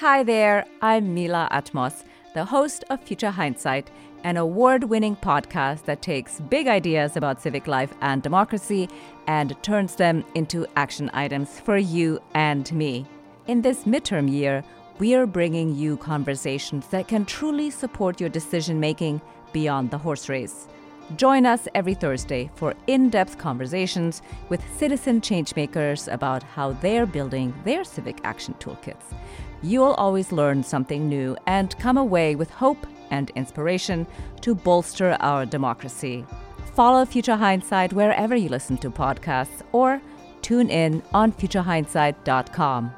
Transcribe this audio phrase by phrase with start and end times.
[0.00, 3.90] Hi there, I'm Mila Atmos, the host of Future Hindsight,
[4.22, 8.88] an award winning podcast that takes big ideas about civic life and democracy
[9.26, 13.06] and turns them into action items for you and me.
[13.48, 14.62] In this midterm year,
[15.00, 19.20] we are bringing you conversations that can truly support your decision making
[19.52, 20.68] beyond the horse race.
[21.16, 27.52] Join us every Thursday for in depth conversations with citizen changemakers about how they're building
[27.64, 29.14] their civic action toolkits.
[29.62, 34.06] You'll always learn something new and come away with hope and inspiration
[34.42, 36.24] to bolster our democracy.
[36.74, 40.00] Follow Future Hindsight wherever you listen to podcasts or
[40.42, 42.92] tune in on futurehindsight.com.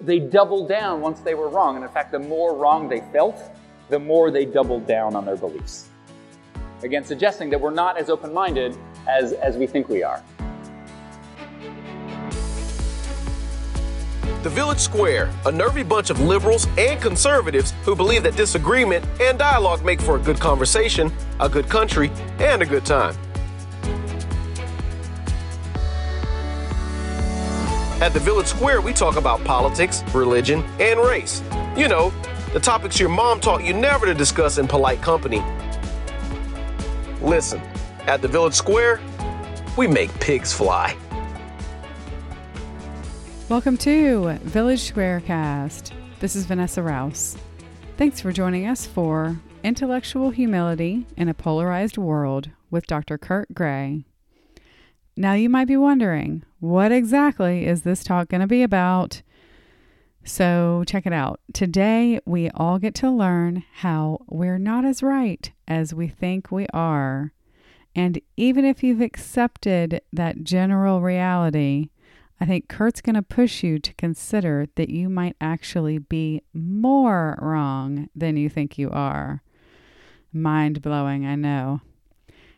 [0.00, 1.76] They doubled down once they were wrong.
[1.76, 3.40] And in fact, the more wrong they felt,
[3.88, 5.88] the more they doubled down on their beliefs.
[6.82, 8.76] Again, suggesting that we're not as open minded
[9.08, 10.22] as, as we think we are.
[14.44, 19.36] The Village Square, a nervy bunch of liberals and conservatives who believe that disagreement and
[19.36, 23.16] dialogue make for a good conversation, a good country, and a good time.
[28.00, 31.42] At the Village Square, we talk about politics, religion, and race.
[31.76, 32.12] You know,
[32.52, 35.42] the topics your mom taught you never to discuss in polite company.
[37.20, 37.60] Listen,
[38.06, 39.00] at the Village Square,
[39.76, 40.96] we make pigs fly.
[43.48, 45.92] Welcome to Village Squarecast.
[46.20, 47.34] This is Vanessa Rouse.
[47.96, 53.16] Thanks for joining us for Intellectual Humility in a Polarized World with Dr.
[53.16, 54.04] Kurt Gray.
[55.16, 59.22] Now, you might be wondering, what exactly is this talk going to be about?
[60.24, 61.40] So, check it out.
[61.54, 66.66] Today, we all get to learn how we're not as right as we think we
[66.74, 67.32] are.
[67.96, 71.88] And even if you've accepted that general reality,
[72.40, 77.38] I think Kurt's going to push you to consider that you might actually be more
[77.42, 79.42] wrong than you think you are.
[80.32, 81.80] Mind blowing, I know.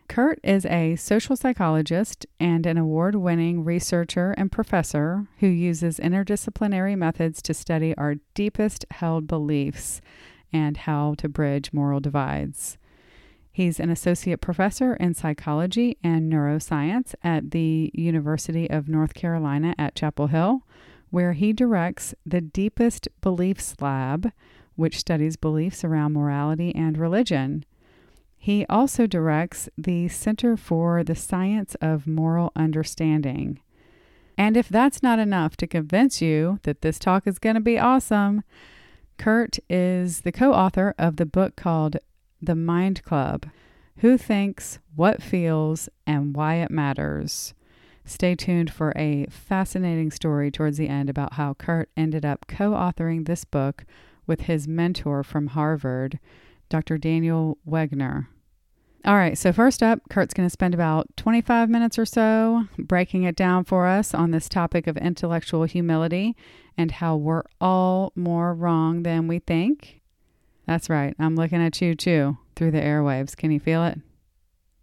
[0.09, 6.99] Kurt is a social psychologist and an award winning researcher and professor who uses interdisciplinary
[6.99, 10.01] methods to study our deepest held beliefs
[10.53, 12.77] and how to bridge moral divides.
[13.53, 19.97] He's an associate professor in psychology and neuroscience at the University of North Carolina at
[19.97, 20.63] Chapel Hill,
[21.11, 24.33] where he directs the Deepest Beliefs Lab,
[24.77, 27.65] which studies beliefs around morality and religion.
[28.39, 33.61] He also directs the Center for the Science of Moral Understanding.
[34.39, 37.79] And if that's not enough to convince you that this talk is going to be
[37.79, 38.43] awesome,
[39.19, 41.99] Kurt is the co author of the book called
[42.43, 43.47] The Mind Club
[43.99, 47.53] Who Thinks, What Feels, and Why It Matters.
[48.07, 52.71] Stay tuned for a fascinating story towards the end about how Kurt ended up co
[52.71, 53.85] authoring this book
[54.27, 56.19] with his mentor from Harvard,
[56.71, 56.97] Dr.
[56.97, 58.29] Daniel Wegner.
[59.05, 63.25] All right, so first up, Kurt's going to spend about 25 minutes or so breaking
[63.25, 66.37] it down for us on this topic of intellectual humility
[66.77, 70.00] and how we're all more wrong than we think.
[70.71, 73.37] That's right, I'm looking at you too through the airwaves.
[73.37, 73.99] Can you feel it?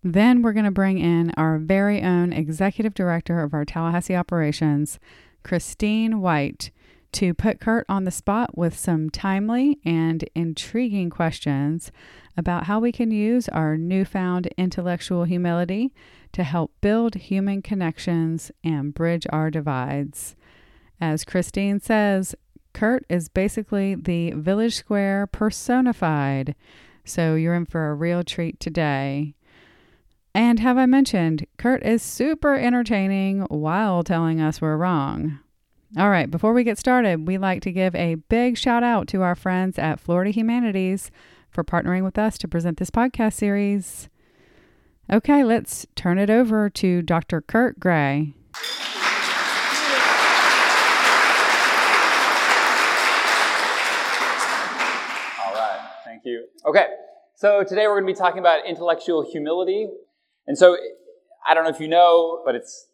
[0.04, 5.00] Then we're going to bring in our very own executive director of our Tallahassee operations,
[5.44, 6.72] Christine White,
[7.14, 11.94] to put Kurt on the spot with some timely and intriguing questions
[12.36, 15.94] about how we can use our newfound intellectual humility
[16.34, 20.36] to help build human connections and bridge our divides.
[21.00, 22.36] As Christine says,
[22.78, 26.54] Kurt is basically the village square personified,
[27.04, 29.34] so you're in for a real treat today.
[30.36, 35.40] And have I mentioned, Kurt is super entertaining while telling us we're wrong.
[35.98, 39.24] All right, before we get started, we'd like to give a big shout out to
[39.24, 41.10] our friends at Florida Humanities
[41.50, 44.08] for partnering with us to present this podcast series.
[45.12, 47.42] Okay, let's turn it over to Dr.
[47.42, 48.36] Kurt Gray.
[55.40, 56.46] All right, thank you.
[56.68, 56.88] Okay,
[57.36, 59.88] so today we're going to be talking about intellectual humility.
[60.48, 60.78] And so
[61.48, 62.88] I don't know if you know, but it's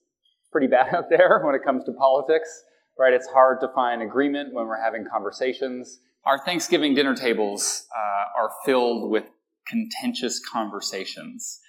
[0.52, 2.64] pretty bad out there when it comes to politics
[2.98, 3.14] right?
[3.14, 6.00] It's hard to find agreement when we're having conversations.
[6.26, 9.26] Our Thanksgiving dinner tables uh, are filled with
[9.68, 11.60] contentious conversations.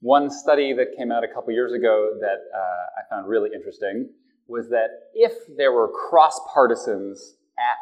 [0.00, 4.10] One study that came out a couple years ago that uh, I found really interesting
[4.46, 7.78] was that if there were cross partisans at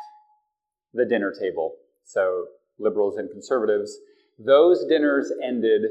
[0.94, 1.74] the dinner table,
[2.04, 2.46] so
[2.78, 3.98] liberals and conservatives,
[4.38, 5.82] those dinners ended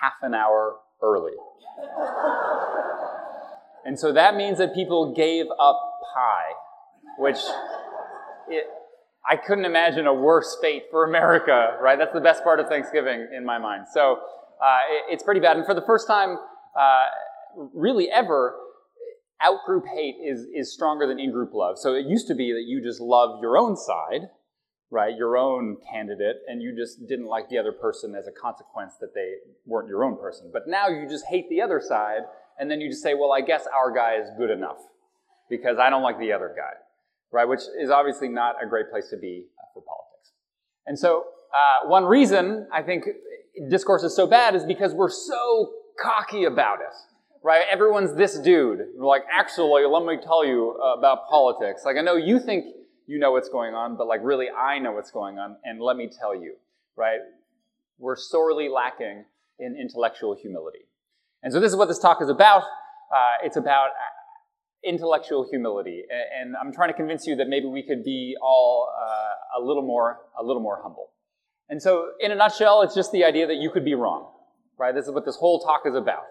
[0.00, 1.32] half an hour early.
[3.84, 5.80] And so that means that people gave up
[6.14, 6.52] pie,
[7.18, 7.38] which
[8.48, 8.64] it,
[9.28, 11.98] I couldn't imagine a worse fate for America, right?
[11.98, 13.86] That's the best part of Thanksgiving in my mind.
[13.92, 14.20] So
[14.62, 15.56] uh, it, it's pretty bad.
[15.56, 16.38] And for the first time,
[16.78, 17.04] uh,
[17.74, 18.56] really ever,
[19.40, 21.76] out-group hate is, is stronger than in-group love.
[21.78, 24.28] So it used to be that you just loved your own side,
[24.92, 28.92] right, your own candidate, and you just didn't like the other person as a consequence
[29.00, 30.50] that they weren't your own person.
[30.52, 32.20] But now you just hate the other side,
[32.60, 34.76] and then you just say, well, I guess our guy is good enough
[35.48, 36.74] because I don't like the other guy,
[37.32, 37.48] right?
[37.48, 40.32] Which is obviously not a great place to be uh, for politics.
[40.86, 41.24] And so,
[41.54, 43.04] uh, one reason I think
[43.70, 46.94] discourse is so bad is because we're so cocky about it,
[47.42, 47.64] right?
[47.70, 48.80] Everyone's this dude.
[48.94, 51.82] We're like, actually, let me tell you about politics.
[51.86, 52.66] Like, I know you think
[53.06, 55.96] you know what's going on, but like, really, I know what's going on, and let
[55.96, 56.54] me tell you,
[56.96, 57.20] right?
[57.98, 59.24] We're sorely lacking
[59.58, 60.86] in intellectual humility.
[61.42, 62.62] And so, this is what this talk is about.
[62.62, 63.90] Uh, it's about
[64.84, 66.02] intellectual humility,
[66.40, 69.82] and I'm trying to convince you that maybe we could be all uh, a little
[69.82, 71.10] more, a little more humble.
[71.68, 74.30] And so, in a nutshell, it's just the idea that you could be wrong,
[74.78, 74.94] right?
[74.94, 76.24] This is what this whole talk is about,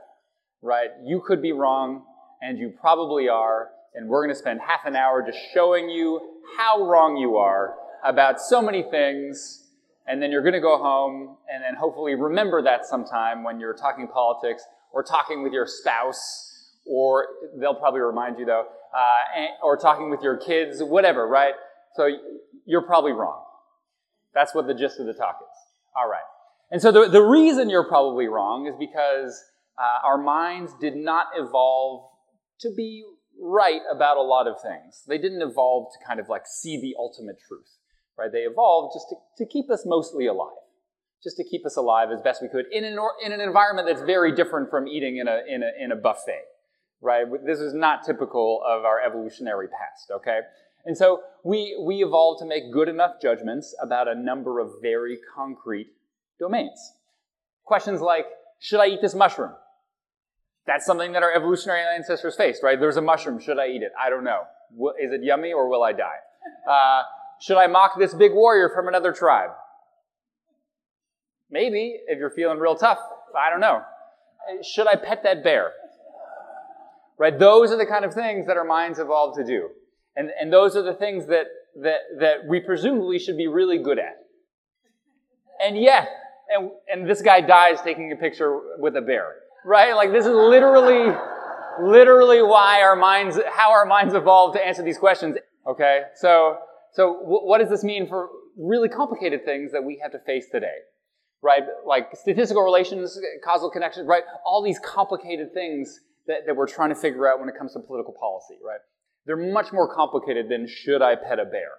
[0.62, 0.90] right?
[1.04, 2.04] You could be wrong,
[2.42, 6.20] and you probably are, and we're going to spend half an hour just showing you
[6.58, 9.68] how wrong you are about so many things,
[10.08, 13.76] and then you're going to go home and then hopefully remember that sometime when you're
[13.76, 17.28] talking politics or talking with your spouse, or
[17.60, 18.66] they'll probably remind you though,
[18.96, 21.54] uh, or talking with your kids, whatever, right?
[21.96, 22.10] So
[22.66, 23.44] you're probably wrong.
[24.34, 25.58] That's what the gist of the talk is.
[25.96, 26.22] All right.
[26.72, 29.44] And so the, the reason you're probably wrong is because
[29.78, 32.10] uh, our minds did not evolve
[32.62, 33.04] to be
[33.42, 35.04] right about a lot of things.
[35.08, 37.78] They didn't evolve to kind of like see the ultimate truth,
[38.18, 38.32] right?
[38.32, 40.62] They evolved just to, to keep us mostly alive,
[41.24, 43.88] just to keep us alive as best we could in an, or, in an environment
[43.88, 46.44] that's very different from eating in a, in a, in a buffet,
[47.02, 47.26] right?
[47.44, 50.42] This is not typical of our evolutionary past, okay?
[50.86, 55.18] And so we, we evolved to make good enough judgments about a number of very
[55.36, 55.88] concrete
[56.40, 56.94] domains.
[57.64, 58.26] Questions like,
[58.60, 59.54] should I eat this mushroom?
[60.68, 62.80] That's something that our evolutionary ancestors faced, right?
[62.80, 63.40] There's a mushroom.
[63.40, 63.92] Should I eat it?
[64.00, 64.44] I don't know.
[65.02, 66.20] Is it yummy or will I die?
[66.68, 67.02] Uh,
[67.40, 69.50] should I mock this big warrior from another tribe?
[71.50, 73.00] Maybe, if you're feeling real tough.
[73.38, 73.82] I don't know.
[74.64, 75.72] Should I pet that bear?
[77.18, 77.38] Right?
[77.38, 79.70] Those are the kind of things that our minds evolved to do.
[80.16, 81.48] And, and those are the things that,
[81.82, 84.18] that, that we presumably should be really good at.
[85.64, 86.10] And yet,
[86.50, 89.36] and, and this guy dies taking a picture with a bear,
[89.66, 89.94] right?
[89.94, 91.16] Like this is literally,
[91.82, 95.38] literally why our minds, how our minds evolved to answer these questions.
[95.68, 96.58] Okay, so,
[96.94, 100.78] so what does this mean for really complicated things that we have to face today?
[101.44, 101.64] Right?
[101.86, 104.24] Like statistical relations, causal connections, right?
[104.46, 107.80] All these complicated things that, that we're trying to figure out when it comes to
[107.80, 108.80] political policy, right?
[109.26, 111.70] They're much more complicated than should I pet a bear?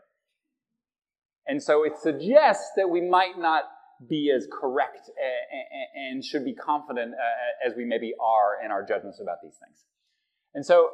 [1.47, 3.65] And so it suggests that we might not
[4.09, 7.15] be as correct eh, eh, eh, and should be confident
[7.67, 9.85] as we maybe are in our judgments about these things.
[10.55, 10.91] And so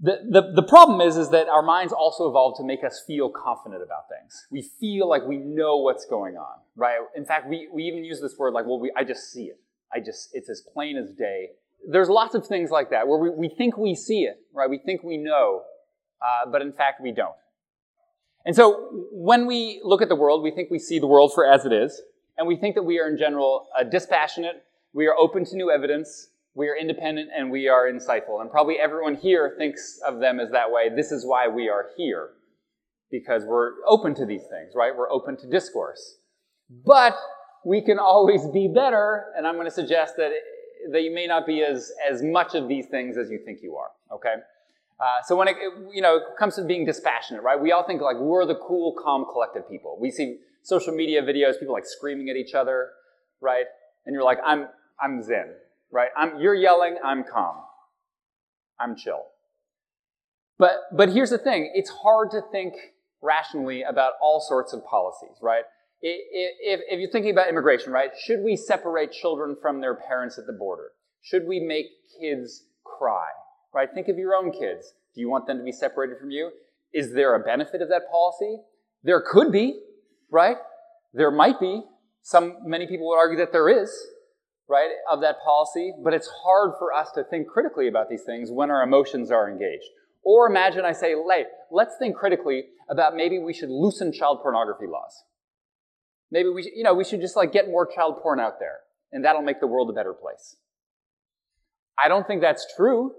[0.00, 3.30] the, the, the problem is, is that our minds also evolved to make us feel
[3.30, 4.46] confident about things.
[4.50, 6.98] We feel like we know what's going on, right?
[7.16, 9.58] In fact, we, we even use this word like, well, we, I just see it.
[9.92, 11.50] I just, it's as plain as day
[11.88, 14.68] there's lots of things like that where we, we think we see it, right?
[14.68, 15.62] We think we know,
[16.20, 17.34] uh, but in fact we don't.
[18.44, 21.46] And so when we look at the world, we think we see the world for
[21.46, 22.00] as it is,
[22.38, 25.70] and we think that we are in general uh, dispassionate, we are open to new
[25.70, 28.40] evidence, we are independent, and we are insightful.
[28.40, 30.88] And probably everyone here thinks of them as that way.
[30.94, 32.30] This is why we are here,
[33.10, 34.96] because we're open to these things, right?
[34.96, 36.16] We're open to discourse.
[36.84, 37.14] But
[37.64, 40.32] we can always be better, and I'm going to suggest that
[40.92, 43.76] that you may not be as, as much of these things as you think you
[43.76, 44.34] are, okay?
[44.98, 45.56] Uh, so when it,
[45.92, 47.60] you know, it comes to being dispassionate, right?
[47.60, 49.98] We all think like we're the cool, calm, collected people.
[50.00, 52.90] We see social media videos, people like screaming at each other,
[53.40, 53.66] right?
[54.04, 54.66] And you're like, I'm,
[55.00, 55.54] I'm zen,
[55.92, 56.08] right?
[56.16, 57.54] I'm, you're yelling, I'm calm.
[58.80, 59.22] I'm chill.
[60.58, 61.70] But, but here's the thing.
[61.74, 62.74] It's hard to think
[63.22, 65.62] rationally about all sorts of policies, right?
[66.02, 70.46] if, if you're thinking about immigration, right, should we separate children from their parents at
[70.46, 70.90] the border?
[71.22, 71.86] Should we make
[72.20, 73.28] kids cry?
[73.72, 73.88] Right?
[73.92, 74.94] Think of your own kids.
[75.14, 76.50] Do you want them to be separated from you?
[76.92, 78.58] Is there a benefit of that policy?
[79.02, 79.80] There could be,
[80.30, 80.56] right?
[81.12, 81.82] There might be.
[82.22, 83.90] Some many people would argue that there is,
[84.68, 88.50] right, of that policy, but it's hard for us to think critically about these things
[88.50, 89.84] when our emotions are engaged.
[90.24, 94.86] Or imagine I say, hey, let's think critically about maybe we should loosen child pornography
[94.86, 95.22] laws.
[96.32, 98.78] Maybe we, you know, we should just like get more child porn out there,
[99.12, 100.56] and that'll make the world a better place.
[101.96, 103.14] I don't think that's true,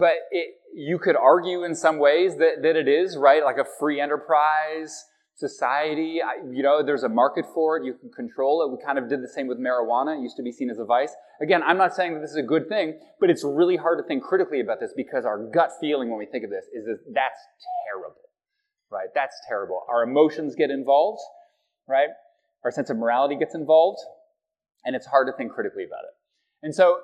[0.00, 3.44] But it, you could argue in some ways that, that it is, right?
[3.44, 5.04] Like a free enterprise
[5.40, 6.20] society.
[6.52, 7.84] You know, there's a market for it.
[7.84, 8.70] You can control it.
[8.70, 10.18] We kind of did the same with marijuana.
[10.18, 11.14] It used to be seen as a vice.
[11.42, 14.06] Again, I'm not saying that this is a good thing, but it's really hard to
[14.06, 16.98] think critically about this because our gut feeling when we think of this is that
[17.14, 17.40] that's
[17.88, 18.20] terrible,
[18.90, 19.08] right?
[19.14, 19.82] That's terrible.
[19.88, 21.20] Our emotions get involved,
[21.88, 22.10] right?
[22.62, 24.00] Our sense of morality gets involved,
[24.84, 26.14] and it's hard to think critically about it.
[26.62, 27.00] And so,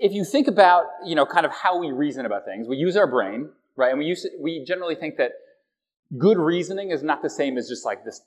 [0.00, 2.96] if you think about, you know, kind of how we reason about things, we use
[2.96, 3.90] our brain, right?
[3.90, 5.32] And we use we generally think that
[6.16, 8.22] good reasoning is not the same as just like this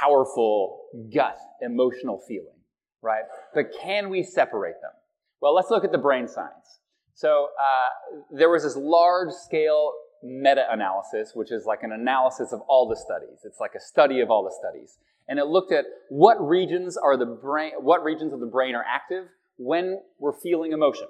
[0.00, 0.80] powerful
[1.14, 2.58] gut emotional feeling,
[3.02, 3.22] right?
[3.54, 4.92] But can we separate them?
[5.40, 6.80] Well, let's look at the brain science.
[7.14, 12.60] So uh, there was this large scale meta analysis, which is like an analysis of
[12.68, 13.40] all the studies.
[13.44, 14.98] It's like a study of all the studies.
[15.28, 18.84] And it looked at what regions are the brain, what regions of the brain are
[18.84, 21.06] active when we're feeling emotion.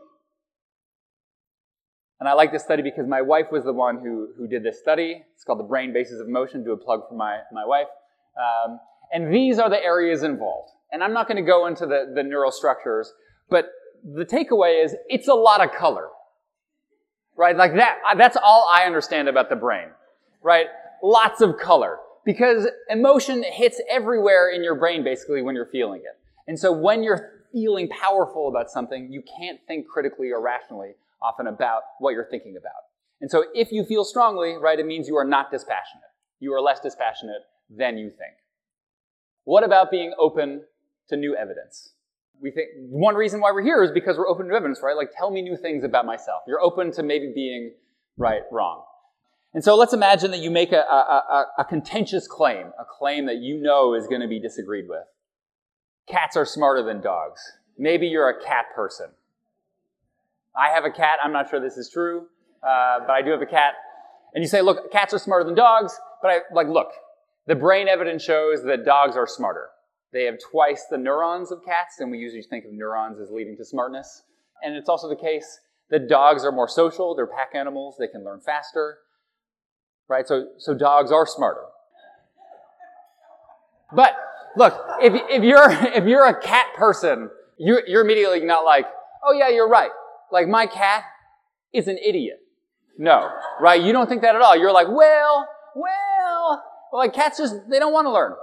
[2.21, 4.79] And I like this study because my wife was the one who, who did this
[4.79, 5.25] study.
[5.35, 6.65] It's called The Brain Basis of Emotion.
[6.65, 7.87] Do a plug for my, my wife.
[8.37, 8.81] Um,
[9.13, 10.71] and these are the areas involved.
[10.91, 13.13] And I'm not going to go into the, the neural structures,
[13.49, 13.71] but
[14.05, 16.09] the takeaway is it's a lot of color.
[17.37, 17.57] Right?
[17.57, 19.89] Like that, that's all I understand about the brain.
[20.43, 20.67] Right?
[21.03, 21.99] Lots of color.
[22.25, 26.19] Because emotion hits everywhere in your brain basically when you're feeling it.
[26.49, 31.47] And so when you're feeling powerful about something, you can't think critically or rationally often
[31.47, 32.83] about what you're thinking about.
[33.21, 36.05] And so if you feel strongly, right, it means you are not dispassionate.
[36.41, 38.35] You are less dispassionate than you think.
[39.45, 40.63] What about being open
[41.09, 41.95] to new evidence?
[42.41, 44.97] We think one reason why we're here is because we're open to evidence, right?
[44.97, 46.43] Like, tell me new things about myself.
[46.47, 47.73] You're open to maybe being
[48.17, 48.85] right, wrong.
[49.55, 53.27] And so let's imagine that you make a, a, a, a contentious claim, a claim
[53.27, 55.05] that you know is going to be disagreed with.
[56.09, 57.41] Cats are smarter than dogs.
[57.77, 59.07] Maybe you're a cat person.
[60.57, 61.19] I have a cat.
[61.23, 62.27] I'm not sure this is true,
[62.63, 63.75] uh, but I do have a cat.
[64.35, 65.99] And you say, look, cats are smarter than dogs.
[66.21, 66.89] But I like, look,
[67.47, 69.69] the brain evidence shows that dogs are smarter.
[70.13, 73.57] They have twice the neurons of cats, and we usually think of neurons as leading
[73.59, 74.23] to smartness.
[74.63, 77.15] And it's also the case that dogs are more social.
[77.15, 77.97] They're pack animals.
[77.99, 78.99] They can learn faster.
[80.09, 80.27] Right?
[80.27, 81.65] So, so dogs are smarter.
[83.95, 84.17] But
[84.57, 88.87] look, if, if you're if you're a cat person, you're, you're immediately not like,
[89.25, 89.91] oh yeah, you're right
[90.33, 91.05] like my cat
[91.73, 92.41] is an idiot.
[92.99, 93.31] No,
[93.61, 93.81] right?
[93.81, 94.57] You don't think that at all.
[94.57, 98.35] You're like, well, well, well like cats just, they don't want to learn.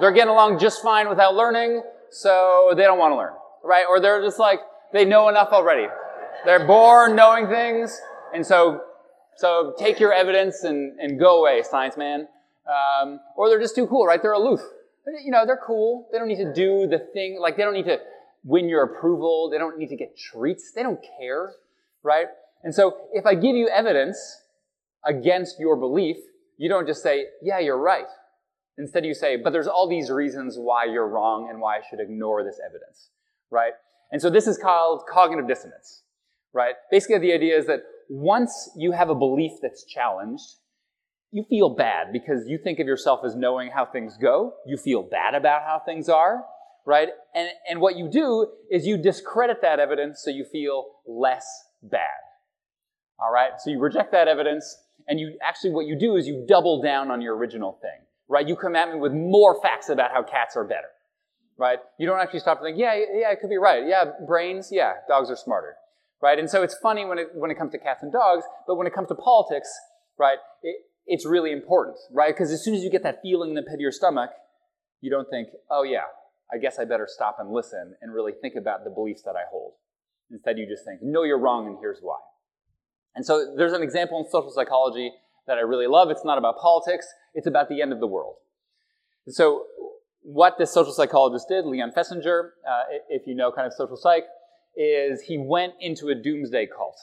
[0.00, 3.32] They're getting along just fine without learning, so they don't want to learn,
[3.64, 3.84] right?
[3.88, 4.60] Or they're just like,
[4.92, 5.88] they know enough already.
[6.44, 7.98] They're born knowing things,
[8.32, 8.82] and so,
[9.36, 12.28] so take your evidence and, and go away, science man.
[12.68, 14.20] Um, or they're just too cool, right?
[14.20, 14.60] They're aloof.
[15.24, 16.06] You know, they're cool.
[16.12, 17.98] They don't need to do the thing, like they don't need to
[18.44, 19.50] win your approval.
[19.50, 20.72] They don't need to get treats.
[20.74, 21.52] They don't care,
[22.02, 22.26] right?
[22.62, 24.18] And so if I give you evidence
[25.04, 26.16] against your belief,
[26.56, 28.06] you don't just say, yeah, you're right.
[28.78, 32.00] Instead, you say, but there's all these reasons why you're wrong and why I should
[32.00, 33.10] ignore this evidence,
[33.50, 33.72] right?
[34.12, 36.02] And so this is called cognitive dissonance,
[36.52, 36.74] right?
[36.90, 40.44] Basically, the idea is that once you have a belief that's challenged,
[41.30, 44.54] you feel bad because you think of yourself as knowing how things go.
[44.66, 46.44] You feel bad about how things are
[46.88, 47.10] right?
[47.34, 51.46] And, and what you do is you discredit that evidence so you feel less
[51.82, 52.00] bad.
[53.20, 53.50] All right?
[53.58, 54.74] So you reject that evidence,
[55.06, 58.48] and you actually, what you do is you double down on your original thing, right?
[58.48, 60.88] You come at me with more facts about how cats are better,
[61.58, 61.78] right?
[61.98, 63.86] You don't actually stop to think, yeah, yeah, it could be right.
[63.86, 65.74] Yeah, brains, yeah, dogs are smarter,
[66.22, 66.38] right?
[66.38, 68.86] And so it's funny when it, when it comes to cats and dogs, but when
[68.86, 69.68] it comes to politics,
[70.18, 70.76] right, it,
[71.06, 72.34] it's really important, right?
[72.34, 74.30] Because as soon as you get that feeling in the pit of your stomach,
[75.02, 76.04] you don't think, oh yeah,
[76.52, 79.42] I guess I better stop and listen and really think about the beliefs that I
[79.50, 79.74] hold.
[80.30, 82.18] Instead, you just think, no, you're wrong, and here's why.
[83.14, 85.12] And so there's an example in social psychology
[85.46, 86.10] that I really love.
[86.10, 88.36] It's not about politics, it's about the end of the world.
[89.28, 89.64] So,
[90.22, 94.24] what this social psychologist did, Leon Festinger, uh, if you know kind of social psych,
[94.76, 96.98] is he went into a doomsday cult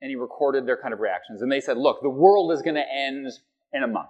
[0.00, 1.42] and he recorded their kind of reactions.
[1.42, 3.26] And they said, look, the world is going to end
[3.72, 4.08] in a month.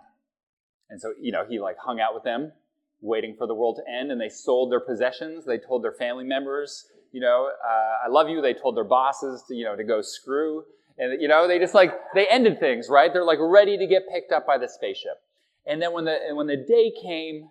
[0.91, 2.53] And so, you know, he like hung out with them
[3.05, 5.45] waiting for the world to end, and they sold their possessions.
[5.45, 8.41] They told their family members, you know, uh, I love you.
[8.41, 10.65] They told their bosses to, you know, to go screw.
[10.99, 13.13] And, you know, they just like, they ended things, right?
[13.13, 15.23] They're like ready to get picked up by the spaceship.
[15.67, 17.51] And then when the, when the day came,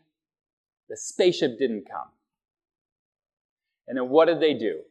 [0.89, 2.10] the spaceship didn't come.
[3.88, 4.81] And then what did they do?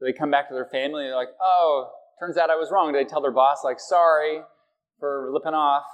[0.00, 2.92] They come back to their family and they're like, oh, turns out I was wrong.
[2.92, 4.40] Did they tell their boss, like, sorry
[5.00, 5.84] for lipping off?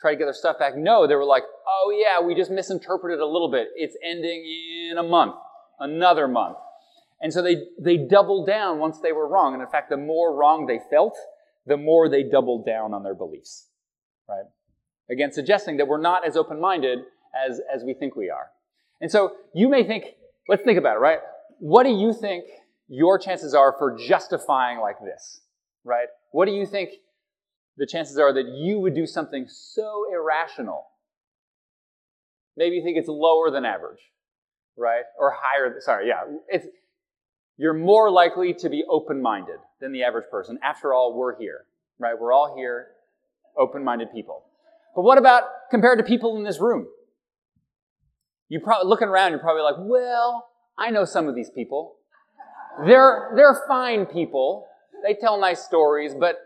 [0.00, 0.76] Try to get their stuff back.
[0.76, 3.68] No, they were like, oh yeah, we just misinterpreted a little bit.
[3.76, 4.44] It's ending
[4.90, 5.34] in a month,
[5.80, 6.58] another month.
[7.20, 9.54] And so they, they doubled down once they were wrong.
[9.54, 11.16] And in fact, the more wrong they felt,
[11.66, 13.68] the more they doubled down on their beliefs.
[14.28, 14.44] Right?
[15.10, 17.00] Again, suggesting that we're not as open minded
[17.48, 18.50] as, as we think we are.
[19.00, 20.04] And so you may think,
[20.48, 21.18] let's think about it, right?
[21.58, 22.44] What do you think
[22.88, 25.40] your chances are for justifying like this,
[25.84, 26.08] right?
[26.32, 26.90] What do you think
[27.76, 30.86] the chances are that you would do something so irrational?
[32.56, 34.00] Maybe you think it's lower than average,
[34.76, 35.02] right?
[35.18, 36.22] Or higher, sorry, yeah.
[36.48, 36.66] It's,
[37.58, 40.58] you're more likely to be open minded than the average person.
[40.62, 41.66] After all, we're here,
[41.98, 42.14] right?
[42.18, 42.88] We're all here,
[43.58, 44.44] open minded people.
[44.94, 46.86] But what about compared to people in this room?
[48.48, 51.96] You probably looking around, you're probably like, well, I know some of these people.
[52.86, 54.66] They're they're fine people.
[55.02, 56.36] They tell nice stories, but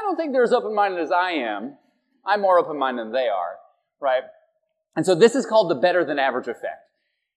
[0.00, 1.76] I don't think they're as open-minded as I am.
[2.24, 3.56] I'm more open-minded than they are,
[4.00, 4.22] right?
[4.96, 6.88] And so this is called the better than average effect.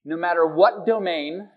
[0.04, 1.48] No matter what domain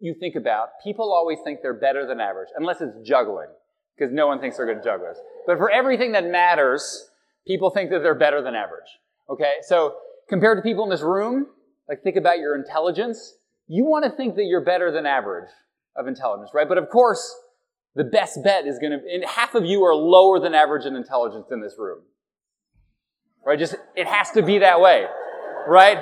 [0.00, 3.48] you think about, people always think they're better than average, unless it's juggling,
[3.96, 5.16] because no one thinks they're good jugglers.
[5.46, 7.10] But for everything that matters,
[7.46, 8.88] people think that they're better than average.
[9.28, 9.54] Okay?
[9.62, 9.96] So
[10.28, 11.46] compared to people in this room,
[11.88, 13.34] like think about your intelligence,
[13.66, 15.50] you want to think that you're better than average
[15.96, 16.68] of intelligence, right?
[16.68, 17.34] But of course,
[17.94, 20.94] the best bet is going to, and half of you are lower than average in
[20.96, 22.00] intelligence in this room.
[23.44, 23.58] Right?
[23.58, 25.06] Just, it has to be that way.
[25.66, 25.98] Right?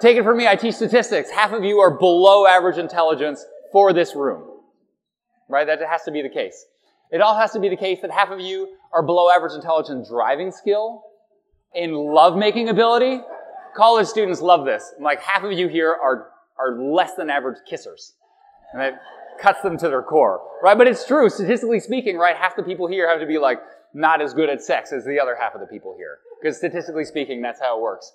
[0.00, 1.30] Take it from me, I teach statistics.
[1.30, 4.44] Half of you are below average intelligence for this room.
[5.48, 5.66] Right?
[5.66, 6.66] That has to be the case.
[7.10, 10.08] It all has to be the case that half of you are below average intelligence
[10.08, 11.02] driving skill,
[11.74, 13.20] in lovemaking ability.
[13.76, 14.92] College students love this.
[15.00, 16.28] Like half of you here are,
[16.58, 18.12] are less than average kissers.
[18.72, 18.94] And
[19.40, 20.40] cuts them to their core.
[20.62, 20.76] Right?
[20.76, 22.36] But it's true, statistically speaking, right?
[22.36, 23.58] Half the people here have to be like
[23.94, 26.18] not as good at sex as the other half of the people here.
[26.40, 28.12] Because statistically speaking, that's how it works.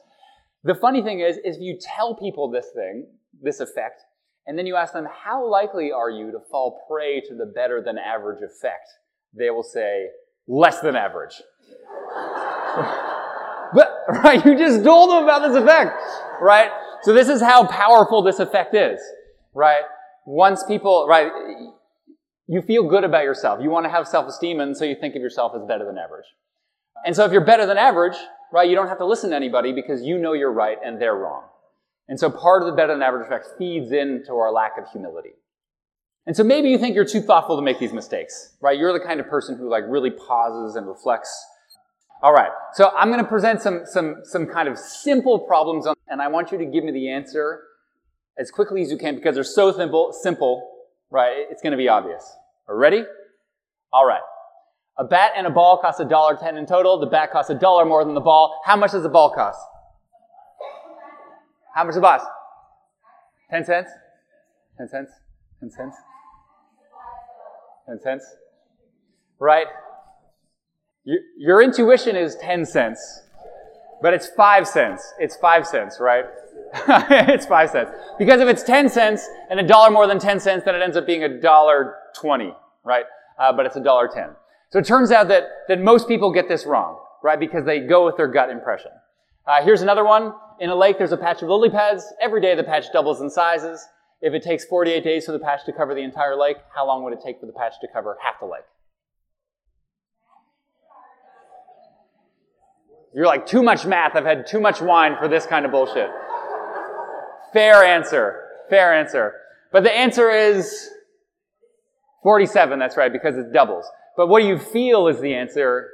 [0.64, 3.08] The funny thing is, is if you tell people this thing,
[3.42, 4.02] this effect,
[4.48, 7.82] and then you ask them, how likely are you to fall prey to the better
[7.84, 8.88] than average effect?
[9.34, 10.08] They will say,
[10.48, 11.34] less than average.
[13.74, 15.92] but, right, you just told them about this effect,
[16.42, 16.70] right?
[17.02, 19.00] So this is how powerful this effect is,
[19.54, 19.84] right?
[20.26, 21.32] Once people, right,
[22.48, 23.60] you feel good about yourself.
[23.62, 26.26] You want to have self-esteem, and so you think of yourself as better than average.
[27.06, 28.18] And so if you're better than average,
[28.52, 31.16] right, you don't have to listen to anybody because you know you're right and they're
[31.16, 31.44] wrong.
[32.08, 35.34] And so part of the better than average effect feeds into our lack of humility.
[36.28, 38.78] And so maybe you think you're too thoughtful to make these mistakes, right?
[38.78, 41.46] You're the kind of person who like really pauses and reflects.
[42.22, 42.50] All right.
[42.74, 46.28] So I'm going to present some, some, some kind of simple problems on, and I
[46.28, 47.62] want you to give me the answer
[48.38, 50.70] as quickly as you can because they're so simple, simple,
[51.10, 51.46] right?
[51.50, 52.24] It's going to be obvious.
[52.68, 53.04] Are ready?
[53.94, 54.22] All right.
[54.98, 57.00] A bat and a ball cost a dollar ten in total.
[57.00, 58.62] The bat costs a dollar more than the ball.
[58.66, 59.60] How much does the ball cost?
[61.74, 62.20] How much the ball?
[63.50, 63.92] Ten cents?
[64.78, 65.12] Ten cents?
[65.60, 65.96] Ten cents?
[67.88, 68.36] Ten cents?
[69.40, 69.68] Right?
[71.04, 73.22] Your, your intuition is ten cents,
[74.02, 75.14] but it's five cents.
[75.20, 76.26] It's five cents, right?
[76.88, 77.92] it's five cents.
[78.18, 80.98] Because if it's ten cents and a dollar more than ten cents, then it ends
[80.98, 83.06] up being a dollar twenty, right?
[83.40, 84.30] Uh, but it's a dollar ten.
[84.72, 87.40] So it turns out that, that most people get this wrong, right?
[87.40, 88.92] Because they go with their gut impression.
[89.48, 90.34] Uh, here's another one.
[90.60, 92.06] In a lake, there's a patch of lily pads.
[92.22, 93.86] Every day, the patch doubles in sizes.
[94.22, 97.04] If it takes 48 days for the patch to cover the entire lake, how long
[97.04, 98.64] would it take for the patch to cover half the lake?
[103.14, 104.16] You're like, too much math.
[104.16, 106.10] I've had too much wine for this kind of bullshit.
[107.56, 108.50] Fair answer.
[108.70, 109.34] Fair answer.
[109.72, 110.90] But the answer is
[112.22, 112.78] 47.
[112.78, 113.86] That's right, because it doubles.
[114.18, 115.90] But what do you feel is the answer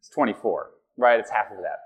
[0.00, 1.18] is 24, right?
[1.18, 1.80] It's half of that.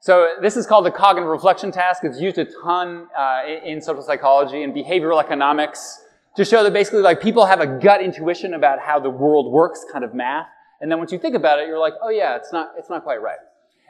[0.00, 2.02] So this is called the cognitive reflection task.
[2.02, 6.02] It's used a ton uh, in social psychology and behavioral economics
[6.36, 9.84] to show that basically like people have a gut intuition about how the world works,
[9.92, 10.48] kind of math.
[10.80, 13.04] And then once you think about it, you're like, oh yeah, it's not, it's not
[13.04, 13.38] quite right.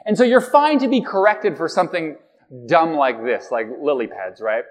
[0.05, 2.17] And so you're fine to be corrected for something
[2.67, 4.63] dumb like this, like lily pads, right?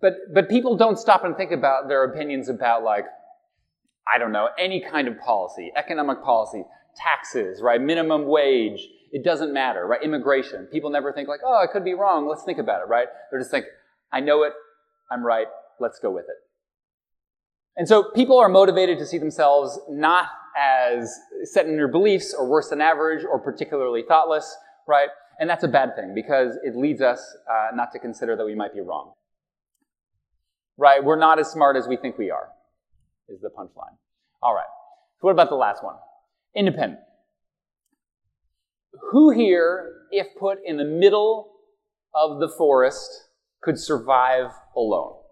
[0.00, 3.04] But, but people don't stop and think about their opinions about like,
[4.12, 6.64] I don't know, any kind of policy, economic policy,
[6.96, 7.80] taxes, right?
[7.80, 8.88] Minimum wage.
[9.12, 10.02] It doesn't matter, right?
[10.02, 10.66] Immigration.
[10.66, 12.28] People never think like, oh, I could be wrong.
[12.28, 13.08] Let's think about it, right?
[13.30, 13.64] They're just like,
[14.12, 14.52] I know it.
[15.10, 15.46] I'm right.
[15.80, 16.36] Let's go with it.
[17.76, 20.26] And so people are motivated to see themselves not
[20.58, 25.08] as set in their beliefs or worse than average or particularly thoughtless, right?
[25.38, 28.54] And that's a bad thing because it leads us uh, not to consider that we
[28.54, 29.12] might be wrong.
[30.76, 31.02] Right?
[31.02, 32.48] We're not as smart as we think we are
[33.28, 33.96] is the punchline.
[34.42, 34.66] All right.
[35.20, 35.96] So what about the last one?
[36.54, 37.00] Independent.
[39.10, 41.52] Who here, if put in the middle
[42.14, 43.28] of the forest,
[43.62, 45.14] could survive alone?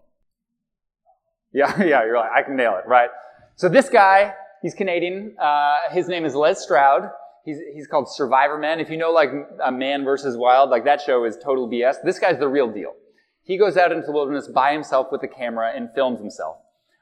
[1.53, 3.09] Yeah, yeah, you're like, I can nail it, right?
[3.55, 5.35] So this guy, he's Canadian.
[5.41, 7.09] Uh, his name is Les Stroud.
[7.47, 8.81] He's, he's called Survivor Man.
[8.81, 9.31] If you know like
[9.63, 11.95] a Man versus Wild, like that show is total BS.
[12.03, 12.91] This guy's the real deal.
[13.43, 16.57] He goes out into the wilderness by himself with a camera and films himself.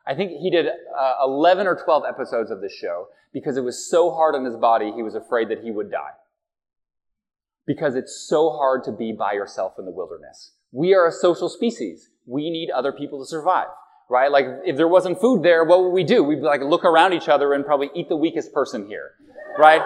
[0.05, 3.89] I think he did uh, 11 or 12 episodes of this show because it was
[3.89, 6.11] so hard on his body, he was afraid that he would die.
[7.65, 10.51] Because it's so hard to be by yourself in the wilderness.
[10.71, 12.11] We are a social species.
[12.27, 13.69] We need other people to survive,
[14.11, 14.29] right?
[14.29, 16.21] Like, if there wasn't food there, what would we do?
[16.23, 19.13] We'd like look around each other and probably eat the weakest person here,
[19.57, 19.81] right?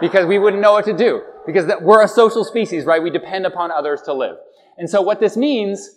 [0.00, 1.22] Because we wouldn't know what to do.
[1.46, 3.02] Because we're a social species, right?
[3.02, 4.36] We depend upon others to live.
[4.78, 5.90] And so what this means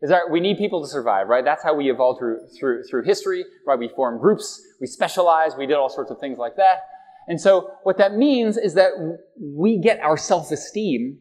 [0.00, 1.44] is that we need people to survive, right?
[1.44, 3.78] That's how we evolved through, through, through history, right?
[3.78, 6.78] We formed groups, we specialized, we did all sorts of things like that.
[7.26, 8.92] And so what that means is that
[9.38, 11.18] we get our self-esteem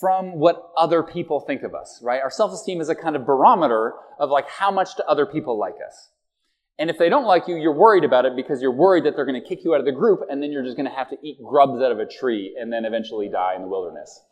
[0.00, 2.20] from what other people think of us, right?
[2.22, 5.74] Our self-esteem is a kind of barometer of like how much do other people like
[5.86, 6.10] us.
[6.80, 9.26] And if they don't like you, you're worried about it because you're worried that they're
[9.26, 11.10] going to kick you out of the group and then you're just going to have
[11.10, 14.22] to eat grubs out of a tree and then eventually die in the wilderness.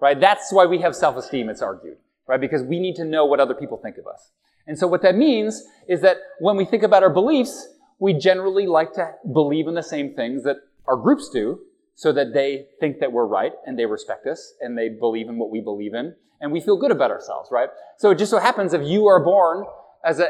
[0.00, 0.18] Right?
[0.18, 2.40] That's why we have self-esteem, it's argued right?
[2.40, 4.30] Because we need to know what other people think of us.
[4.68, 7.66] And so what that means is that when we think about our beliefs,
[7.98, 11.60] we generally like to believe in the same things that our groups do
[11.94, 15.38] so that they think that we're right and they respect us and they believe in
[15.38, 17.70] what we believe in and we feel good about ourselves, right?
[17.96, 19.64] So it just so happens if you are born
[20.04, 20.28] as a,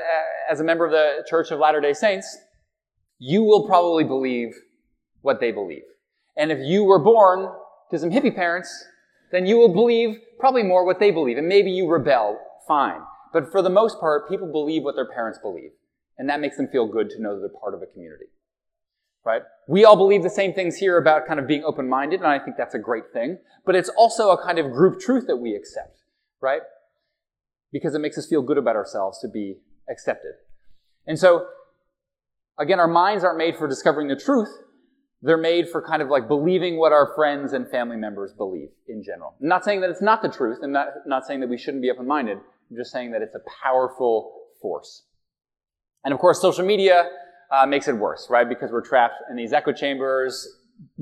[0.50, 2.38] as a member of the Church of Latter-day Saints,
[3.18, 4.54] you will probably believe
[5.22, 5.83] what they believe.
[6.37, 7.48] And if you were born
[7.90, 8.87] to some hippie parents,
[9.33, 11.37] then you will believe probably more what they believe.
[11.37, 13.00] And maybe you rebel, fine.
[13.33, 15.70] But for the most part, people believe what their parents believe.
[16.16, 18.26] And that makes them feel good to know that they're part of a community.
[19.24, 19.42] Right?
[19.66, 22.57] We all believe the same things here about kind of being open-minded, and I think
[22.57, 23.38] that's a great thing.
[23.66, 25.98] But it's also a kind of group truth that we accept,
[26.40, 26.62] right?
[27.72, 29.59] Because it makes us feel good about ourselves to be
[29.90, 30.33] accepted.
[31.07, 31.46] And so,
[32.59, 34.50] again, our minds aren't made for discovering the truth,
[35.20, 39.02] they're made for kind of like believing what our friends and family members believe in
[39.02, 39.35] general.
[39.40, 41.83] I'm not saying that it's not the truth, and not, not saying that we shouldn't
[41.83, 42.38] be open minded.
[42.70, 45.04] I'm just saying that it's a powerful force.
[46.04, 47.11] And of course, social media
[47.50, 48.48] uh, makes it worse, right?
[48.48, 50.57] Because we're trapped in these echo chambers,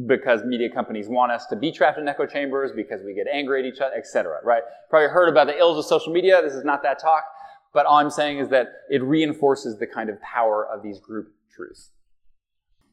[0.07, 3.61] because media companies want us to be trapped in echo chambers, because we get angry
[3.61, 4.39] at each other, etc.
[4.45, 4.63] Right?
[4.91, 6.41] Probably heard about the ills of social media.
[6.43, 7.25] This is not that talk,
[7.73, 11.33] but all I'm saying is that it reinforces the kind of power of these group
[11.55, 11.91] truths.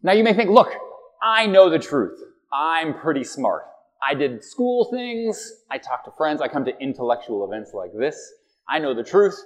[0.01, 0.73] Now you may think, look,
[1.21, 2.19] I know the truth.
[2.51, 3.63] I'm pretty smart.
[4.05, 5.53] I did school things.
[5.71, 6.41] I talk to friends.
[6.41, 8.33] I come to intellectual events like this.
[8.67, 9.41] I know the truth,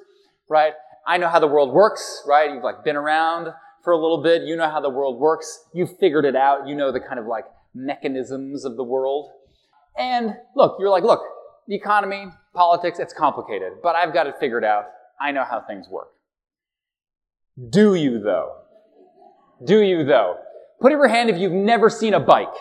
[0.50, 0.73] right?
[1.06, 2.52] I know how the world works, right?
[2.52, 3.54] You've like been around
[3.88, 4.41] for a little bit.
[4.41, 5.63] You know how the world works.
[5.71, 6.67] You've figured it out.
[6.67, 9.32] You know the kind of like mechanisms of the world.
[9.97, 11.21] And look, you're like, look,
[11.69, 14.88] the economy, politics, it's complicated, but I've got it figured out.
[15.21, 16.10] I know how things work.
[17.69, 18.58] Do you though?
[19.63, 20.36] Do you though?
[20.82, 22.56] Put up your hand if you've never seen a bike.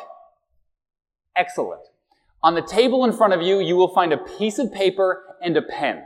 [1.34, 1.82] Excellent.
[2.44, 5.56] On the table in front of you, you will find a piece of paper and
[5.56, 6.04] a pen.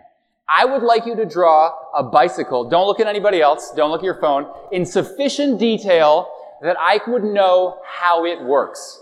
[0.53, 2.69] I would like you to draw a bicycle.
[2.69, 3.73] Don't look at anybody else.
[3.77, 4.53] Don't look at your phone.
[4.73, 6.29] In sufficient detail
[6.61, 9.01] that I would know how it works.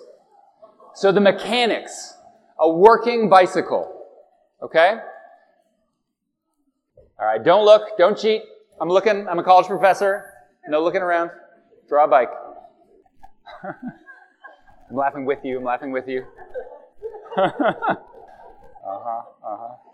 [0.95, 2.15] So the mechanics,
[2.61, 4.05] a working bicycle.
[4.63, 4.97] Okay?
[7.19, 8.43] All right, don't look, don't cheat.
[8.81, 10.27] I'm looking, I'm a college professor.
[10.69, 11.31] No looking around.
[11.89, 12.31] Draw a bike.
[13.65, 15.59] I'm laughing with you.
[15.59, 16.25] I'm laughing with you.
[17.39, 18.03] uh huh.
[18.85, 19.88] Uh huh.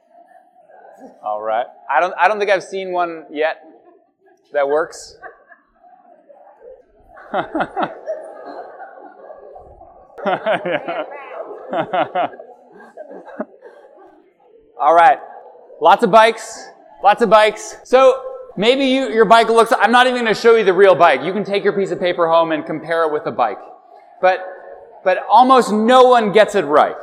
[1.23, 1.67] All right.
[1.91, 2.15] I don't.
[2.19, 3.63] I don't think I've seen one yet
[4.53, 5.17] that works.
[14.81, 15.19] All right.
[15.81, 16.69] Lots of bikes.
[17.03, 17.77] Lots of bikes.
[17.85, 20.95] So Maybe you, your bike looks, I'm not even going to show you the real
[20.95, 21.23] bike.
[21.23, 23.59] You can take your piece of paper home and compare it with a bike.
[24.21, 24.47] But,
[25.03, 26.95] but almost no one gets it right.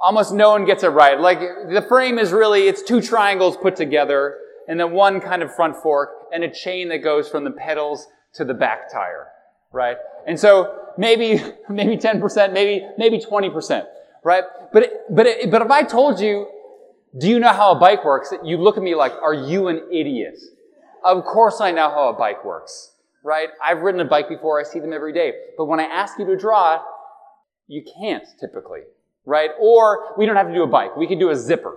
[0.00, 1.18] Almost no one gets it right.
[1.18, 5.54] Like, the frame is really, it's two triangles put together, and then one kind of
[5.54, 9.28] front fork, and a chain that goes from the pedals to the back tire.
[9.72, 9.96] Right?
[10.26, 13.84] And so, maybe, maybe 10%, maybe, maybe 20%.
[14.24, 14.44] Right?
[14.72, 16.46] But, but, but if I told you
[17.18, 18.32] do you know how a bike works?
[18.44, 20.38] You look at me like, are you an idiot?
[21.04, 22.92] Of course I know how a bike works,
[23.24, 23.48] right?
[23.62, 24.60] I've ridden a bike before.
[24.60, 25.32] I see them every day.
[25.56, 26.80] But when I ask you to draw it,
[27.66, 28.80] you can't typically,
[29.24, 29.50] right?
[29.60, 30.96] Or we don't have to do a bike.
[30.96, 31.76] We can do a zipper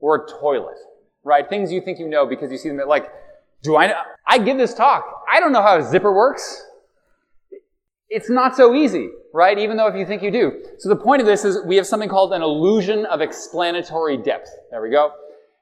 [0.00, 0.78] or a toilet,
[1.24, 1.48] right?
[1.48, 3.10] Things you think you know because you see them like,
[3.62, 4.00] do I know?
[4.26, 5.24] I give this talk.
[5.30, 6.64] I don't know how a zipper works.
[8.08, 9.58] It's not so easy right?
[9.58, 10.62] Even though if you think you do.
[10.78, 14.50] So the point of this is we have something called an illusion of explanatory depth.
[14.70, 15.12] There we go.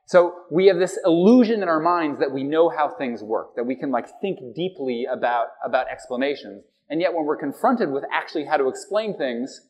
[0.06, 3.64] So we have this illusion in our minds that we know how things work, that
[3.64, 6.62] we can like think deeply about, about explanations.
[6.88, 9.62] And yet when we're confronted with actually how to explain things,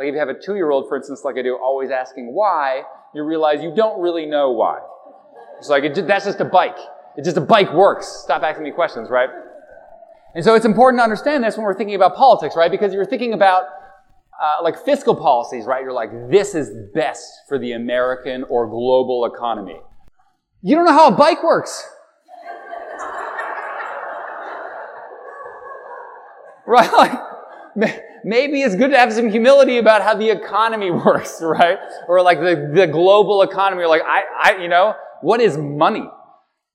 [0.00, 2.84] like if you have a two-year-old, for instance, like I do, always asking why,
[3.14, 4.78] you realize you don't really know why.
[5.58, 6.78] It's like, it, that's just a bike.
[7.18, 8.06] It's just a bike works.
[8.24, 9.28] Stop asking me questions, right?
[10.34, 12.70] And so it's important to understand this when we're thinking about politics, right?
[12.70, 13.64] Because you're thinking about
[14.42, 15.82] uh, like fiscal policies, right?
[15.82, 19.80] You're like, this is best for the American or global economy.
[20.62, 21.86] You don't know how a bike works.
[26.66, 26.90] right?
[27.76, 31.78] Like, maybe it's good to have some humility about how the economy works, right?
[32.08, 33.82] Or like the, the global economy.
[33.82, 36.08] or Like, I, I, you know, what is money?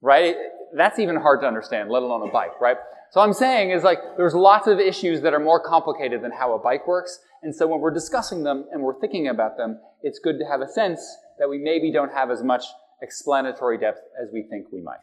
[0.02, 0.36] Right?
[0.76, 2.78] That's even hard to understand, let alone a bike, right?
[3.12, 6.54] So I'm saying is like, there's lots of issues that are more complicated than how
[6.54, 7.20] a bike works.
[7.44, 10.62] And so when we're discussing them and we're thinking about them, it's good to have
[10.62, 11.00] a sense
[11.40, 12.66] that we maybe don't have as much
[13.02, 15.00] explanatory depth as we think we might.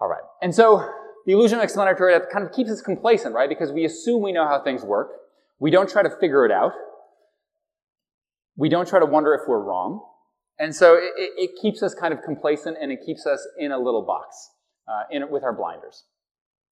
[0.00, 0.22] All right.
[0.40, 0.88] And so
[1.26, 3.48] the illusion of explanatory depth kind of keeps us complacent, right?
[3.48, 5.10] Because we assume we know how things work.
[5.58, 6.72] We don't try to figure it out.
[8.56, 10.04] We don't try to wonder if we're wrong.
[10.58, 13.78] And so it, it keeps us kind of complacent and it keeps us in a
[13.78, 14.50] little box
[14.88, 16.04] uh, in, with our blinders.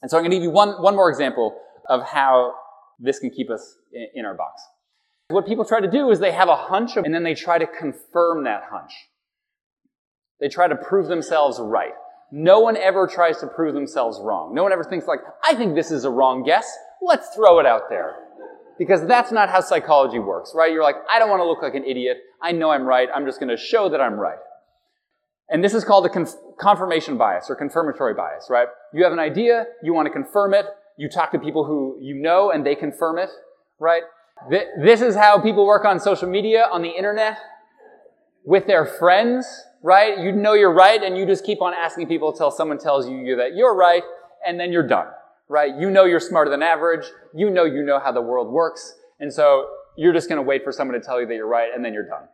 [0.03, 1.59] And so I'm going to give you one, one more example
[1.89, 2.55] of how
[2.99, 4.63] this can keep us in, in our box.
[5.29, 7.67] What people try to do is they have a hunch and then they try to
[7.67, 8.93] confirm that hunch.
[10.41, 11.93] They try to prove themselves right.
[12.33, 14.55] No one ever tries to prove themselves wrong.
[14.55, 16.71] No one ever thinks like, I think this is a wrong guess.
[17.03, 18.15] Let's throw it out there.
[18.79, 20.73] Because that's not how psychology works, right?
[20.73, 22.19] You're like, I don't want to look like an idiot.
[22.41, 23.09] I know I'm right.
[23.15, 24.39] I'm just going to show that I'm right.
[25.51, 28.69] And this is called the confirmation bias or confirmatory bias, right?
[28.95, 30.67] You have an idea, you want to confirm it,
[30.97, 33.31] you talk to people who you know and they confirm it,
[33.81, 34.03] right?
[34.49, 37.37] This is how people work on social media, on the internet,
[38.45, 39.47] with their friends,
[39.83, 40.19] right?
[40.19, 43.37] You know you're right and you just keep on asking people until someone tells you
[43.37, 44.03] that you're right
[44.47, 45.07] and then you're done,
[45.49, 45.75] right?
[45.79, 47.07] You know you're smarter than average.
[47.35, 48.95] You know you know how the world works.
[49.19, 51.71] And so you're just going to wait for someone to tell you that you're right
[51.75, 52.25] and then you're done.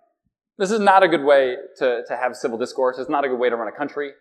[0.58, 2.98] This is not a good way to, to have civil discourse.
[2.98, 4.12] It's not a good way to run a country,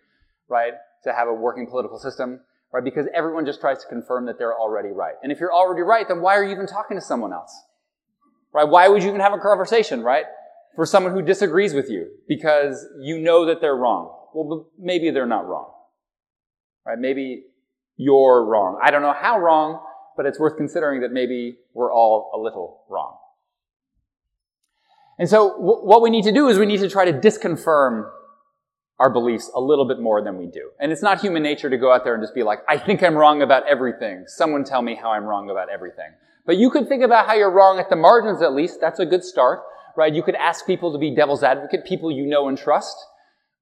[0.48, 0.74] right?
[1.04, 2.40] To have a working political system,
[2.72, 2.84] right?
[2.84, 5.14] Because everyone just tries to confirm that they're already right.
[5.22, 7.54] And if you're already right, then why are you even talking to someone else?
[8.52, 8.68] Right?
[8.68, 10.24] Why would you even have a conversation, right?
[10.76, 14.14] For someone who disagrees with you because you know that they're wrong.
[14.34, 15.72] Well, maybe they're not wrong.
[16.86, 16.98] Right?
[16.98, 17.44] Maybe
[17.96, 18.78] you're wrong.
[18.82, 19.80] I don't know how wrong,
[20.16, 23.16] but it's worth considering that maybe we're all a little wrong.
[25.18, 28.10] And so w- what we need to do is we need to try to disconfirm
[28.98, 30.70] our beliefs a little bit more than we do.
[30.80, 33.02] And it's not human nature to go out there and just be like, I think
[33.02, 34.24] I'm wrong about everything.
[34.26, 36.12] Someone tell me how I'm wrong about everything.
[36.46, 38.80] But you could think about how you're wrong at the margins at least.
[38.80, 39.60] That's a good start,
[39.96, 40.12] right?
[40.12, 42.96] You could ask people to be devil's advocate, people you know and trust,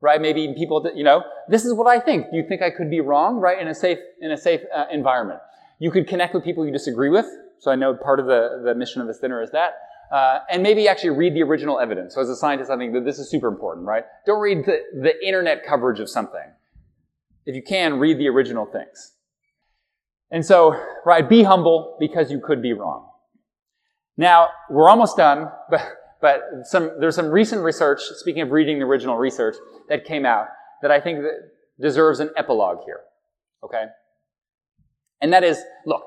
[0.01, 0.21] right?
[0.21, 2.31] Maybe people that, you know, this is what I think.
[2.31, 3.59] Do you think I could be wrong, right?
[3.59, 5.41] In a safe, in a safe uh, environment.
[5.79, 7.27] You could connect with people you disagree with.
[7.59, 9.75] So I know part of the, the mission of this dinner is that.
[10.13, 12.15] Uh, and maybe actually read the original evidence.
[12.15, 14.05] So as a scientist, I think that this is super important, right?
[14.27, 16.53] Don't read the, the internet coverage of something.
[17.47, 19.13] If you can, read the original things.
[20.31, 23.09] And so, right, be humble because you could be wrong.
[24.17, 25.83] Now, we're almost done, but,
[26.25, 29.57] but some, there's some recent research, speaking of reading the original research,
[29.91, 30.47] that came out
[30.81, 33.01] that I think that deserves an epilogue here.
[33.63, 33.85] Okay?
[35.21, 36.03] And that is, look,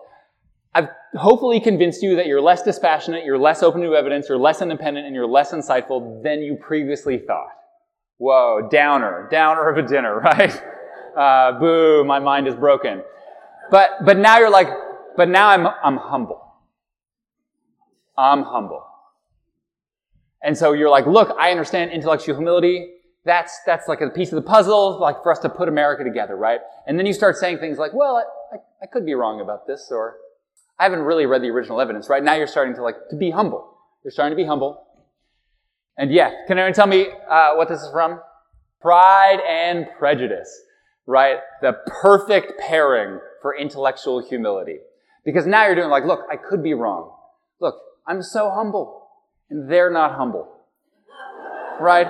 [0.73, 4.59] I've hopefully convinced you that you're less dispassionate, you're less open to evidence, you're less
[4.59, 7.51] independent, and you're less insightful than you previously thought.
[8.17, 10.63] Whoa, downer, downer of a dinner, right?
[11.15, 13.03] Uh, boo, my mind is broken.
[13.69, 14.69] But, but now you're like,
[15.15, 16.43] but now I'm, I'm humble.
[18.17, 18.83] I'm humble.
[20.43, 22.93] And so you're like, look, I understand intellectual humility.
[23.25, 26.35] That's, that's like a piece of the puzzle, like for us to put America together,
[26.35, 26.59] right?
[26.85, 29.67] And then you start saying things like, well, I, I, I could be wrong about
[29.67, 30.17] this, or
[30.79, 32.23] I haven't really read the original evidence, right?
[32.23, 33.77] Now you're starting to like, to be humble.
[34.03, 34.85] You're starting to be humble.
[35.97, 38.21] And yeah, can anyone tell me uh, what this is from?
[38.79, 40.55] Pride and Prejudice,
[41.07, 41.39] right?
[41.61, 44.77] The perfect pairing for intellectual humility.
[45.25, 47.11] Because now you're doing like, look, I could be wrong.
[47.59, 47.75] Look,
[48.07, 48.96] I'm so humble.
[49.49, 50.53] And they're not humble.
[51.79, 52.07] Right?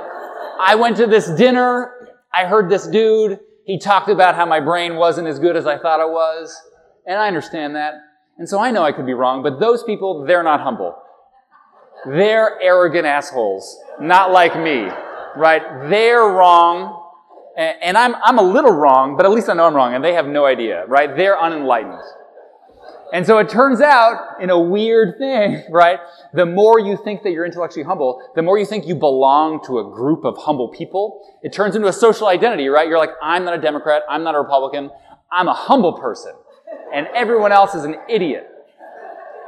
[0.60, 1.93] I went to this dinner.
[2.34, 3.39] I heard this dude.
[3.65, 6.56] He talked about how my brain wasn't as good as I thought it was.
[7.06, 7.95] And I understand that.
[8.38, 10.95] And so I know I could be wrong, but those people, they're not humble.
[12.06, 14.88] They're arrogant assholes, not like me,
[15.36, 15.89] right?
[15.89, 17.04] They're wrong,
[17.58, 20.13] and I'm, I'm a little wrong, but at least I know I'm wrong, and they
[20.13, 21.15] have no idea, right?
[21.17, 22.00] They're unenlightened.
[23.13, 26.00] And so it turns out, in a weird thing, right,
[26.34, 29.80] the more you think that you're intellectually humble, the more you think you belong to
[29.80, 32.88] a group of humble people, it turns into a social identity, right?
[32.88, 34.89] You're like, I'm not a Democrat, I'm not a Republican,
[35.32, 36.34] I'm a humble person.
[36.93, 38.50] And everyone else is an idiot.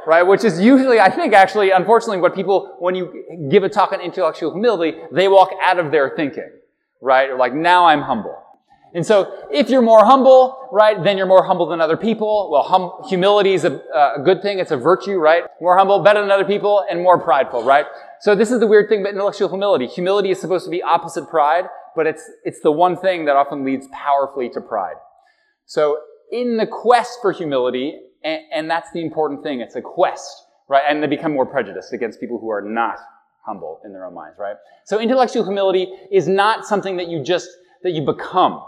[0.06, 0.22] Right?
[0.22, 4.00] Which is usually, I think, actually, unfortunately, what people, when you give a talk on
[4.00, 6.50] intellectual humility, they walk out of their thinking.
[7.02, 7.28] Right?
[7.28, 8.36] Or like, now I'm humble.
[8.92, 12.48] And so, if you're more humble, right, then you're more humble than other people.
[12.50, 14.58] Well, hum- humility is a, uh, a, good thing.
[14.58, 15.44] It's a virtue, right?
[15.60, 17.86] More humble, better than other people, and more prideful, right?
[18.20, 19.86] So this is the weird thing about intellectual humility.
[19.86, 23.64] Humility is supposed to be opposite pride, but it's, it's the one thing that often
[23.64, 24.96] leads powerfully to pride.
[25.66, 25.98] So
[26.32, 30.82] in the quest for humility, and, and that's the important thing, it's a quest, right?
[30.88, 32.98] And they become more prejudiced against people who are not
[33.46, 34.56] humble in their own minds, right?
[34.84, 37.48] So intellectual humility is not something that you just,
[37.84, 38.62] that you become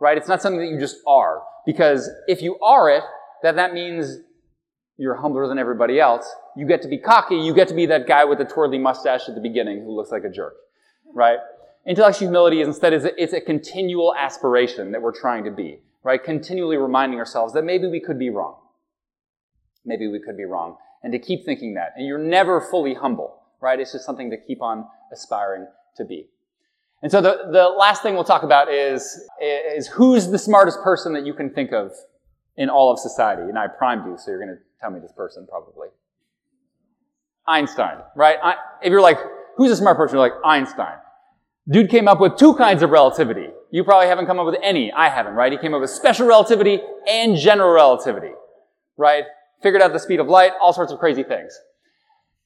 [0.00, 0.16] right?
[0.16, 1.42] It's not something that you just are.
[1.66, 3.02] Because if you are it,
[3.42, 4.18] that that means
[4.96, 6.28] you're humbler than everybody else.
[6.56, 7.36] You get to be cocky.
[7.36, 10.10] You get to be that guy with the twirly mustache at the beginning who looks
[10.10, 10.54] like a jerk,
[11.14, 11.38] right?
[11.86, 16.22] Intellectual humility is instead is it's a continual aspiration that we're trying to be, right?
[16.22, 18.56] Continually reminding ourselves that maybe we could be wrong.
[19.84, 20.76] Maybe we could be wrong.
[21.02, 21.92] And to keep thinking that.
[21.96, 23.78] And you're never fully humble, right?
[23.78, 26.28] It's just something to keep on aspiring to be.
[27.02, 31.12] And so the, the last thing we'll talk about is, is who's the smartest person
[31.12, 31.92] that you can think of
[32.56, 33.42] in all of society.
[33.42, 35.88] And I primed you, so you're going to tell me this person probably.
[37.46, 38.36] Einstein, right?
[38.42, 39.18] I, if you're like,
[39.56, 40.16] who's a smart person?
[40.16, 40.98] You're like, Einstein.
[41.70, 43.48] Dude came up with two kinds of relativity.
[43.70, 44.90] You probably haven't come up with any.
[44.92, 45.52] I haven't, right?
[45.52, 48.32] He came up with special relativity and general relativity,
[48.96, 49.24] right?
[49.62, 51.56] Figured out the speed of light, all sorts of crazy things.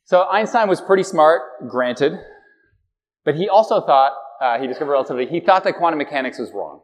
[0.05, 2.19] So Einstein was pretty smart, granted,
[3.25, 4.13] but he also thought
[4.43, 6.81] uh, he discovered relativity, he thought that quantum mechanics was wrong.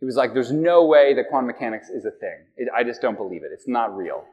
[0.00, 2.46] He was like, there's no way that quantum mechanics is a thing.
[2.56, 3.50] It, I just don't believe it.
[3.52, 4.24] It's not real.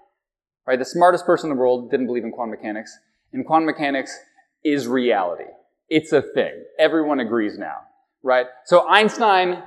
[0.66, 0.80] Right?
[0.80, 2.98] The smartest person in the world didn't believe in quantum mechanics,
[3.34, 4.18] and quantum mechanics
[4.64, 5.50] is reality.
[5.90, 6.64] It's a thing.
[6.80, 7.80] Everyone agrees now.
[8.24, 8.46] Right?
[8.66, 9.62] So Einstein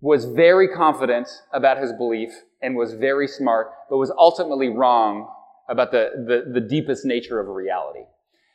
[0.00, 5.30] was very confident about his belief and was very smart, but was ultimately wrong
[5.68, 8.04] about the, the, the deepest nature of reality.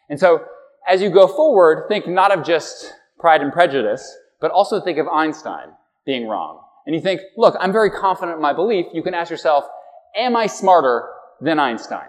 [0.10, 0.46] And so
[0.88, 5.08] as you go forward, think not of just pride and prejudice, but also think of
[5.08, 5.70] Einstein
[6.06, 6.62] being wrong.
[6.86, 8.88] And you think, look, I'm very confident in my belief.
[8.94, 9.66] You can ask yourself,
[10.16, 11.10] am I smarter
[11.42, 12.08] than Einstein?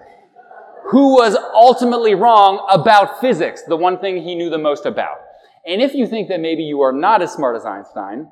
[0.90, 5.18] Who was ultimately wrong about physics, the one thing he knew the most about?
[5.66, 8.28] And if you think that maybe you are not as smart as Einstein,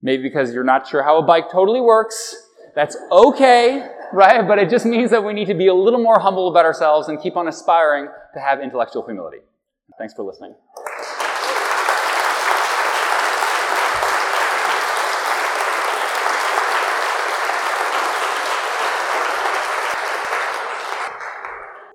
[0.00, 2.36] maybe because you're not sure how a bike totally works,
[2.74, 4.46] that's okay, right?
[4.46, 7.08] But it just means that we need to be a little more humble about ourselves
[7.08, 9.38] and keep on aspiring to have intellectual humility.
[9.98, 10.54] Thanks for listening.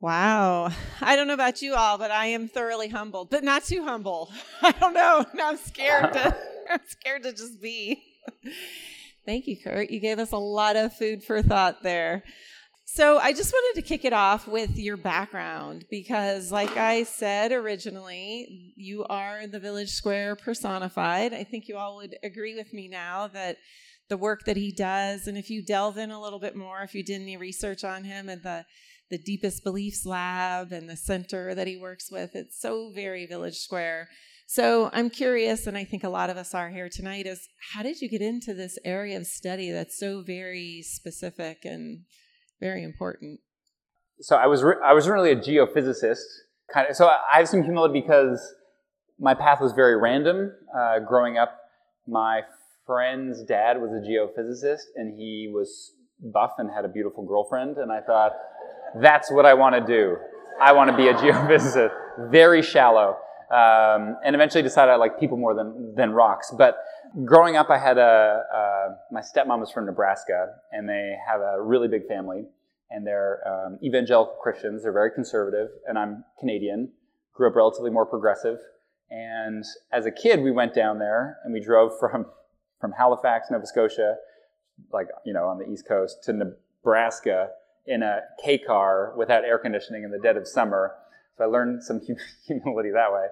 [0.01, 0.71] Wow.
[1.01, 4.31] I don't know about you all, but I am thoroughly humbled, but not too humble.
[4.61, 5.25] I don't know.
[5.33, 6.37] Now I'm scared to
[6.69, 8.01] I'm scared to just be.
[9.25, 9.89] Thank you, Kurt.
[9.89, 12.23] You gave us a lot of food for thought there.
[12.91, 17.51] So I just wanted to kick it off with your background because, like I said
[17.51, 21.31] originally, you are the Village Square personified.
[21.31, 23.57] I think you all would agree with me now that
[24.09, 26.95] the work that he does, and if you delve in a little bit more, if
[26.95, 28.65] you did any research on him and the
[29.11, 33.57] the Deepest Beliefs Lab and the center that he works with, it's so very Village
[33.57, 34.09] Square.
[34.47, 37.83] So I'm curious, and I think a lot of us are here tonight, is how
[37.83, 42.05] did you get into this area of study that's so very specific and
[42.59, 43.39] very important.
[44.21, 46.23] So I was re- I was really a geophysicist,
[46.73, 46.95] kind of.
[46.95, 48.55] So I have some humility because
[49.19, 50.51] my path was very random.
[50.77, 51.57] Uh, growing up,
[52.07, 52.41] my
[52.85, 57.91] friend's dad was a geophysicist, and he was buff and had a beautiful girlfriend, and
[57.91, 58.33] I thought,
[59.01, 60.17] that's what I want to do.
[60.61, 61.91] I want to be a geophysicist.
[62.31, 63.17] Very shallow.
[63.51, 66.53] Um, and eventually decided I like people more than, than rocks.
[66.55, 66.77] But
[67.25, 71.87] growing up, I had a, my stepmom was from Nebraska, and they have a really
[71.87, 72.45] big family,
[72.89, 74.83] and they're um, evangelical Christians.
[74.83, 76.91] They're very conservative, and I'm Canadian.
[77.33, 78.59] Grew up relatively more progressive,
[79.09, 82.25] and as a kid, we went down there and we drove from
[82.79, 84.15] from Halifax, Nova Scotia,
[84.93, 87.49] like you know on the East Coast, to Nebraska
[87.87, 90.93] in a K car without air conditioning in the dead of summer.
[91.37, 92.01] So I learned some
[92.47, 93.25] humility that way.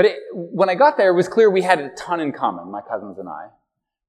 [0.00, 2.70] But it, when I got there, it was clear we had a ton in common,
[2.70, 3.48] my cousins and I.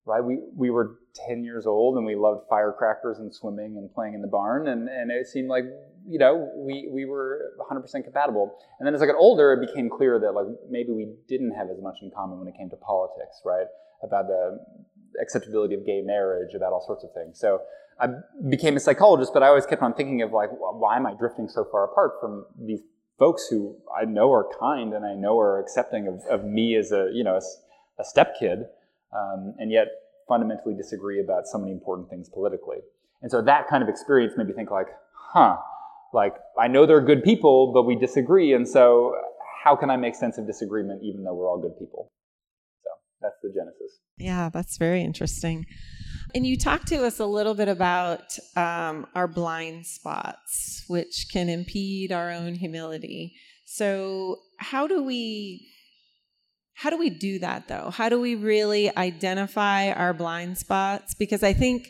[0.05, 0.23] Right?
[0.23, 4.21] We, we were 10 years old and we loved firecrackers and swimming and playing in
[4.21, 4.69] the barn.
[4.69, 5.65] And, and it seemed like,
[6.07, 8.57] you know, we, we were 100% compatible.
[8.79, 11.67] And then as I got older, it became clear that like maybe we didn't have
[11.69, 13.67] as much in common when it came to politics, right?
[14.01, 14.63] About the
[15.21, 17.37] acceptability of gay marriage, about all sorts of things.
[17.37, 17.59] So
[17.99, 18.07] I
[18.47, 21.49] became a psychologist, but I always kept on thinking of like, why am I drifting
[21.49, 22.79] so far apart from these
[23.21, 26.91] folks who I know are kind and I know are accepting of, of me as
[26.91, 28.61] a, you know, a, a step kid,
[29.15, 29.89] um, and yet
[30.27, 32.77] fundamentally disagree about so many important things politically.
[33.21, 35.57] And so that kind of experience made me think like, huh,
[36.13, 39.13] like I know they're good people, but we disagree, and so
[39.63, 42.09] how can I make sense of disagreement even though we're all good people?
[42.83, 42.89] So
[43.21, 43.99] that's the genesis.
[44.17, 45.67] Yeah, that's very interesting.
[46.33, 51.49] And you talked to us a little bit about um, our blind spots, which can
[51.49, 53.35] impede our own humility.
[53.65, 55.67] So, how do we
[56.81, 57.91] how do we do that though?
[57.91, 61.13] How do we really identify our blind spots?
[61.13, 61.89] Because I think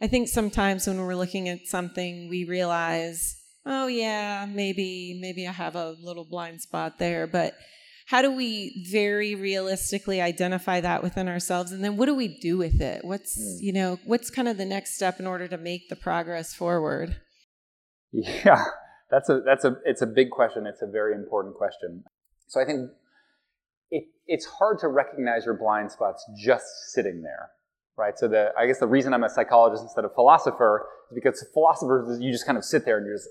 [0.00, 5.52] I think sometimes when we're looking at something, we realize, oh yeah, maybe maybe I
[5.52, 7.54] have a little blind spot there, but
[8.12, 11.72] how do we very realistically identify that within ourselves?
[11.72, 13.02] And then what do we do with it?
[13.06, 13.56] What's mm.
[13.62, 17.16] you know what's kind of the next step in order to make the progress forward?
[18.12, 18.64] Yeah
[19.10, 20.66] that's a that's a it's a big question.
[20.66, 22.04] It's a very important question.
[22.48, 22.90] So i think
[23.90, 27.50] it, it's hard to recognize your blind spots just sitting there
[27.96, 28.18] right?
[28.18, 32.20] So the i guess the reason i'm a psychologist instead of philosopher is because philosophers
[32.20, 33.28] you just kind of sit there and you just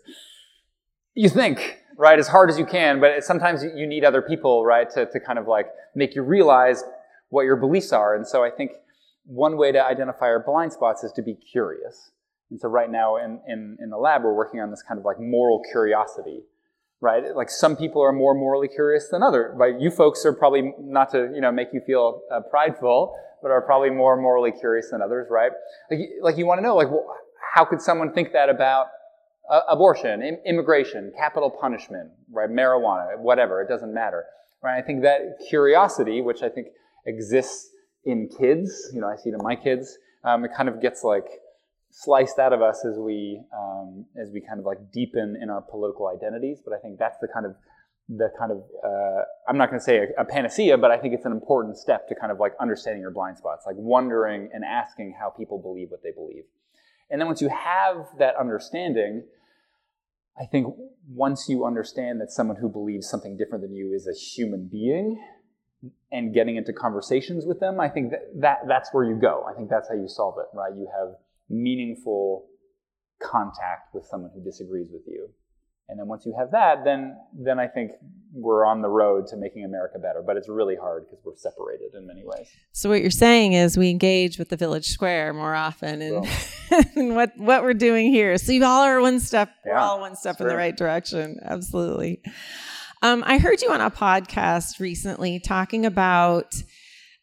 [1.14, 4.89] you think right, as hard as you can, but sometimes you need other people, right,
[4.89, 6.84] to, to kind of like make you realize
[7.30, 8.16] what your beliefs are.
[8.16, 8.72] And so I think
[9.26, 12.10] one way to identify our blind spots is to be curious.
[12.49, 15.06] And so right now in, in, in the lab, we're working on this kind of
[15.06, 16.39] like moral curiosity,
[17.02, 17.36] right?
[17.36, 19.54] Like some people are more morally curious than others.
[19.56, 19.80] Right?
[19.80, 23.62] You folks are probably not to, you know, make you feel uh, prideful, but are
[23.62, 25.52] probably more morally curious than others, right?
[25.91, 27.06] Like, like you want to know, like, well,
[27.54, 28.88] how could someone think that about
[29.50, 32.50] uh, abortion, Im- immigration, capital punishment, right?
[32.50, 34.26] Marijuana, whatever, it doesn't matter,
[34.64, 34.78] right?
[34.78, 36.68] I think that curiosity, which I think
[37.06, 37.70] exists
[38.06, 41.04] in kids, you know, I see it in my kids, um, it kind of gets
[41.04, 41.28] like
[41.92, 45.62] sliced out of us as we um, as we kind of like deepen in our
[45.62, 46.60] political identities.
[46.64, 47.56] But I think that's the kind of
[48.10, 51.14] the kind of uh, I'm not going to say a, a, panacea, but I think
[51.14, 54.64] it's an important step to kind of like understanding your blind spots, like wondering and
[54.64, 56.44] asking how people believe what they believe.
[57.12, 59.24] And then once you have that understanding,
[60.39, 60.74] I think
[61.09, 65.22] once you understand that someone who believes something different than you is a human being
[66.12, 69.43] and getting into conversations with them, I think that, that that's where you go.
[69.49, 70.74] I think that's how you solve it, right?
[70.74, 71.16] You have
[71.49, 72.45] meaningful
[73.22, 75.30] contact with someone who disagrees with you.
[75.90, 77.92] And then once you have that, then then I think
[78.34, 80.24] we're on the road to making America better.
[80.26, 82.48] But it's really hard because we're separated in many ways.
[82.72, 86.86] So what you're saying is we engage with the village square more often, and, well,
[87.16, 88.38] what what we're doing here.
[88.38, 89.50] So you all are one step.
[89.66, 91.40] Yeah, we're all one step in the right direction.
[91.44, 92.22] Absolutely.
[93.02, 96.54] Um, I heard you on a podcast recently talking about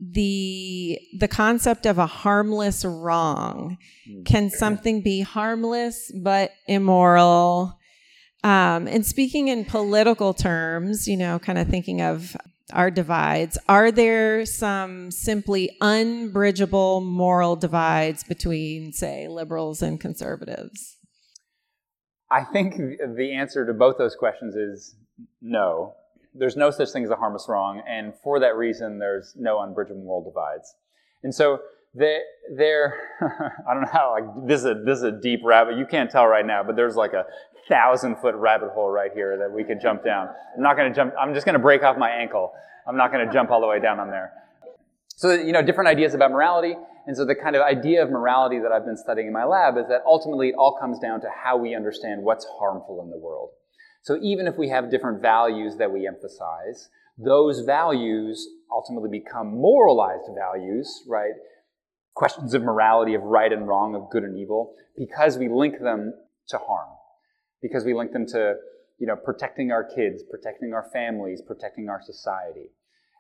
[0.00, 3.78] the the concept of a harmless wrong.
[4.08, 4.26] Mm.
[4.26, 7.78] Can something be harmless but immoral?
[8.44, 12.36] Um, and speaking in political terms, you know, kind of thinking of
[12.72, 20.96] our divides, are there some simply unbridgeable moral divides between, say, liberals and conservatives?
[22.30, 24.96] I think the answer to both those questions is
[25.40, 25.94] no.
[26.34, 30.02] There's no such thing as a harmless wrong, and for that reason, there's no unbridgeable
[30.02, 30.74] moral divides.
[31.24, 31.60] And so
[31.94, 32.20] they,
[32.54, 32.94] they're,
[33.68, 35.78] I don't know how, like, this is, a, this is a deep rabbit.
[35.78, 37.24] You can't tell right now, but there's like a
[37.68, 40.28] thousand foot rabbit hole right here that we could jump down.
[40.56, 42.52] I'm not going to jump, I'm just going to break off my ankle.
[42.86, 44.32] I'm not going to jump all the way down on there.
[45.16, 46.74] So, you know, different ideas about morality.
[47.06, 49.76] And so the kind of idea of morality that I've been studying in my lab
[49.76, 53.18] is that ultimately it all comes down to how we understand what's harmful in the
[53.18, 53.50] world.
[54.02, 56.88] So even if we have different values that we emphasize,
[57.18, 61.32] those values ultimately become moralized values, right?
[62.14, 66.14] Questions of morality, of right and wrong, of good and evil, because we link them
[66.48, 66.88] to harm
[67.60, 68.54] because we link them to
[68.98, 72.70] you know, protecting our kids, protecting our families, protecting our society.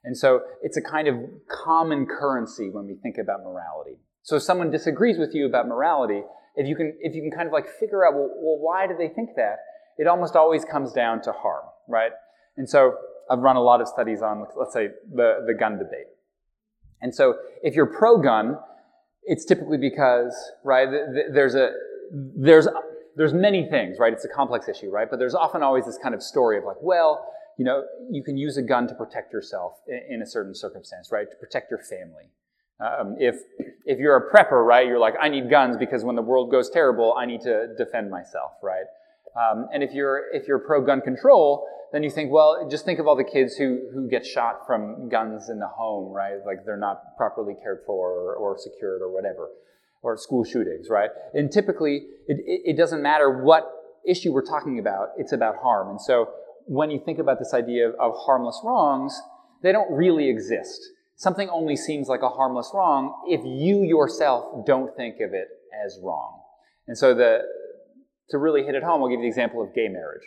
[0.04, 1.16] And so it's a kind of
[1.64, 3.98] common currency when we think about morality.
[4.22, 6.22] So if someone disagrees with you about morality,
[6.56, 8.94] if you can, if you can kind of like figure out, well, well, why do
[8.96, 9.58] they think that?
[9.96, 12.12] It almost always comes down to harm, right?
[12.56, 12.94] And so
[13.30, 16.06] I've run a lot of studies on, let's say, the, the gun debate.
[17.00, 18.58] And so if you're pro-gun,
[19.24, 20.34] it's typically because,
[20.64, 20.88] right,
[21.32, 21.70] there's a,
[22.12, 22.66] there's
[23.18, 24.12] there's many things, right?
[24.12, 25.10] It's a complex issue, right?
[25.10, 27.26] But there's often always this kind of story of like, well,
[27.58, 31.28] you know, you can use a gun to protect yourself in, a certain circumstance, right?
[31.28, 32.30] To protect your family.
[32.78, 33.34] Um, if
[33.84, 36.70] if you're a prepper, right, you're like, I need guns because when the world goes
[36.70, 38.86] terrible, I need to defend myself, right?
[39.36, 43.00] Um, and if you're if you're pro gun control, then you think, well, just think
[43.00, 46.38] of all the kids who who get shot from guns in the home, right?
[46.46, 49.48] Like they're not properly cared for or, or secured or whatever.
[50.02, 51.10] Or school shootings, right?
[51.34, 53.70] And typically, it, it doesn't matter what
[54.06, 55.90] issue we're talking about, it's about harm.
[55.90, 56.30] And so
[56.66, 59.20] when you think about this idea of, of harmless wrongs,
[59.62, 60.80] they don't really exist.
[61.16, 65.48] Something only seems like a harmless wrong if you yourself don't think of it
[65.84, 66.40] as wrong.
[66.86, 67.40] And so the,
[68.30, 70.22] to really hit it home, I'll give you the example of gay marriage.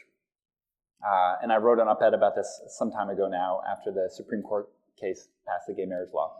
[1.02, 4.42] Uh, and I wrote an op-ed about this some time ago now after the Supreme
[4.42, 4.68] Court
[5.00, 6.36] case passed the gay marriage law.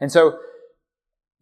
[0.00, 0.38] And so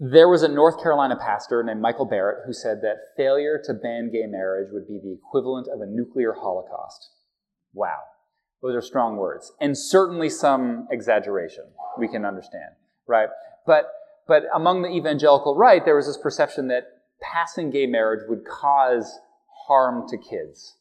[0.03, 4.11] there was a North Carolina pastor named Michael Barrett who said that failure to ban
[4.11, 7.11] gay marriage would be the equivalent of a nuclear holocaust.
[7.75, 7.99] Wow.
[8.63, 9.53] Those are strong words.
[9.61, 11.65] And certainly some exaggeration
[11.99, 12.73] we can understand,
[13.07, 13.29] right?
[13.67, 13.91] But,
[14.27, 16.85] but among the evangelical right, there was this perception that
[17.21, 19.19] passing gay marriage would cause
[19.67, 20.77] harm to kids,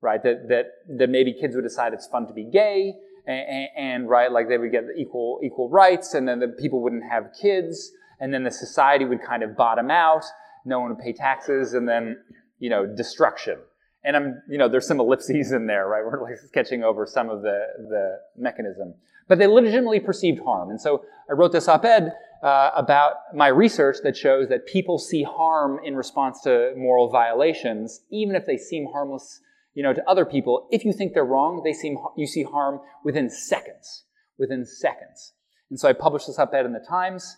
[0.00, 0.20] right?
[0.24, 0.66] That, that,
[0.98, 2.94] that maybe kids would decide it's fun to be gay,
[3.28, 7.04] and, and, right, like they would get equal, equal rights, and then the people wouldn't
[7.10, 10.24] have kids, and then the society would kind of bottom out,
[10.64, 12.16] no one would pay taxes, and then,
[12.58, 13.58] you know, destruction.
[14.04, 16.04] And I'm, you know, there's some ellipses in there, right?
[16.04, 18.94] We're like sketching over some of the, the mechanism.
[19.28, 20.70] But they legitimately perceived harm.
[20.70, 22.12] And so I wrote this op-ed
[22.42, 28.02] uh, about my research that shows that people see harm in response to moral violations,
[28.10, 29.40] even if they seem harmless,
[29.74, 30.68] you know, to other people.
[30.70, 34.04] If you think they're wrong, they seem you see harm within seconds.
[34.38, 35.32] Within seconds.
[35.70, 37.36] And so I published this op-ed in the Times,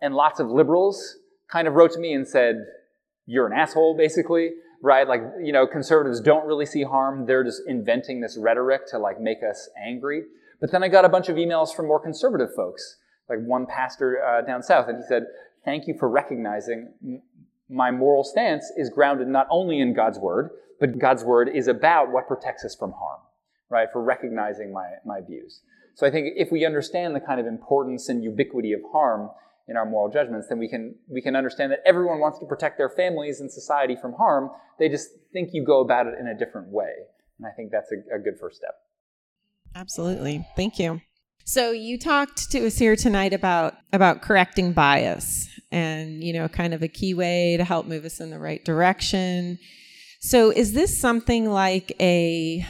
[0.00, 1.18] and lots of liberals
[1.48, 2.64] kind of wrote to me and said,
[3.26, 4.52] "You're an asshole," basically
[4.84, 5.08] right?
[5.08, 7.24] Like, you know, conservatives don't really see harm.
[7.24, 10.24] They're just inventing this rhetoric to like make us angry.
[10.60, 12.98] But then I got a bunch of emails from more conservative folks,
[13.28, 15.24] like one pastor uh, down south, and he said,
[15.64, 17.22] Thank you for recognizing
[17.70, 22.12] my moral stance is grounded not only in God's word, but God's word is about
[22.12, 23.20] what protects us from harm,
[23.70, 23.88] right?
[23.90, 25.62] For recognizing my, my views.
[25.94, 29.30] So I think if we understand the kind of importance and ubiquity of harm,
[29.66, 32.76] in our moral judgments, then we can, we can understand that everyone wants to protect
[32.76, 34.50] their families and society from harm.
[34.78, 36.92] They just think you go about it in a different way.
[37.38, 38.74] And I think that's a, a good first step.
[39.74, 40.46] Absolutely.
[40.54, 41.00] Thank you.
[41.46, 46.72] So you talked to us here tonight about about correcting bias and you know kind
[46.72, 49.58] of a key way to help move us in the right direction.
[50.20, 52.64] So is this something like a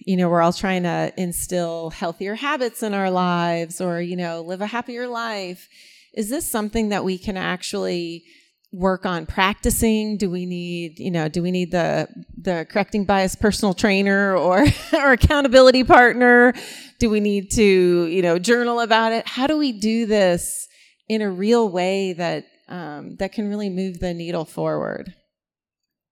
[0.00, 4.42] you know we're all trying to instill healthier habits in our lives or you know
[4.42, 5.68] live a happier life?
[6.14, 8.24] Is this something that we can actually
[8.72, 10.16] work on practicing?
[10.16, 14.64] Do we need you know do we need the the correcting bias personal trainer or
[14.92, 16.54] or accountability partner?
[16.98, 19.26] Do we need to you know journal about it?
[19.26, 20.68] How do we do this
[21.08, 25.14] in a real way that um, that can really move the needle forward?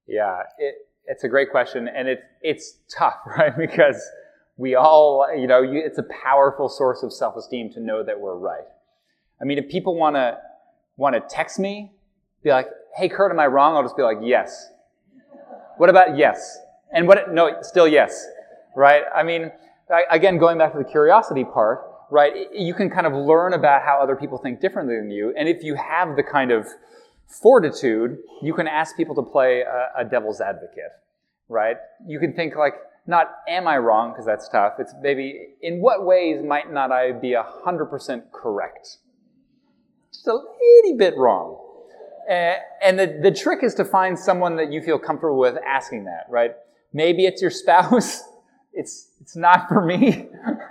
[0.06, 0.74] Yeah it,
[1.04, 3.56] it's a great question and it's it's tough right?
[3.56, 4.02] Because
[4.56, 8.38] we all you know you, it's a powerful source of self-esteem to know that we're
[8.38, 8.64] right
[9.40, 10.38] I mean, if people want to
[10.96, 11.92] want to text me,
[12.42, 14.70] be like, "Hey, Kurt, am I wrong?" I'll just be like, "Yes."
[15.76, 16.58] What about yes?
[16.92, 17.32] And what?
[17.32, 18.26] No, still yes,
[18.74, 19.02] right?
[19.14, 19.52] I mean,
[20.10, 21.80] again, going back to the curiosity part,
[22.10, 22.32] right?
[22.52, 25.62] You can kind of learn about how other people think differently than you, and if
[25.62, 26.66] you have the kind of
[27.26, 30.92] fortitude, you can ask people to play a, a devil's advocate,
[31.48, 31.76] right?
[32.06, 32.74] You can think like,
[33.06, 34.74] not am I wrong, because that's tough.
[34.78, 38.98] It's maybe in what ways might not I be 100% correct?
[40.16, 41.62] Just a little bit wrong.
[42.28, 46.26] And the, the trick is to find someone that you feel comfortable with asking that,
[46.28, 46.52] right?
[46.92, 48.22] Maybe it's your spouse.
[48.78, 50.28] It's, it's not for me,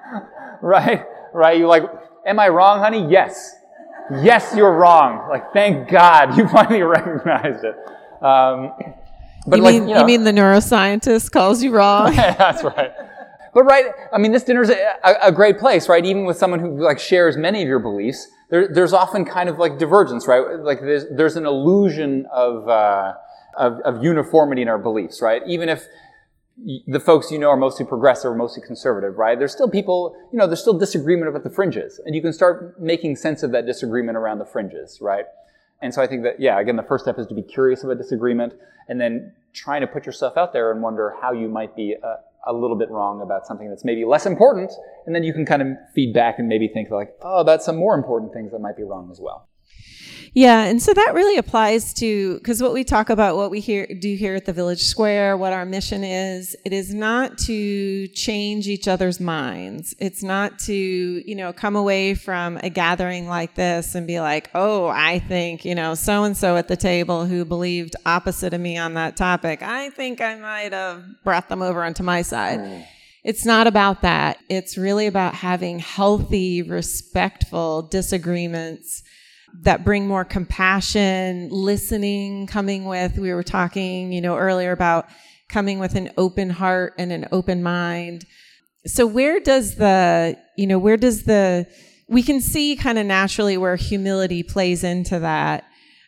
[0.62, 1.04] right?
[1.34, 1.58] Right?
[1.58, 1.86] You're like,
[2.24, 3.08] am I wrong, honey?
[3.10, 3.56] Yes.
[4.22, 5.28] Yes, you're wrong.
[5.28, 7.76] Like, thank God you finally recognized it.
[8.24, 8.74] Um,
[9.48, 12.16] but you, like, mean, you, know, you mean the neuroscientist calls you wrong?
[12.16, 12.92] that's right.
[13.56, 16.06] But right, I mean, this dinner's a, a, a great place, right?
[16.06, 19.58] Even with someone who like shares many of your beliefs, there, there's often kind of
[19.58, 20.60] like divergence, right?
[20.60, 23.14] Like there's, there's an illusion of, uh,
[23.58, 25.42] of, of uniformity in our beliefs, right?
[25.48, 25.86] Even if
[26.88, 29.38] the folks you know are mostly progressive or mostly conservative, right?
[29.38, 32.00] There's still people, you know, there's still disagreement about the fringes.
[32.06, 35.26] And you can start making sense of that disagreement around the fringes, right?
[35.82, 37.98] And so I think that, yeah, again, the first step is to be curious about
[37.98, 38.54] disagreement
[38.88, 42.16] and then trying to put yourself out there and wonder how you might be uh,
[42.46, 44.72] a little bit wrong about something that's maybe less important,
[45.06, 47.76] and then you can kind of feed back and maybe think like, oh, that's some
[47.76, 49.48] more important things that might be wrong as well.
[50.36, 53.88] Yeah, and so that really applies to because what we talk about, what we hear
[53.88, 58.68] do here at the Village Square, what our mission is, it is not to change
[58.68, 59.96] each other's minds.
[59.98, 64.50] It's not to you know come away from a gathering like this and be like,
[64.54, 68.60] oh, I think you know so and so at the table who believed opposite of
[68.60, 69.62] me on that topic.
[69.62, 72.60] I think I might have brought them over onto my side.
[72.60, 72.86] Mm.
[73.24, 74.38] It's not about that.
[74.50, 79.02] It's really about having healthy, respectful disagreements
[79.62, 85.08] that bring more compassion, listening, coming with, we were talking, you know, earlier about
[85.50, 88.26] coming with an open heart and an open mind.
[88.86, 91.68] So where does the, you know, where does the,
[92.08, 95.66] we can see kind of naturally where humility plays into that.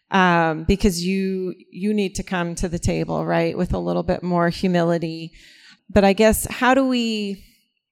[0.10, 3.58] Um, because you, you need to come to the table, right?
[3.58, 5.34] With a little bit more humility.
[5.90, 7.44] But I guess how do we,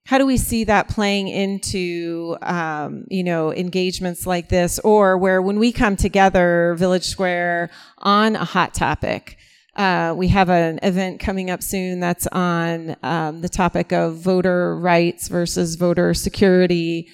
[0.06, 4.78] how do we see that playing into um, you know engagements like this?
[4.80, 9.36] Or where when we come together village square on a hot topic
[9.76, 14.74] uh, we have an event coming up soon that's on um, the topic of voter
[14.78, 17.08] rights versus voter security.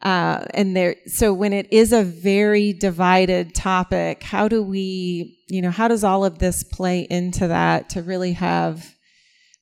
[0.00, 5.60] Uh, and there so when it is a very divided topic how do we you
[5.60, 8.94] know how does all of this play into that to really have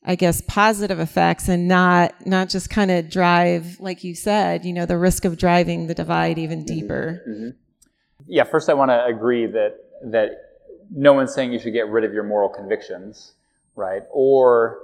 [0.06, 4.72] I guess positive effects and not not just kind of drive like you said, you
[4.72, 6.66] know, the risk of driving the divide even mm-hmm.
[6.74, 7.22] deeper.
[7.28, 7.48] Mm-hmm.
[8.28, 10.30] Yeah, first I want to agree that that
[10.90, 13.32] no one's saying you should get rid of your moral convictions,
[13.74, 14.02] right?
[14.12, 14.78] Or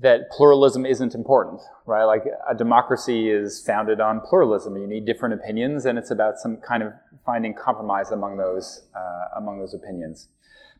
[0.00, 2.04] that pluralism isn't important, right?
[2.04, 4.76] Like a democracy is founded on pluralism.
[4.76, 6.92] You need different opinions, and it's about some kind of
[7.24, 10.28] finding compromise among those uh, among those opinions.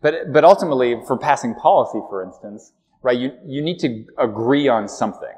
[0.00, 2.72] But but ultimately, for passing policy, for instance,
[3.02, 3.18] right?
[3.18, 5.34] You, you need to agree on something,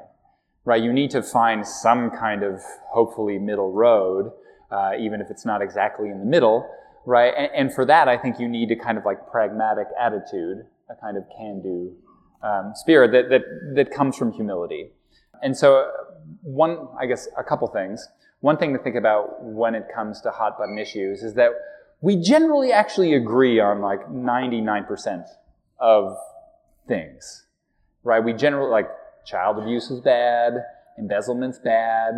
[0.65, 0.81] right?
[0.81, 2.61] You need to find some kind of
[2.91, 4.31] hopefully middle road,
[4.71, 6.69] uh, even if it's not exactly in the middle,
[7.05, 7.33] right?
[7.37, 10.95] And, and, for that, I think you need a kind of like pragmatic attitude, a
[10.95, 11.95] kind of can-do
[12.41, 13.41] um, spirit that, that,
[13.75, 14.89] that comes from humility.
[15.41, 15.89] And so
[16.41, 18.07] one, I guess, a couple things.
[18.41, 21.51] One thing to think about when it comes to hot button issues is that
[22.01, 25.25] we generally actually agree on like 99%
[25.79, 26.17] of
[26.87, 27.43] things
[28.03, 28.23] right?
[28.23, 28.89] We generally like
[29.25, 30.53] child abuse is bad,
[30.97, 32.15] embezzlement's bad,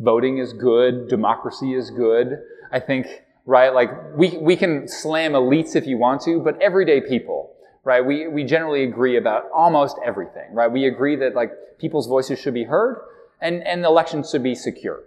[0.00, 2.38] voting is good, democracy is good.
[2.72, 3.06] I think,
[3.44, 3.72] right?
[3.72, 7.54] Like we, we can slam elites if you want to, but everyday people,
[7.84, 8.04] right?
[8.04, 10.70] We, we generally agree about almost everything, right?
[10.70, 13.00] We agree that like people's voices should be heard
[13.40, 15.04] and, and elections should be secure.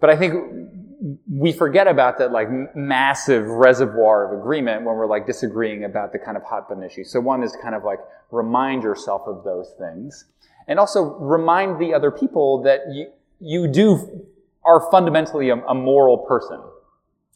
[0.00, 0.85] But I think
[1.30, 6.18] we forget about that like massive reservoir of agreement when we're like disagreeing about the
[6.18, 7.04] kind of hot button issue.
[7.04, 7.98] So one is kind of like
[8.30, 10.24] remind yourself of those things
[10.68, 14.26] and also remind the other people that you, you do
[14.64, 16.60] are fundamentally a, a moral person.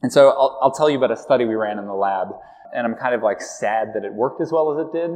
[0.02, 2.28] And so I'll, I'll tell you about a study we ran in the lab
[2.74, 5.10] and I'm kind of like sad that it worked as well as it did.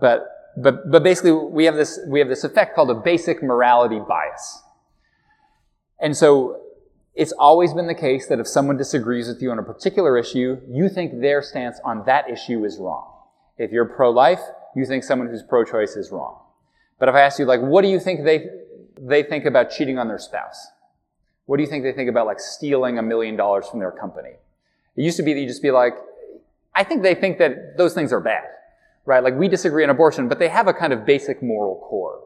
[0.00, 4.00] But, but, but basically we have this, we have this effect called a basic morality
[4.06, 4.62] bias.
[6.00, 6.60] And so
[7.14, 10.60] it's always been the case that if someone disagrees with you on a particular issue,
[10.68, 13.08] you think their stance on that issue is wrong.
[13.56, 14.40] If you're pro-life,
[14.74, 16.40] you think someone who's pro-choice is wrong.
[16.98, 18.46] But if I ask you, like, what do you think they,
[18.98, 20.66] they think about cheating on their spouse?
[21.46, 24.30] What do you think they think about, like, stealing a million dollars from their company?
[24.96, 25.94] It used to be that you just be like,
[26.74, 28.44] I think they think that those things are bad,
[29.04, 29.22] right?
[29.22, 32.24] Like, we disagree on abortion, but they have a kind of basic moral core.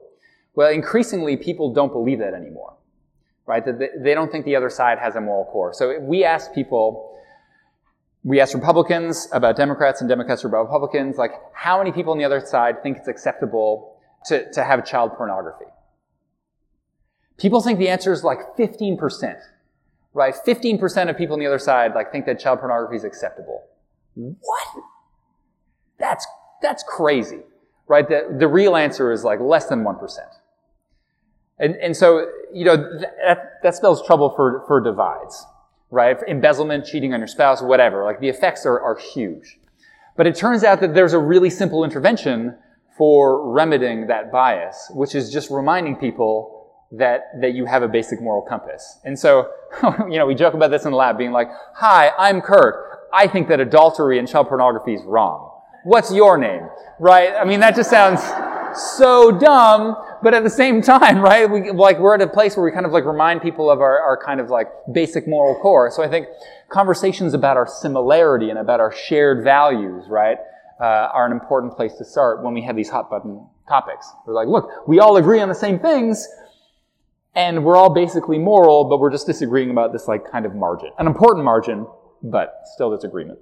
[0.55, 2.78] Well, increasingly, people don't believe that anymore
[3.49, 3.65] right?
[3.65, 5.73] That they don't think the other side has a moral core.
[5.73, 7.19] So we ask people,
[8.23, 12.25] we ask Republicans about Democrats and Democrats about Republicans, like how many people on the
[12.25, 13.97] other side think it's acceptable
[14.27, 15.65] to, to have child pornography?
[17.39, 19.41] People think the answer is like 15%,
[20.13, 20.35] right?
[20.47, 23.65] 15% of people on the other side like think that child pornography is acceptable.
[24.15, 24.85] What?
[25.99, 26.27] That's,
[26.61, 27.41] that's crazy,
[27.87, 28.07] right?
[28.07, 30.19] The, the real answer is like less than 1%.
[31.59, 35.45] And, and so, you know, that, that spells trouble for, for divides,
[35.91, 36.17] right?
[36.29, 38.05] Embezzlement, cheating on your spouse, whatever.
[38.05, 39.59] Like the effects are, are huge.
[40.17, 42.57] But it turns out that there's a really simple intervention
[42.97, 48.21] for remedying that bias, which is just reminding people that, that you have a basic
[48.21, 48.99] moral compass.
[49.05, 49.49] And so,
[50.09, 53.09] you know, we joke about this in the lab being like, hi, I'm Kurt.
[53.13, 55.51] I think that adultery and child pornography is wrong.
[55.85, 56.69] What's your name?
[56.99, 57.33] Right?
[57.35, 58.21] I mean, that just sounds
[58.75, 62.65] so dumb, but at the same time, right, we, like we're at a place where
[62.65, 65.91] we kind of like remind people of our, our kind of like basic moral core.
[65.91, 66.29] So I think
[66.69, 70.39] conversations about our similarity and about our shared values, right,
[70.81, 74.11] uh, are an important place to start when we have these hot button topics.
[74.27, 76.27] We're like, look, we all agree on the same things,
[77.35, 80.91] and we're all basically moral, but we're just disagreeing about this like kind of margin,
[80.99, 81.87] an important margin,
[82.23, 83.39] but still disagreement.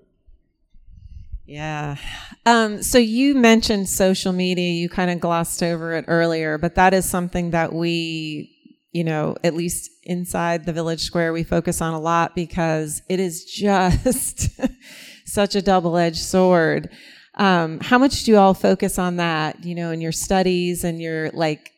[1.46, 1.96] Yeah.
[2.44, 4.72] Um, so you mentioned social media.
[4.72, 8.52] You kind of glossed over it earlier, but that is something that we,
[8.92, 13.20] you know, at least inside the village square, we focus on a lot because it
[13.20, 14.50] is just
[15.24, 16.90] such a double edged sword.
[17.34, 21.00] Um, how much do you all focus on that, you know, in your studies and
[21.00, 21.70] your like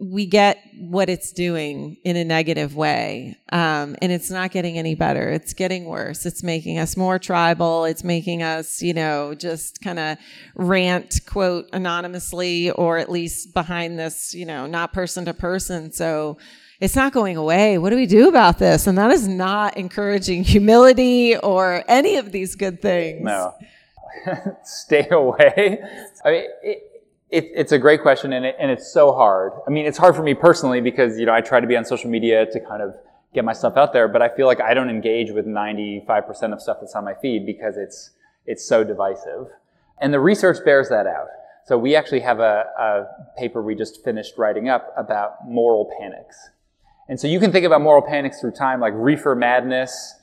[0.00, 3.36] we get what it's doing in a negative way.
[3.50, 5.28] Um, and it's not getting any better.
[5.28, 6.24] It's getting worse.
[6.24, 7.84] It's making us more tribal.
[7.84, 10.18] It's making us, you know, just kind of
[10.54, 15.90] rant, quote, anonymously, or at least behind this, you know, not person to person.
[15.90, 16.38] So
[16.80, 17.76] it's not going away.
[17.78, 18.86] What do we do about this?
[18.86, 23.24] And that is not encouraging humility or any of these good things.
[23.24, 23.52] No.
[24.62, 25.82] Stay away.
[26.24, 26.87] I mean, it,
[27.30, 29.52] it, it's a great question, and, it, and it's so hard.
[29.66, 31.84] I mean, it's hard for me personally because you know I try to be on
[31.84, 32.94] social media to kind of
[33.34, 36.62] get my stuff out there, but I feel like I don't engage with 95% of
[36.62, 38.12] stuff that's on my feed because it's
[38.46, 39.48] it's so divisive,
[40.00, 41.28] and the research bears that out.
[41.66, 46.50] So we actually have a, a paper we just finished writing up about moral panics,
[47.08, 50.14] and so you can think about moral panics through time, like reefer madness,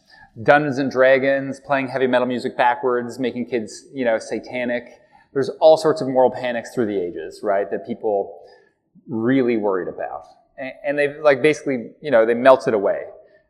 [0.41, 5.01] Dungeons and Dragons, playing heavy metal music backwards, making kids you know satanic
[5.36, 7.70] there's all sorts of moral panics through the ages, right?
[7.70, 8.40] That people
[9.08, 10.24] really worried about.
[10.58, 13.04] And they like basically, you know, they melted away,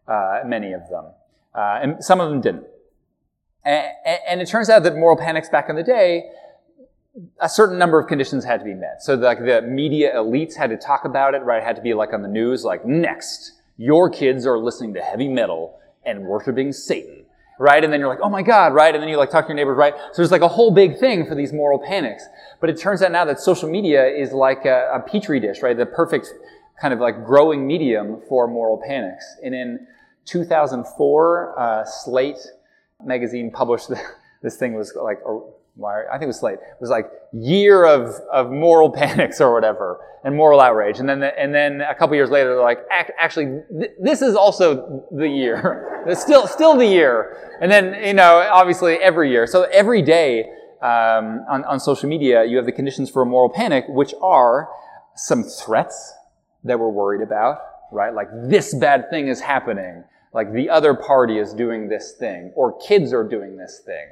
[0.07, 1.05] uh, many of them.
[1.53, 2.65] Uh, and some of them didn't.
[3.63, 3.91] And,
[4.27, 6.23] and, it turns out that moral panics back in the day,
[7.39, 9.03] a certain number of conditions had to be met.
[9.03, 11.61] So like the media elites had to talk about it, right?
[11.61, 15.01] It had to be like on the news, like next, your kids are listening to
[15.01, 17.24] heavy metal and worshiping Satan
[17.59, 17.83] right?
[17.83, 18.93] And then you're like, oh my God, right?
[18.93, 19.93] And then you like talk to your neighbors, right?
[20.11, 22.23] So there's like a whole big thing for these moral panics.
[22.59, 25.77] But it turns out now that social media is like a, a petri dish, right?
[25.77, 26.33] The perfect
[26.81, 29.25] kind of like growing medium for moral panics.
[29.43, 29.87] And in
[30.25, 32.39] 2004, uh, Slate
[33.03, 33.89] magazine published
[34.41, 35.19] this thing was like,
[35.83, 36.55] I think it was Slate.
[36.55, 40.99] It was like year of, of moral panics or whatever and moral outrage.
[40.99, 44.35] And then, the, and then a couple years later, they're like, actually, th- this is
[44.35, 46.03] also the year.
[46.07, 47.57] it's still, still the year.
[47.61, 49.45] And then, you know, obviously every year.
[49.45, 50.45] So every day,
[50.81, 54.69] um, on, on social media, you have the conditions for a moral panic, which are
[55.15, 56.13] some threats
[56.63, 57.59] that we're worried about,
[57.91, 58.13] right?
[58.13, 60.03] Like this bad thing is happening.
[60.33, 64.07] Like the other party is doing this thing, or kids are doing this thing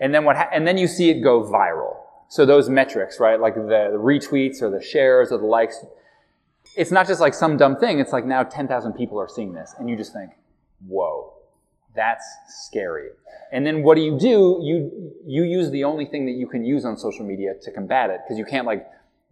[0.00, 1.96] and then what, ha- and then you see it go viral.
[2.28, 3.40] So those metrics, right?
[3.40, 5.84] Like the, the retweets or the shares or the likes.
[6.76, 7.98] It's not just like some dumb thing.
[7.98, 9.74] It's like now 10,000 people are seeing this.
[9.78, 10.32] And you just think,
[10.86, 11.32] whoa,
[11.96, 13.08] that's scary.
[13.50, 14.60] And then what do you do?
[14.62, 18.10] You, you use the only thing that you can use on social media to combat
[18.10, 18.20] it.
[18.28, 18.86] Cause you can't like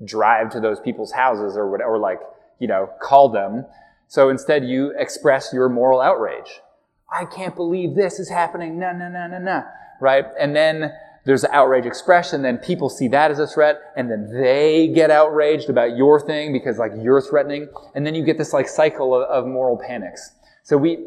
[0.04, 2.20] drive to those people's houses or whatever, or like,
[2.58, 3.66] you know, call them.
[4.08, 6.60] So instead you express your moral outrage.
[7.12, 8.78] I can't believe this is happening.
[8.78, 9.64] No, no, no, no, no
[10.00, 10.24] right?
[10.38, 10.92] And then
[11.26, 15.68] there's outrage expression, then people see that as a threat, and then they get outraged
[15.68, 19.22] about your thing because like you're threatening, and then you get this like cycle of,
[19.22, 20.30] of moral panics.
[20.62, 21.04] So we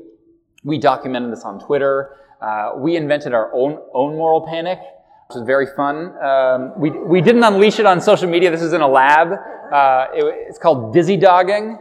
[0.64, 2.18] we documented this on Twitter.
[2.42, 6.14] Uh, we invented our own own moral panic, which was very fun.
[6.22, 8.52] Um, we we didn't unleash it on social media.
[8.52, 9.32] This is in a lab.
[9.32, 11.78] Uh, it, it's called dizzy dogging.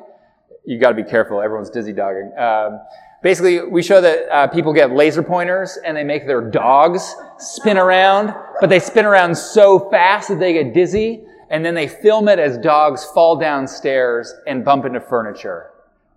[0.64, 1.40] You got to be careful.
[1.40, 2.30] Everyone's dizzy dogging.
[2.38, 2.80] Um,
[3.22, 7.76] Basically, we show that uh, people get laser pointers and they make their dogs spin
[7.76, 12.28] around, but they spin around so fast that they get dizzy, and then they film
[12.28, 15.70] it as dogs fall downstairs and bump into furniture.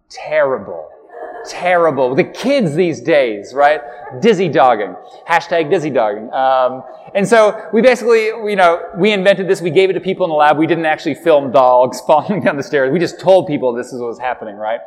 [0.09, 0.89] Terrible.
[1.47, 2.13] Terrible.
[2.13, 3.81] The kids these days, right?
[4.21, 4.95] Dizzy dogging.
[5.27, 6.31] Hashtag dizzy dogging.
[6.31, 6.83] Um,
[7.15, 9.59] and so we basically, you know, we invented this.
[9.59, 10.57] We gave it to people in the lab.
[10.57, 12.91] We didn't actually film dogs falling down the stairs.
[12.91, 14.81] We just told people this is what was happening, right?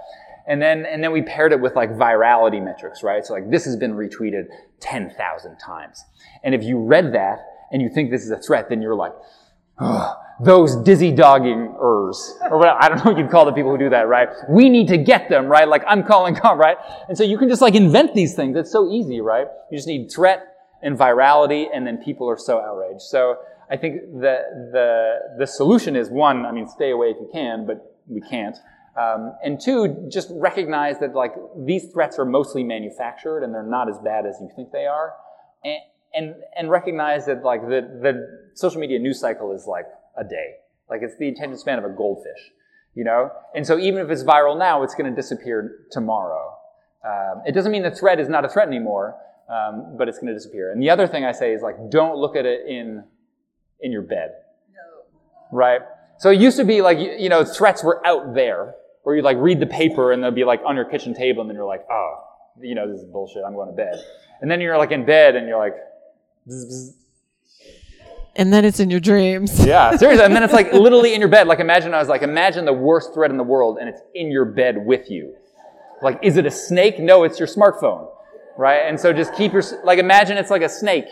[0.47, 3.25] And then, and then we paired it with like virality metrics, right?
[3.25, 4.47] So like this has been retweeted
[4.81, 6.05] 10,000 times.
[6.43, 7.39] And if you read that
[7.73, 9.13] and you think this is a threat, then you're like,
[10.41, 13.91] those dizzy dogging-ers, or what, I don't know what you'd call the people who do
[13.91, 14.29] that, right?
[14.49, 15.67] We need to get them, right?
[15.69, 16.77] Like I'm calling God, right?
[17.09, 18.57] And so you can just like invent these things.
[18.57, 19.47] It's so easy, right?
[19.71, 20.47] You just need threat
[20.83, 23.03] and virality, and then people are so outraged.
[23.03, 23.39] So
[23.71, 27.67] I think the, the, the solution is one, I mean, stay away if you can,
[27.67, 28.57] but we can't.
[28.97, 33.89] Um, and two, just recognize that like these threats are mostly manufactured and they're not
[33.89, 35.15] as bad as you think they are.
[35.65, 35.79] And,
[36.15, 39.87] and, and recognize that like the, the social media news cycle is like
[40.17, 40.55] a day.
[40.89, 42.53] Like it's the attention span of a goldfish,
[42.95, 43.31] you know?
[43.55, 46.57] And so even if it's viral now, it's going to disappear tomorrow.
[47.05, 49.17] Um, it doesn't mean the threat is not a threat anymore,
[49.49, 50.71] um, but it's going to disappear.
[50.71, 53.03] And the other thing I say is like, don't look at it in,
[53.81, 54.31] in your bed.
[54.73, 55.19] No.
[55.51, 55.81] Right?
[56.19, 59.37] So it used to be like, you know, threats were out there or you like
[59.39, 61.85] read the paper and they'll be like on your kitchen table and then you're like,
[61.91, 62.25] oh,
[62.61, 63.43] you know, this is bullshit.
[63.47, 64.03] I'm going to bed.
[64.41, 65.75] And then you're like in bed and you're like,
[66.49, 66.95] bzz, bzz.
[68.37, 69.65] and then it's in your dreams.
[69.65, 70.25] Yeah, seriously.
[70.25, 71.47] And then it's like literally in your bed.
[71.47, 74.31] Like imagine I was like, imagine the worst threat in the world and it's in
[74.31, 75.35] your bed with you.
[76.03, 76.99] Like, is it a snake?
[76.99, 78.11] No, it's your smartphone.
[78.57, 78.81] Right?
[78.87, 81.09] And so just keep your, like imagine it's like a snake.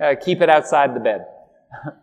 [0.00, 1.26] Uh, keep it outside the bed.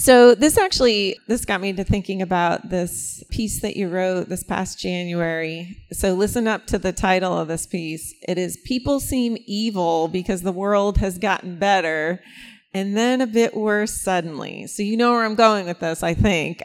[0.00, 4.42] So this actually this got me to thinking about this piece that you wrote this
[4.42, 5.76] past January.
[5.92, 8.14] So listen up to the title of this piece.
[8.26, 12.22] It is People Seem Evil Because the World Has Gotten Better
[12.72, 14.66] and then a bit worse suddenly.
[14.68, 16.62] So you know where I'm going with this, I think.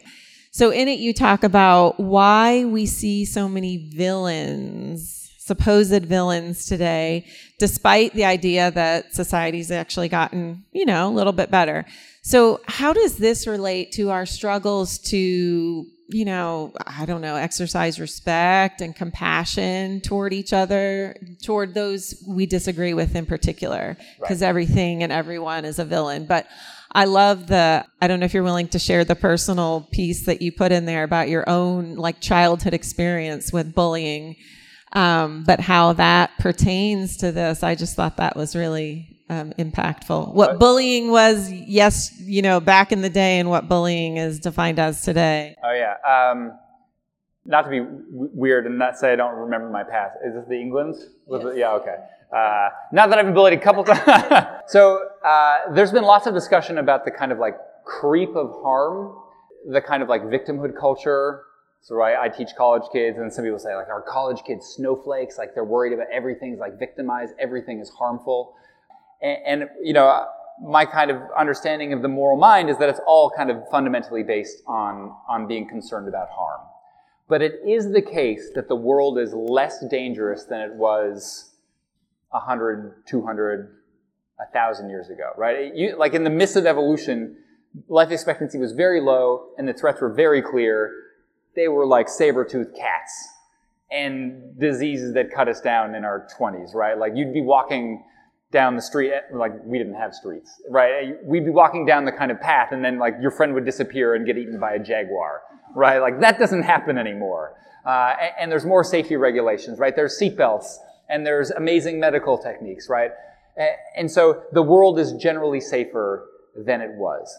[0.51, 7.23] So in it you talk about why we see so many villains, supposed villains today,
[7.59, 11.85] despite the idea that society's actually gotten, you know, a little bit better.
[12.23, 17.99] So, how does this relate to our struggles to, you know, I don't know, exercise
[17.99, 23.97] respect and compassion toward each other, toward those we disagree with in particular?
[24.19, 24.47] Because right.
[24.47, 26.25] everything and everyone is a villain.
[26.25, 26.47] But
[26.93, 30.41] I love the, I don't know if you're willing to share the personal piece that
[30.41, 34.37] you put in there about your own like childhood experience with bullying.
[34.95, 40.33] Um, but how that pertains to this, I just thought that was really um, impactful.
[40.33, 44.79] What bullying was, yes, you know, back in the day, and what bullying is defined
[44.79, 45.55] as today.
[45.63, 46.31] Oh yeah.
[46.31, 46.57] Um,
[47.45, 50.15] not to be w- weird and not say I don't remember my past.
[50.25, 50.95] Is this the England?
[51.29, 51.43] Yes.
[51.43, 51.73] It, yeah.
[51.73, 51.95] Okay.
[52.35, 54.47] Uh, now that I've been bullied a couple times.
[54.67, 59.15] so uh, there's been lots of discussion about the kind of like creep of harm,
[59.67, 61.43] the kind of like victimhood culture.
[61.85, 65.37] So I, I teach college kids, and some people say like, "Are college kids snowflakes?
[65.37, 68.55] Like they're worried about everything's like victimized, everything is harmful."
[69.21, 70.25] And, and, you know,
[70.59, 74.23] my kind of understanding of the moral mind is that it's all kind of fundamentally
[74.23, 76.61] based on, on being concerned about harm.
[77.27, 81.51] But it is the case that the world is less dangerous than it was
[82.29, 83.77] 100, 200,
[84.37, 85.73] 1,000 years ago, right?
[85.75, 87.37] You, like in the midst of evolution,
[87.87, 90.91] life expectancy was very low and the threats were very clear.
[91.55, 93.29] They were like saber-toothed cats
[93.91, 96.97] and diseases that cut us down in our 20s, right?
[96.97, 98.03] Like you'd be walking
[98.51, 101.23] down the street, like we didn't have streets, right?
[101.23, 104.15] We'd be walking down the kind of path and then like your friend would disappear
[104.15, 105.41] and get eaten by a jaguar,
[105.75, 105.99] right?
[105.99, 107.53] Like that doesn't happen anymore.
[107.85, 109.95] Uh, and, and, there's more safety regulations, right?
[109.95, 110.77] There's seatbelts
[111.07, 113.11] and there's amazing medical techniques, right?
[113.95, 117.37] And so the world is generally safer than it was.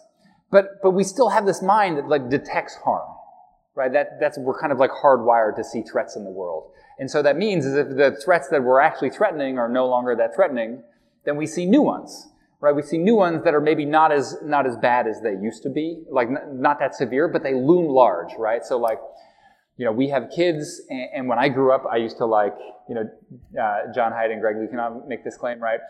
[0.50, 3.15] But, but we still have this mind that like detects harm,
[3.76, 3.92] right?
[3.92, 6.72] That, that's, we're kind of like hardwired to see threats in the world.
[6.98, 10.16] And so that means is if the threats that we're actually threatening are no longer
[10.16, 10.82] that threatening,
[11.24, 12.28] then we see new ones,
[12.60, 12.74] right?
[12.74, 15.62] We see new ones that are maybe not as, not as bad as they used
[15.64, 18.64] to be, like n- not that severe, but they loom large, right?
[18.64, 18.98] So like,
[19.76, 22.54] you know, we have kids, and, and when I grew up, I used to like,
[22.88, 23.10] you know,
[23.60, 25.80] uh, Jon Haidt and Greg Lukianoff make this claim, right?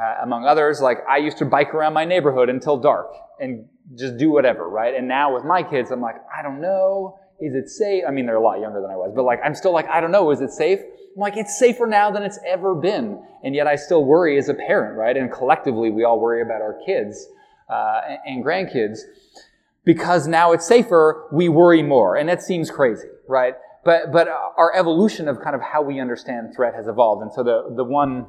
[0.00, 4.16] Uh, among others, like I used to bike around my neighborhood until dark and just
[4.16, 4.94] do whatever, right?
[4.94, 8.04] And now with my kids, I'm like, I don't know, is it safe?
[8.06, 10.00] I mean, they're a lot younger than I was, but like, I'm still like, I
[10.00, 10.80] don't know, is it safe?
[10.80, 13.22] I'm like, it's safer now than it's ever been.
[13.42, 15.16] And yet I still worry as a parent, right?
[15.16, 17.26] And collectively, we all worry about our kids
[17.68, 19.00] uh, and grandkids.
[19.84, 22.16] Because now it's safer, we worry more.
[22.16, 23.54] And that seems crazy, right?
[23.84, 27.22] But, but our evolution of kind of how we understand threat has evolved.
[27.22, 28.26] And so the, the one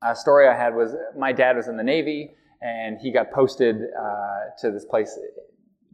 [0.00, 2.30] uh, story I had was my dad was in the Navy
[2.62, 5.18] and he got posted uh, to this place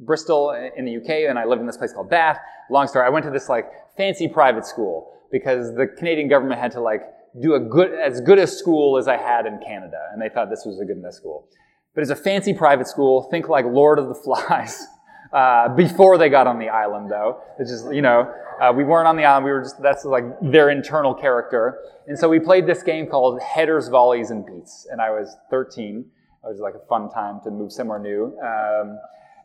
[0.00, 2.38] Bristol in the UK, and I lived in this place called Bath.
[2.70, 6.72] Long story, I went to this like fancy private school because the Canadian government had
[6.72, 7.02] to like
[7.40, 10.00] do a good, as good a school as I had in Canada.
[10.12, 11.48] And they thought this was a good enough school.
[11.94, 13.28] But it's a fancy private school.
[13.30, 14.86] Think like Lord of the Flies.
[15.32, 18.28] Uh, before they got on the island, though, it's just you know
[18.60, 19.44] uh, we weren't on the island.
[19.44, 21.78] We were just that's like their internal character.
[22.08, 24.88] And so we played this game called Headers, Volleys, and Beats.
[24.90, 26.04] And I was 13.
[26.42, 28.36] It was like a fun time to move somewhere new.
[28.42, 28.98] Um,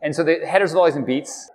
[0.06, 1.50] and so the Headers, Volleys, and Beats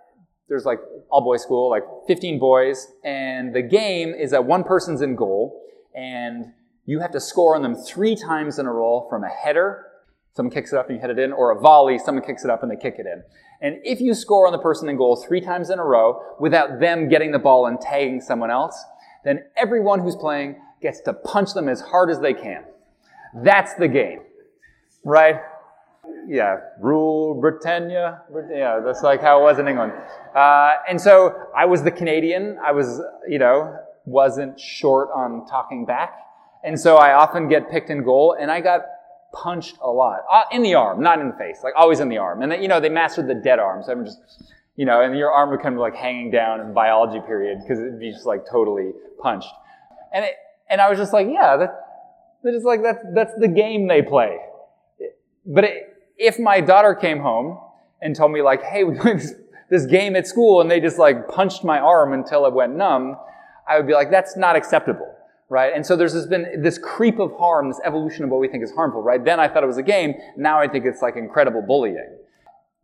[0.50, 0.80] there's like
[1.10, 5.62] all boys school, like 15 boys, and the game is that one person's in goal,
[5.94, 6.46] and
[6.84, 9.86] you have to score on them three times in a row from a header,
[10.34, 12.50] someone kicks it up and you hit it in, or a volley, someone kicks it
[12.50, 13.22] up and they kick it in.
[13.62, 16.80] And if you score on the person in goal three times in a row without
[16.80, 18.76] them getting the ball and tagging someone else,
[19.24, 22.64] then everyone who's playing gets to punch them as hard as they can.
[23.44, 24.20] That's the game,
[25.04, 25.36] right?
[26.26, 28.22] Yeah, rule Britannia.
[28.50, 29.92] Yeah, that's like how it was in England.
[30.34, 32.58] Uh, and so I was the Canadian.
[32.64, 36.14] I was, you know, wasn't short on talking back.
[36.62, 38.82] And so I often get picked in goal, and I got
[39.32, 42.18] punched a lot uh, in the arm, not in the face, like always in the
[42.18, 42.42] arm.
[42.42, 44.18] And then, you know, they mastered the dead arm, so I'm just,
[44.76, 48.00] you know, and your arm would of like hanging down in biology period because it'd
[48.00, 48.92] be just like totally
[49.22, 49.52] punched.
[50.12, 50.34] And it,
[50.68, 51.70] and I was just like, yeah, that,
[52.42, 54.38] that is like that's that's the game they play.
[55.46, 55.89] But it,
[56.20, 57.58] if my daughter came home
[58.00, 59.20] and told me like, hey, we played
[59.70, 63.16] this, game at school and they just like punched my arm until it went numb,
[63.68, 65.14] I would be like, that's not acceptable,
[65.48, 65.72] right?
[65.72, 68.64] And so there's this been this creep of harm, this evolution of what we think
[68.64, 69.24] is harmful, right?
[69.24, 70.14] Then I thought it was a game.
[70.36, 72.18] Now I think it's like incredible bullying.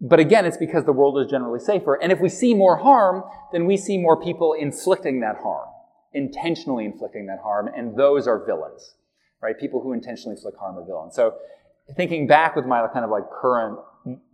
[0.01, 1.95] but again, it's because the world is generally safer.
[2.01, 5.69] And if we see more harm, then we see more people inflicting that harm,
[6.13, 8.95] intentionally inflicting that harm, and those are villains,
[9.43, 9.59] right?
[9.59, 11.17] People who intentionally inflict harm are villains.
[11.17, 11.35] So
[11.95, 13.79] thinking back with my kind of like current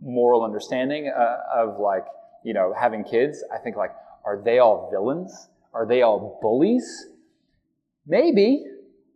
[0.01, 2.05] moral understanding uh, of like,
[2.43, 3.91] you know, having kids, I think like,
[4.25, 5.49] are they all villains?
[5.73, 7.07] Are they all bullies?
[8.05, 8.65] Maybe.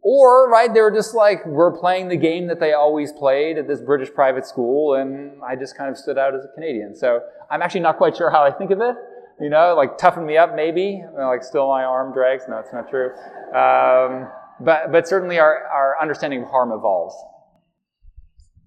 [0.02, 3.82] Or, right, they're just like, we're playing the game that they always played at this
[3.82, 6.96] British private school, and I just kind of stood out as a Canadian.
[6.96, 7.22] So
[7.52, 8.96] I'm actually not quite sure how I think of it.
[9.42, 11.04] You know, like toughen me up, maybe.
[11.14, 12.44] Like still my arm drags.
[12.48, 13.12] No, it's not true.
[13.54, 14.30] Um,
[14.62, 17.16] but, but certainly our, our understanding of harm evolves.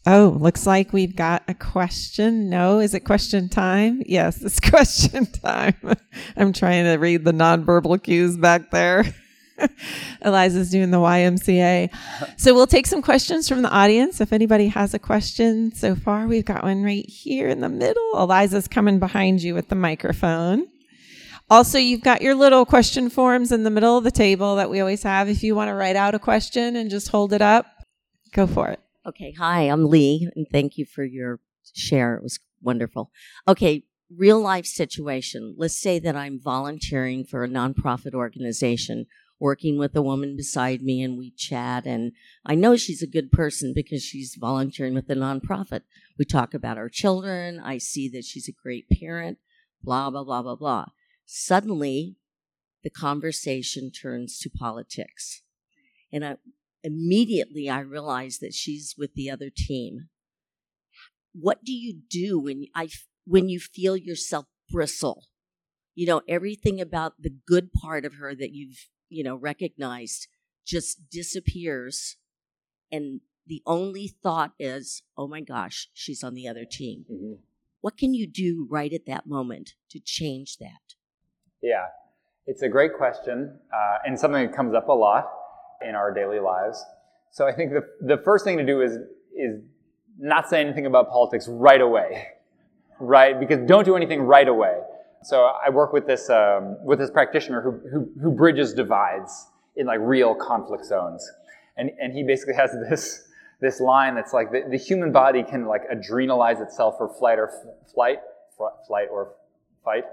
[0.06, 2.48] Oh, looks like we've got a question.
[2.48, 4.02] No, is it question time?
[4.10, 5.74] Yes, it's question time.
[6.36, 9.04] I'm trying to read the nonverbal cues back there.
[10.22, 11.90] Eliza's doing the YMCA.
[12.38, 14.20] So we'll take some questions from the audience.
[14.20, 18.10] If anybody has a question so far, we've got one right here in the middle.
[18.14, 20.66] Eliza's coming behind you with the microphone.
[21.50, 24.80] Also, you've got your little question forms in the middle of the table that we
[24.80, 25.28] always have.
[25.28, 27.66] If you want to write out a question and just hold it up,
[28.32, 28.80] go for it.
[29.06, 31.40] Okay, hi, I'm Lee, and thank you for your
[31.74, 32.16] share.
[32.16, 33.10] It was wonderful.
[33.48, 33.84] Okay,
[34.14, 35.54] real life situation.
[35.56, 39.06] Let's say that I'm volunteering for a nonprofit organization,
[39.38, 41.86] working with a woman beside me, and we chat.
[41.86, 42.12] And
[42.44, 45.80] I know she's a good person because she's volunteering with the nonprofit.
[46.18, 47.58] We talk about our children.
[47.58, 49.38] I see that she's a great parent,
[49.82, 50.86] blah, blah, blah, blah, blah.
[51.24, 52.16] Suddenly,
[52.84, 55.40] the conversation turns to politics.
[56.12, 56.36] And I,
[56.82, 60.08] immediately I realize that she's with the other team.
[61.32, 62.88] What do you do when I
[63.26, 65.26] when you feel yourself bristle?
[65.94, 70.28] You know, everything about the good part of her that you've, you know, recognized
[70.66, 72.16] just disappears
[72.92, 77.34] and the only thought is, "Oh my gosh, she's on the other team." Mm-hmm.
[77.80, 80.94] What can you do right at that moment to change that?
[81.62, 81.86] Yeah,
[82.46, 85.30] it's a great question uh, and something that comes up a lot
[85.86, 86.84] in our daily lives.
[87.30, 88.98] So I think the, the first thing to do is,
[89.36, 89.60] is
[90.18, 92.26] not say anything about politics right away,
[93.00, 93.38] right?
[93.38, 94.80] Because don't do anything right away.
[95.22, 99.86] So I work with this, um, with this practitioner who, who, who bridges divides in
[99.86, 101.30] like real conflict zones.
[101.76, 103.28] And, and he basically has this,
[103.60, 107.48] this line that's like the, the human body can like adrenalize itself for flight or
[107.48, 108.18] f- flight,
[108.60, 109.34] f- flight or
[109.84, 110.04] fight.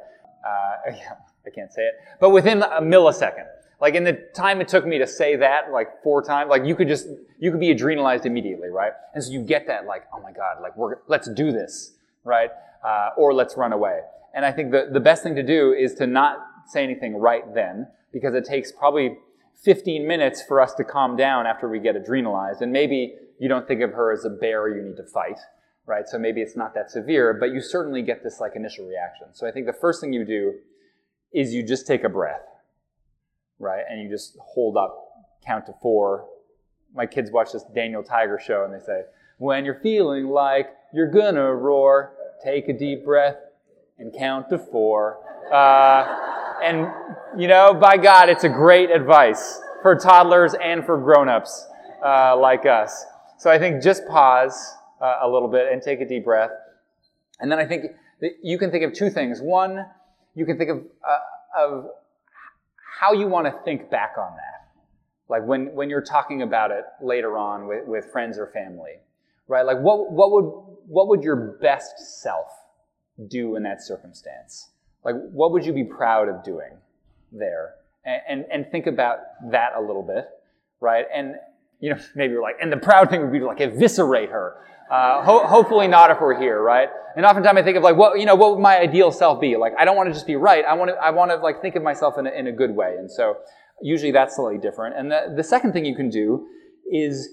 [0.46, 0.92] Uh,
[1.46, 3.48] I can't say it, but within a millisecond.
[3.80, 6.76] Like in the time it took me to say that like four times, like you
[6.76, 7.08] could just,
[7.40, 8.94] you could be adrenalized immediately, right?
[9.14, 12.50] And so you get that like, oh my God, like we're, let's do this, right?
[12.84, 14.00] Uh, or let's run away.
[14.34, 17.44] And I think the, the best thing to do is to not say anything right
[17.54, 19.18] then because it takes probably
[19.64, 22.62] 15 minutes for us to calm down after we get adrenalized.
[22.62, 25.40] And maybe you don't think of her as a bear you need to fight,
[25.86, 26.08] right?
[26.08, 29.28] So maybe it's not that severe, but you certainly get this like initial reaction.
[29.34, 30.56] So I think the first thing you do
[31.32, 32.42] is you just take a breath
[33.60, 33.84] right?
[33.90, 36.28] And you just hold up, count to four.
[36.96, 39.02] My kids watch this Daniel Tiger show and they say,
[39.38, 43.38] when you're feeling like you're gonna roar, take a deep breath
[44.00, 45.20] and count to four.
[45.52, 46.88] Uh, and,
[47.40, 51.68] you know, by God, it's a great advice for toddlers and for grown-ups
[52.04, 53.06] uh, like us.
[53.38, 56.52] So I think just pause uh, a little bit and take a deep breath.
[57.40, 57.86] And then I think
[58.42, 59.40] you can think of two things.
[59.42, 59.86] One,
[60.34, 61.20] you can think of, uh,
[61.60, 61.90] of
[63.00, 64.72] how you want to think back on that.
[65.30, 68.94] Like when, when you're talking about it later on with, with friends or family,
[69.48, 69.64] right?
[69.64, 70.46] Like what, what would,
[70.88, 72.48] what would your best self
[73.28, 74.70] do in that circumstance?
[75.04, 76.72] Like what would you be proud of doing
[77.32, 77.76] there?
[78.06, 79.20] And, and, and think about
[79.52, 80.28] that a little bit,
[80.80, 81.06] right?
[81.14, 81.36] And,
[81.80, 84.56] you know, maybe you're like, and the proud thing would be to like eviscerate her.
[84.90, 86.90] Uh, ho- hopefully not if we're here, right?
[87.16, 89.58] And oftentimes I think of like, what, you know, what would my ideal self be?
[89.58, 90.64] Like, I don't want to just be right.
[90.64, 92.72] I want to, I want to like think of myself in a, in a good
[92.72, 92.96] way.
[92.98, 93.38] And so
[93.82, 94.96] usually that's slightly different.
[94.98, 96.48] And the, the second thing you can do
[96.90, 97.28] is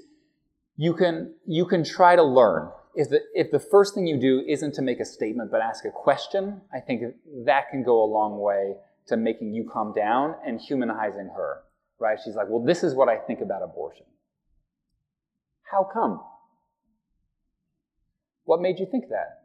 [0.76, 2.70] you can, you can try to learn.
[2.96, 5.84] If the, if the first thing you do isn't to make a statement but ask
[5.84, 7.02] a question, I think
[7.44, 8.74] that can go a long way
[9.09, 11.59] to making you calm down and humanizing her,
[12.00, 12.18] right?
[12.24, 14.07] She's like, well, this is what I think about abortion.
[15.70, 16.20] How come?
[18.45, 19.42] What made you think that?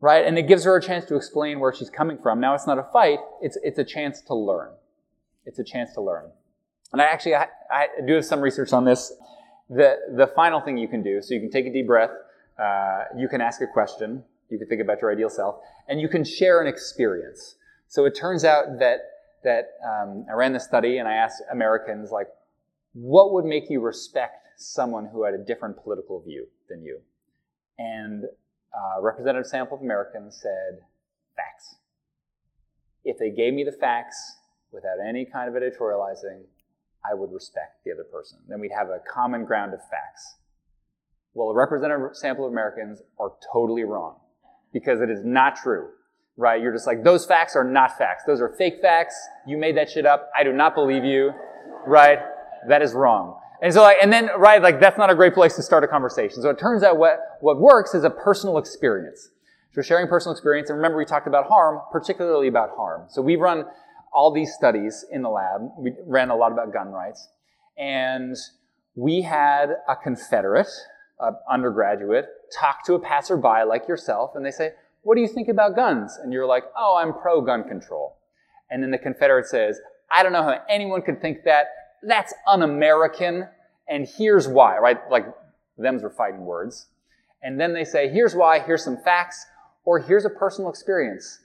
[0.00, 0.24] Right?
[0.24, 2.40] And it gives her a chance to explain where she's coming from.
[2.40, 4.70] Now, it's not a fight, it's, it's a chance to learn.
[5.44, 6.30] It's a chance to learn.
[6.92, 9.12] And I actually I, I do have some research on this.
[9.68, 12.10] The, the final thing you can do, so you can take a deep breath,
[12.58, 15.56] uh, you can ask a question, you can think about your ideal self,
[15.88, 17.54] and you can share an experience.
[17.88, 18.98] So it turns out that
[19.42, 22.28] that um, I ran this study and I asked Americans like,
[22.92, 27.00] what would make you respect someone who had a different political view than you?
[27.80, 28.24] And
[28.74, 30.80] a representative sample of Americans said
[31.34, 31.76] facts.
[33.04, 34.36] If they gave me the facts
[34.70, 36.42] without any kind of editorializing,
[37.10, 38.38] I would respect the other person.
[38.48, 40.36] Then we'd have a common ground of facts.
[41.32, 44.16] Well, a representative sample of Americans are totally wrong
[44.74, 45.88] because it is not true,
[46.36, 46.60] right?
[46.60, 48.24] You're just like, those facts are not facts.
[48.26, 49.16] Those are fake facts.
[49.46, 50.28] You made that shit up.
[50.38, 51.32] I do not believe you,
[51.86, 52.18] right?
[52.68, 53.40] That is wrong.
[53.62, 55.88] And so, like, and then, right, like, that's not a great place to start a
[55.88, 56.40] conversation.
[56.40, 59.30] So it turns out what, what works is a personal experience.
[59.72, 63.06] So sharing personal experience, and remember we talked about harm, particularly about harm.
[63.08, 63.64] So we run
[64.12, 65.60] all these studies in the lab.
[65.78, 67.28] We ran a lot about gun rights.
[67.78, 68.36] And
[68.94, 70.68] we had a Confederate,
[71.20, 72.26] an undergraduate,
[72.58, 76.18] talk to a passerby like yourself, and they say, What do you think about guns?
[76.20, 78.16] And you're like, Oh, I'm pro gun control.
[78.70, 79.80] And then the Confederate says,
[80.10, 81.66] I don't know how anyone could think that.
[82.02, 83.48] That's un American.
[83.88, 84.98] And here's why, right?
[85.10, 85.26] Like,
[85.76, 86.86] them's were fighting words.
[87.42, 89.44] And then they say, Here's why, here's some facts,
[89.84, 91.40] or here's a personal experience.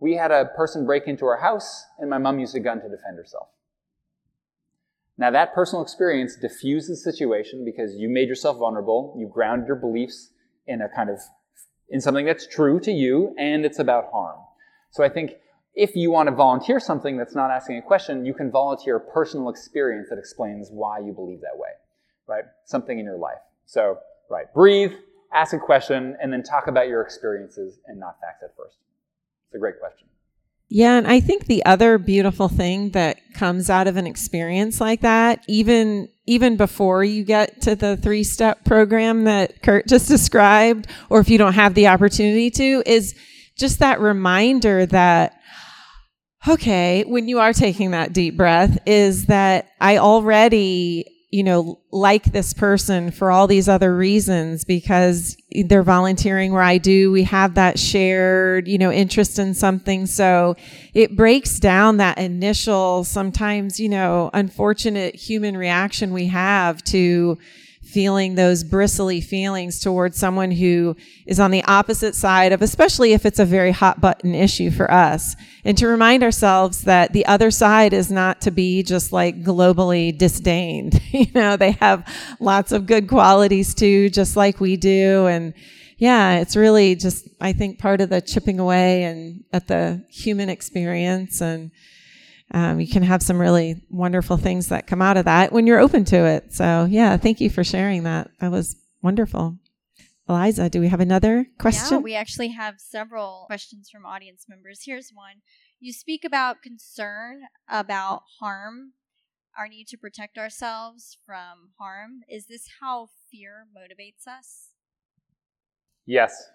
[0.00, 2.88] We had a person break into our house, and my mom used a gun to
[2.88, 3.48] defend herself.
[5.16, 9.76] Now, that personal experience diffuses the situation because you made yourself vulnerable, you grounded your
[9.76, 10.30] beliefs
[10.68, 11.18] in a kind of
[11.88, 14.38] in something that's true to you, and it's about harm.
[14.90, 15.32] So I think
[15.78, 19.00] if you want to volunteer something that's not asking a question, you can volunteer a
[19.00, 21.70] personal experience that explains why you believe that way,
[22.26, 22.42] right?
[22.64, 23.38] Something in your life.
[23.64, 23.98] So,
[24.28, 24.92] right, breathe,
[25.32, 28.76] ask a question, and then talk about your experiences and not facts at first.
[29.46, 30.08] It's a great question.
[30.68, 35.02] Yeah, and I think the other beautiful thing that comes out of an experience like
[35.02, 41.20] that, even even before you get to the three-step program that Kurt just described, or
[41.20, 43.14] if you don't have the opportunity to, is
[43.56, 45.38] just that reminder that
[46.46, 52.24] okay, when you are taking that deep breath, is that I already you know, like
[52.24, 55.36] this person for all these other reasons because
[55.66, 57.12] they're volunteering where I do.
[57.12, 60.06] We have that shared, you know, interest in something.
[60.06, 60.56] So
[60.94, 67.36] it breaks down that initial, sometimes, you know, unfortunate human reaction we have to,
[67.88, 70.94] feeling those bristly feelings towards someone who
[71.26, 74.90] is on the opposite side of, especially if it's a very hot button issue for
[74.90, 75.34] us.
[75.64, 80.16] And to remind ourselves that the other side is not to be just like globally
[80.16, 81.00] disdained.
[81.10, 82.06] you know, they have
[82.40, 85.26] lots of good qualities too, just like we do.
[85.26, 85.54] And
[85.96, 90.50] yeah, it's really just, I think part of the chipping away and at the human
[90.50, 91.70] experience and,
[92.52, 95.78] um, you can have some really wonderful things that come out of that when you're
[95.78, 96.52] open to it.
[96.52, 98.30] So, yeah, thank you for sharing that.
[98.40, 99.58] That was wonderful.
[100.28, 101.98] Eliza, do we have another question?
[101.98, 104.82] Yeah, we actually have several questions from audience members.
[104.84, 105.36] Here's one.
[105.80, 108.92] You speak about concern about harm,
[109.56, 112.20] our need to protect ourselves from harm.
[112.28, 114.68] Is this how fear motivates us?
[116.06, 116.50] Yes.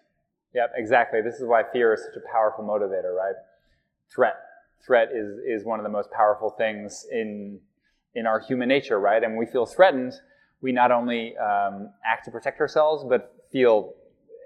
[0.54, 1.22] Yep, exactly.
[1.22, 3.36] This is why fear is such a powerful motivator, right?
[4.14, 4.36] Threat
[4.86, 7.59] threat is, is one of the most powerful things in,
[8.15, 9.23] in our human nature, right?
[9.23, 10.13] And when we feel threatened,
[10.61, 13.93] we not only um, act to protect ourselves, but feel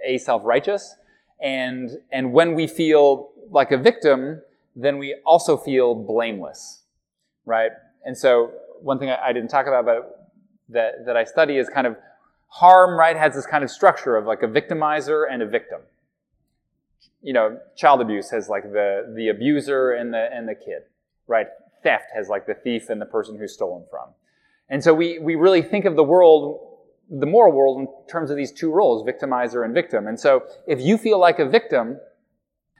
[0.06, 0.96] a self-righteous.
[1.42, 4.42] And, and when we feel like a victim,
[4.76, 6.84] then we also feel blameless,
[7.46, 7.72] right?
[8.06, 10.32] And so one thing I, I didn't talk about, but
[10.70, 11.96] that, that I study is kind of
[12.48, 15.82] harm, right, has this kind of structure of like a victimizer and a victim
[17.22, 20.84] you know, child abuse has like the, the abuser and the, and the kid,
[21.28, 21.48] right?
[21.84, 24.10] Theft has like the thief and the person who's stolen from.
[24.70, 26.78] And so we, we really think of the world,
[27.10, 30.08] the moral world in terms of these two roles, victimizer and victim.
[30.08, 32.00] And so if you feel like a victim,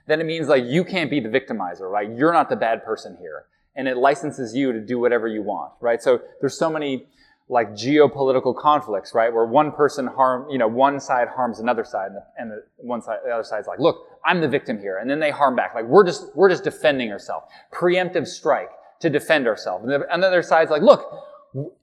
[0.06, 2.10] then it means like you can't be the victimizer, right?
[2.10, 3.44] You're not the bad person here.
[3.76, 6.02] And it licenses you to do whatever you want, right?
[6.02, 7.06] So there's so many
[7.48, 9.32] like geopolitical conflicts, right?
[9.32, 12.62] Where one person harm, you know, one side harms another side, and the, and the
[12.76, 15.56] one side, the other side's like, look, I'm the victim here, and then they harm
[15.56, 15.74] back.
[15.74, 17.46] Like we're just we're just defending ourselves.
[17.72, 18.70] Preemptive strike
[19.00, 21.24] to defend ourselves, and the, and the other side's like, look,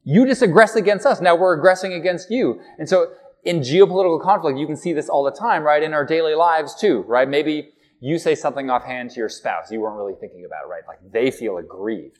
[0.03, 1.21] you just aggress against us.
[1.21, 3.07] Now we're aggressing against you, and so
[3.43, 5.81] in geopolitical conflict, you can see this all the time, right?
[5.81, 7.27] In our daily lives too, right?
[7.27, 7.69] Maybe
[7.99, 10.83] you say something offhand to your spouse you weren't really thinking about, right?
[10.87, 12.19] Like they feel aggrieved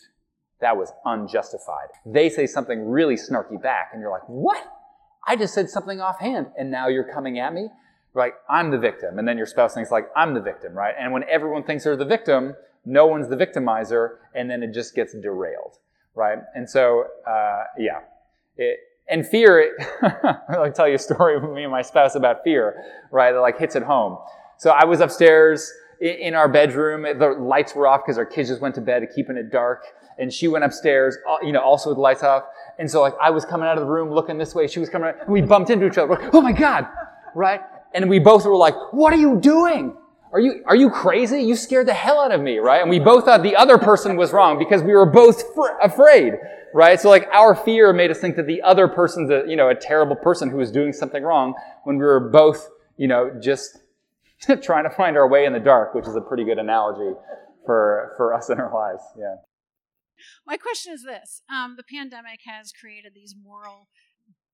[0.62, 1.90] that was unjustified.
[2.06, 4.66] They say something really snarky back, and you're like, what?
[5.28, 7.70] I just said something offhand, and now you're coming at me?
[8.14, 9.20] Like, I'm the victim.
[9.20, 10.96] And then your spouse thinks, like, I'm the victim, right?
[10.98, 12.56] And when everyone thinks they're the victim,
[12.86, 15.78] no one's the victimizer, and then it just gets derailed,
[16.14, 16.40] right?
[16.54, 18.00] And so, uh, yeah.
[18.58, 18.80] It,
[19.10, 19.72] and fear, it,
[20.50, 23.34] I'll tell you a story with me and my spouse about fear, right?
[23.34, 24.18] That like hits it home.
[24.58, 27.04] So I was upstairs in our bedroom.
[27.04, 29.84] The lights were off because our kids just went to bed, keeping it dark
[30.18, 32.44] and she went upstairs, uh, you know, also with the lights off.
[32.80, 34.90] And so like I was coming out of the room looking this way, she was
[34.90, 36.16] coming out, and we bumped into each other.
[36.16, 36.88] Like, oh my God,
[37.34, 37.62] right?
[37.94, 39.96] And we both were like, what are you doing?
[40.36, 41.42] Are you, are you crazy?
[41.44, 42.82] You scared the hell out of me, right?
[42.82, 46.34] And we both thought the other person was wrong because we were both fr- afraid,
[46.74, 47.00] right?
[47.00, 49.76] So like our fear made us think that the other person's a, you know, a
[49.76, 51.54] terrible person who was doing something wrong
[51.86, 53.78] when we were both, you know, just
[54.62, 57.18] trying to find our way in the dark, which is a pretty good analogy
[57.66, 59.04] for, for us in our lives.
[59.18, 59.36] Yeah.
[60.46, 63.88] My question is this um, the pandemic has created these moral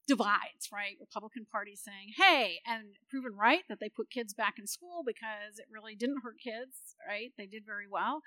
[0.08, 0.98] divides, right?
[1.00, 5.58] Republican Party saying, hey, and proven right that they put kids back in school because
[5.58, 7.32] it really didn't hurt kids, right?
[7.38, 8.22] They did very well.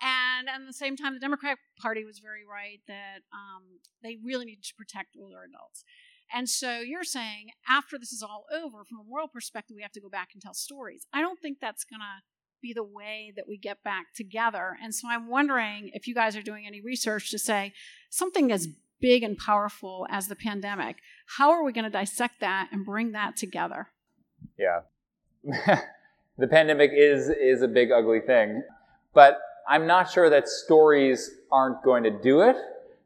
[0.00, 4.46] And at the same time, the Democratic Party was very right that um, they really
[4.46, 5.84] need to protect older adults.
[6.32, 9.92] And so you're saying after this is all over, from a moral perspective, we have
[9.92, 11.06] to go back and tell stories.
[11.12, 12.22] I don't think that's going to
[12.66, 14.76] be the way that we get back together.
[14.82, 17.72] And so I'm wondering if you guys are doing any research to say
[18.10, 18.68] something as
[19.00, 20.96] big and powerful as the pandemic,
[21.36, 23.88] how are we going to dissect that and bring that together?
[24.58, 24.80] Yeah.
[26.38, 28.62] the pandemic is is a big ugly thing,
[29.14, 29.38] but
[29.68, 32.56] I'm not sure that stories aren't going to do it,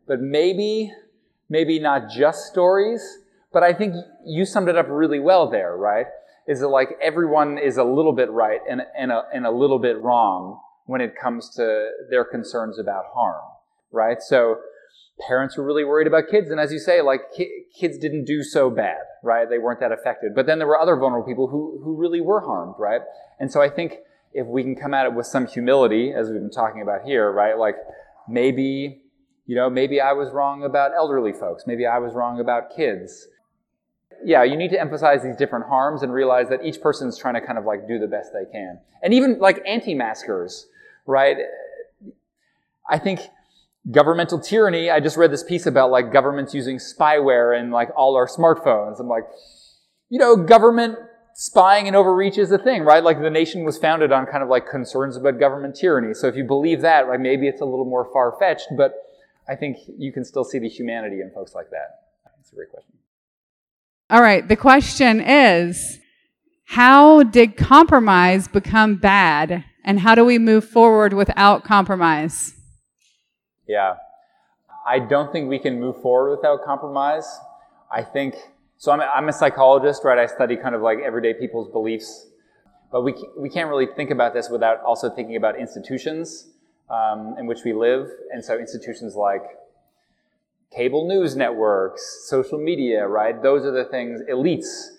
[0.06, 0.90] but maybe
[1.50, 3.02] maybe not just stories,
[3.52, 6.06] but I think you summed it up really well there, right?
[6.50, 9.78] Is that like everyone is a little bit right and, and, a, and a little
[9.78, 13.40] bit wrong when it comes to their concerns about harm,
[13.92, 14.20] right?
[14.20, 14.56] So
[15.28, 16.50] parents were really worried about kids.
[16.50, 19.48] And as you say, like ki- kids didn't do so bad, right?
[19.48, 20.34] They weren't that affected.
[20.34, 23.02] But then there were other vulnerable people who, who really were harmed, right?
[23.38, 23.98] And so I think
[24.32, 27.30] if we can come at it with some humility, as we've been talking about here,
[27.30, 27.56] right?
[27.56, 27.76] Like
[28.28, 29.02] maybe,
[29.46, 31.62] you know, maybe I was wrong about elderly folks.
[31.64, 33.28] Maybe I was wrong about kids
[34.24, 37.34] yeah, you need to emphasize these different harms and realize that each person is trying
[37.34, 38.78] to kind of like do the best they can.
[39.02, 40.66] And even like anti-maskers,
[41.06, 41.36] right?
[42.88, 43.20] I think
[43.90, 48.16] governmental tyranny, I just read this piece about like governments using spyware in like all
[48.16, 49.00] our smartphones.
[49.00, 49.24] I'm like,
[50.08, 50.98] you know, government
[51.34, 53.02] spying and overreach is a thing, right?
[53.02, 56.12] Like the nation was founded on kind of like concerns about government tyranny.
[56.14, 58.94] So if you believe that, like maybe it's a little more far-fetched, but
[59.48, 62.02] I think you can still see the humanity in folks like that.
[62.36, 62.99] That's a great question.
[64.10, 66.00] All right, the question is
[66.64, 72.52] how did compromise become bad and how do we move forward without compromise?
[73.68, 73.94] Yeah.
[74.84, 77.24] I don't think we can move forward without compromise.
[77.88, 78.34] I think
[78.78, 80.18] so I'm a, I'm a psychologist, right?
[80.18, 82.26] I study kind of like everyday people's beliefs.
[82.90, 86.48] But we, we can't really think about this without also thinking about institutions
[86.88, 88.08] um, in which we live.
[88.32, 89.42] And so institutions like
[90.74, 93.42] cable news networks, social media, right?
[93.42, 94.96] Those are the things, elites,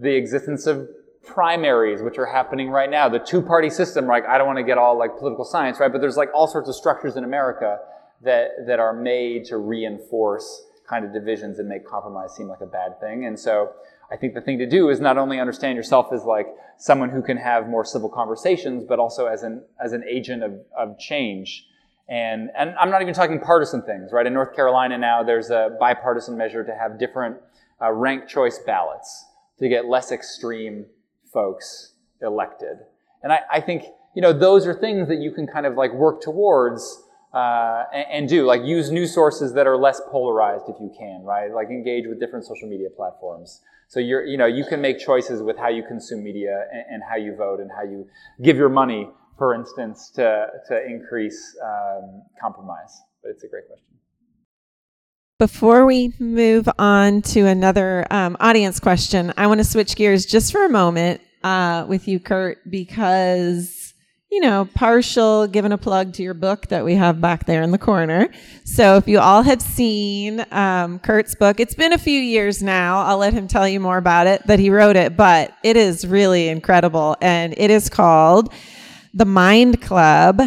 [0.00, 0.88] the existence of
[1.24, 4.24] primaries, which are happening right now, the two-party system, right?
[4.26, 5.92] I don't want to get all like political science, right?
[5.92, 7.78] But there's like all sorts of structures in America
[8.22, 12.66] that, that are made to reinforce kind of divisions and make compromise seem like a
[12.66, 13.26] bad thing.
[13.26, 13.72] And so
[14.10, 17.22] I think the thing to do is not only understand yourself as like someone who
[17.22, 21.68] can have more civil conversations, but also as an, as an agent of, of change
[22.08, 24.26] and, and I'm not even talking partisan things, right?
[24.26, 27.36] In North Carolina now, there's a bipartisan measure to have different
[27.80, 27.90] uh,
[28.26, 29.26] choice ballots
[29.58, 30.86] to get less extreme
[31.32, 32.78] folks elected.
[33.22, 33.84] And I, I, think,
[34.14, 37.02] you know, those are things that you can kind of like work towards
[37.32, 38.44] uh, and, and, do.
[38.44, 41.50] Like use news sources that are less polarized if you can, right?
[41.50, 43.62] Like engage with different social media platforms.
[43.88, 47.02] So you're, you know, you can make choices with how you consume media and, and
[47.08, 48.06] how you vote and how you
[48.42, 49.08] give your money
[49.42, 53.02] for instance, to, to increase um, compromise?
[53.24, 53.96] But it's a great question.
[55.40, 60.52] Before we move on to another um, audience question, I want to switch gears just
[60.52, 63.94] for a moment uh, with you, Kurt, because,
[64.30, 67.72] you know, partial giving a plug to your book that we have back there in
[67.72, 68.28] the corner.
[68.62, 73.00] So if you all have seen um, Kurt's book, it's been a few years now.
[73.00, 76.06] I'll let him tell you more about it, that he wrote it, but it is
[76.06, 77.16] really incredible.
[77.20, 78.54] And it is called
[79.14, 80.40] the Mind Club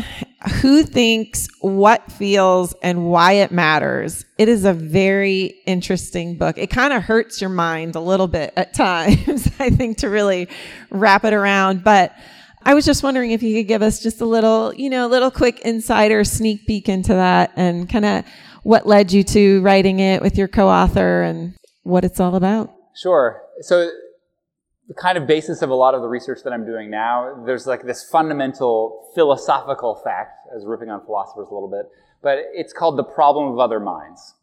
[0.62, 4.26] Who Thinks, What Feels, and Why It Matters.
[4.38, 6.58] It is a very interesting book.
[6.58, 10.48] It kind of hurts your mind a little bit at times, I think, to really
[10.90, 11.84] wrap it around.
[11.84, 12.16] But
[12.64, 15.10] I was just wondering if you could give us just a little, you know, a
[15.10, 18.26] little quick insider sneak peek into that and kind of
[18.64, 22.74] what led you to writing it with your co author and what it's all about.
[22.96, 23.44] Sure.
[23.62, 23.92] So
[24.88, 27.66] the kind of basis of a lot of the research that I'm doing now, there's
[27.66, 31.90] like this fundamental philosophical fact, as ripping on philosophers a little bit,
[32.22, 34.36] but it's called the problem of other minds.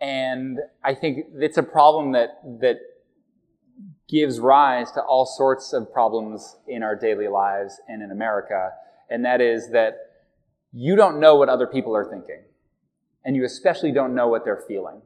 [0.00, 2.78] And I think it's a problem that, that
[4.08, 8.70] gives rise to all sorts of problems in our daily lives and in America.
[9.10, 9.94] And that is that
[10.72, 12.42] you don't know what other people are thinking.
[13.24, 15.02] And you especially don't know what they're feeling.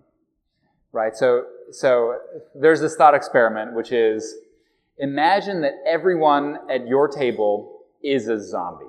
[0.92, 1.16] Right?
[1.16, 2.18] So, so
[2.54, 4.34] there's this thought experiment, which is
[4.98, 8.86] Imagine that everyone at your table is a zombie.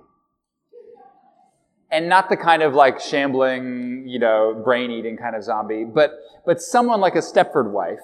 [1.91, 6.11] And not the kind of like shambling, you know, brain eating kind of zombie, but,
[6.45, 8.01] but someone like a Stepford wife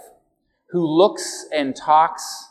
[0.69, 2.49] who looks and talks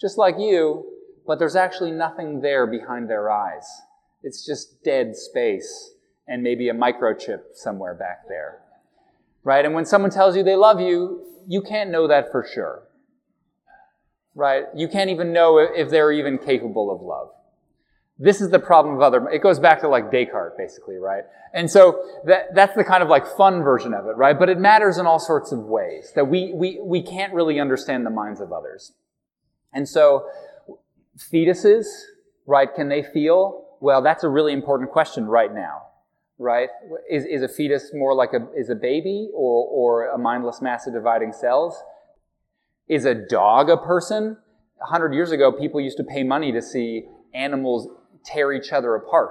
[0.00, 0.84] just like you,
[1.26, 3.66] but there's actually nothing there behind their eyes.
[4.22, 5.94] It's just dead space
[6.28, 8.58] and maybe a microchip somewhere back there.
[9.44, 9.64] Right?
[9.64, 12.82] And when someone tells you they love you, you can't know that for sure.
[14.34, 14.64] Right?
[14.74, 17.30] You can't even know if they're even capable of love.
[18.18, 21.24] This is the problem of other, it goes back to like Descartes, basically, right?
[21.52, 24.38] And so that, that's the kind of like fun version of it, right?
[24.38, 28.06] But it matters in all sorts of ways that we, we, we can't really understand
[28.06, 28.92] the minds of others.
[29.72, 30.26] And so
[31.18, 31.86] fetuses,
[32.46, 33.66] right, can they feel?
[33.80, 35.82] Well, that's a really important question right now,
[36.38, 36.68] right?
[37.10, 40.86] Is, is a fetus more like a, is a baby or, or a mindless mass
[40.86, 41.82] of dividing cells?
[42.88, 44.36] Is a dog a person?
[44.82, 47.04] A hundred years ago, people used to pay money to see
[47.34, 47.88] animals
[48.24, 49.30] tear each other apart,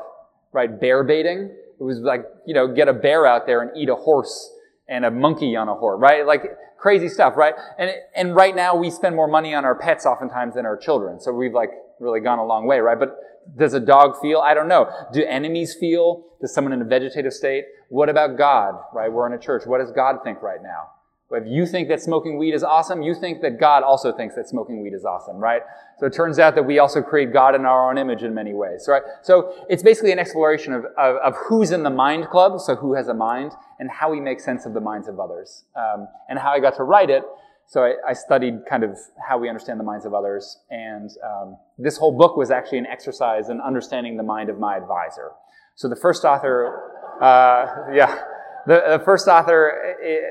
[0.53, 0.79] right?
[0.79, 1.51] Bear baiting.
[1.79, 4.51] It was like, you know, get a bear out there and eat a horse
[4.87, 6.25] and a monkey on a horse, right?
[6.25, 6.43] Like
[6.77, 7.53] crazy stuff, right?
[7.77, 11.19] And, and right now we spend more money on our pets oftentimes than our children.
[11.19, 12.99] So we've like really gone a long way, right?
[12.99, 13.17] But
[13.57, 14.39] does a dog feel?
[14.39, 14.89] I don't know.
[15.13, 16.25] Do enemies feel?
[16.41, 17.65] Does someone in a vegetative state?
[17.89, 19.11] What about God, right?
[19.11, 19.65] We're in a church.
[19.65, 20.89] What does God think right now?
[21.33, 24.49] If you think that smoking weed is awesome, you think that God also thinks that
[24.49, 25.61] smoking weed is awesome, right?
[25.97, 28.53] So it turns out that we also create God in our own image in many
[28.53, 29.01] ways, right?
[29.21, 32.95] So it's basically an exploration of, of, of who's in the mind club, so who
[32.95, 35.63] has a mind, and how we make sense of the minds of others.
[35.75, 37.23] Um, and how I got to write it,
[37.67, 40.59] so I, I, studied kind of how we understand the minds of others.
[40.69, 44.75] And um, this whole book was actually an exercise in understanding the mind of my
[44.75, 45.31] advisor.
[45.75, 46.91] So the first author,
[47.21, 48.19] uh, yeah,
[48.67, 50.23] the, the first author, it,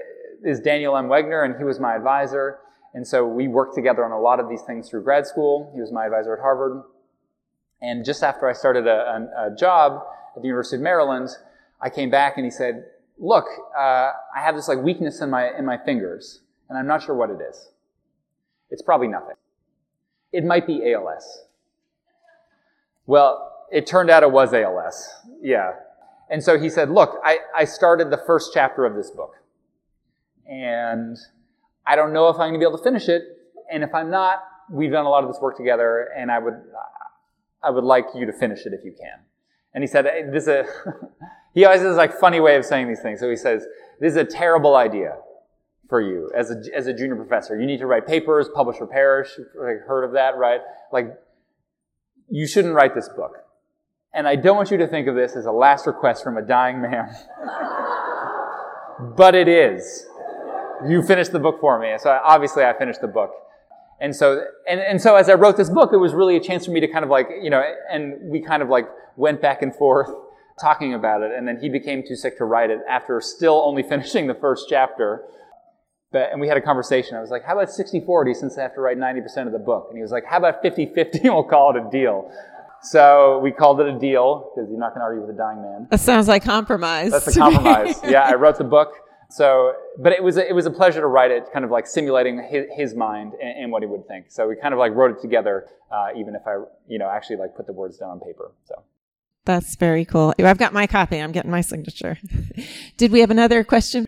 [0.44, 1.06] is Daniel M.
[1.06, 2.58] Wegner, and he was my advisor.
[2.94, 5.70] And so we worked together on a lot of these things through grad school.
[5.74, 6.82] He was my advisor at Harvard.
[7.80, 10.02] And just after I started a, a, a job
[10.36, 11.28] at the University of Maryland,
[11.80, 12.84] I came back and he said,
[13.18, 13.46] "Look,
[13.76, 13.80] uh,
[14.36, 17.30] I have this like weakness in my in my fingers, and I'm not sure what
[17.30, 17.70] it is.
[18.70, 19.36] It's probably nothing.
[20.32, 21.46] It might be ALS."
[23.06, 25.08] Well, it turned out it was ALS.
[25.40, 25.72] Yeah.
[26.28, 29.36] And so he said, "Look, I, I started the first chapter of this book."
[30.50, 31.16] And
[31.86, 33.22] I don't know if I'm going to be able to finish it.
[33.72, 36.54] And if I'm not, we've done a lot of this work together, and I would,
[37.62, 39.20] I would like you to finish it if you can.
[39.72, 40.66] And he said, "This is a."
[41.54, 43.20] he always has like funny way of saying these things.
[43.20, 43.64] So he says,
[44.00, 45.16] "This is a terrible idea
[45.88, 47.58] for you as a as a junior professor.
[47.58, 49.30] You need to write papers, publish for parish.
[49.54, 50.60] Like, heard of that, right?
[50.92, 51.16] Like,
[52.28, 53.36] you shouldn't write this book."
[54.12, 56.42] And I don't want you to think of this as a last request from a
[56.42, 57.14] dying man.
[59.16, 60.04] but it is
[60.88, 61.94] you finished the book for me.
[61.98, 63.30] So obviously I finished the book.
[64.00, 66.64] And so, and, and so as I wrote this book, it was really a chance
[66.64, 69.60] for me to kind of like, you know, and we kind of like went back
[69.60, 70.08] and forth
[70.60, 71.32] talking about it.
[71.36, 74.66] And then he became too sick to write it after still only finishing the first
[74.68, 75.24] chapter.
[76.12, 77.16] But, and we had a conversation.
[77.16, 79.86] I was like, how about 60-40 since I have to write 90% of the book?
[79.90, 82.32] And he was like, how about 50-50 we'll call it a deal.
[82.82, 85.60] So we called it a deal because you're not going to argue with a dying
[85.60, 85.86] man.
[85.90, 87.12] That sounds like compromise.
[87.12, 88.00] That's a compromise.
[88.04, 88.94] yeah, I wrote the book.
[89.30, 91.86] So, but it was a, it was a pleasure to write it, kind of like
[91.86, 94.26] simulating his, his mind and, and, what he would think.
[94.28, 97.36] So we kind of like wrote it together, uh, even if I, you know, actually
[97.36, 98.52] like put the words down on paper.
[98.64, 98.82] So.
[99.44, 100.34] That's very cool.
[100.38, 101.18] I've got my copy.
[101.18, 102.18] I'm getting my signature.
[102.96, 104.06] Did we have another question?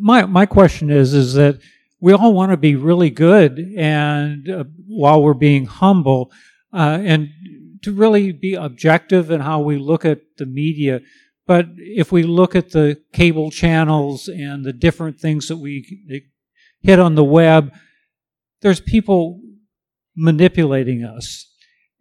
[0.00, 1.58] My my question is is that
[2.00, 6.30] we all want to be really good, and uh, while we're being humble,
[6.72, 7.30] uh, and
[7.82, 11.00] to really be objective in how we look at the media.
[11.48, 16.22] But if we look at the cable channels and the different things that we
[16.82, 17.72] hit on the web,
[18.60, 19.40] there's people
[20.14, 21.50] manipulating us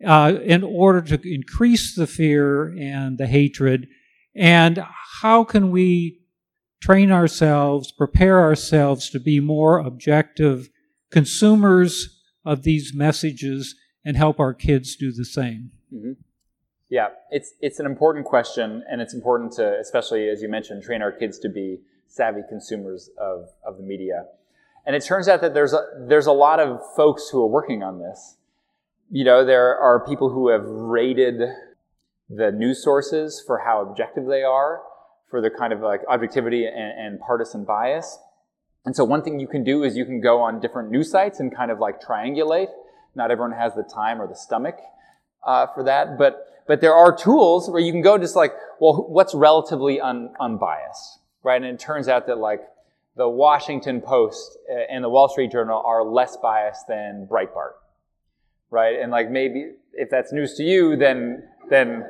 [0.05, 3.87] uh, in order to increase the fear and the hatred.
[4.35, 4.83] And
[5.21, 6.19] how can we
[6.81, 10.67] train ourselves, prepare ourselves to be more objective
[11.09, 15.71] consumers of these messages and help our kids do the same?
[15.93, 16.26] Mm-hmm.
[16.89, 21.01] Yeah, it's it's an important question, and it's important to, especially as you mentioned, train
[21.01, 24.25] our kids to be savvy consumers of, of the media.
[24.85, 27.83] And it turns out that there's a, there's a lot of folks who are working
[27.83, 28.37] on this.
[29.11, 31.41] You know, there are people who have rated
[32.29, 34.81] the news sources for how objective they are,
[35.29, 38.17] for the kind of like objectivity and, and partisan bias.
[38.85, 41.41] And so one thing you can do is you can go on different news sites
[41.41, 42.69] and kind of like triangulate.
[43.13, 44.77] Not everyone has the time or the stomach
[45.45, 49.05] uh, for that, but but there are tools where you can go just like, well,
[49.07, 51.61] what's relatively un- unbiased, right?
[51.61, 52.61] And it turns out that like
[53.15, 57.73] the Washington Post uh, and the Wall Street Journal are less biased than Breitbart,
[58.69, 58.99] right?
[58.99, 62.03] And like maybe if that's news to you, then then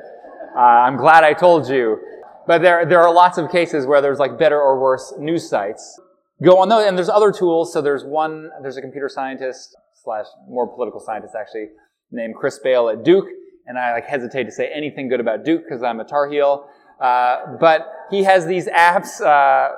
[0.56, 1.98] uh, I'm glad I told you.
[2.46, 6.00] But there there are lots of cases where there's like better or worse news sites.
[6.42, 7.72] Go on those, and there's other tools.
[7.72, 11.68] So there's one, there's a computer scientist slash more political scientist actually
[12.10, 13.26] named Chris Bail at Duke,
[13.66, 16.68] and I like hesitate to say anything good about Duke because I'm a Tar Heel.
[17.00, 19.20] Uh, but he has these apps.
[19.20, 19.74] Uh,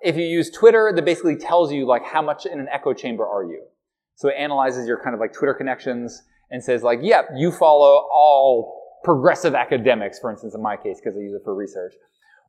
[0.00, 3.26] if you use Twitter, that basically tells you like how much in an echo chamber
[3.26, 3.64] are you.
[4.14, 8.06] So it analyzes your kind of like Twitter connections and says like, yep, you follow
[8.12, 11.94] all progressive academics, for instance, in my case, because I use it for research.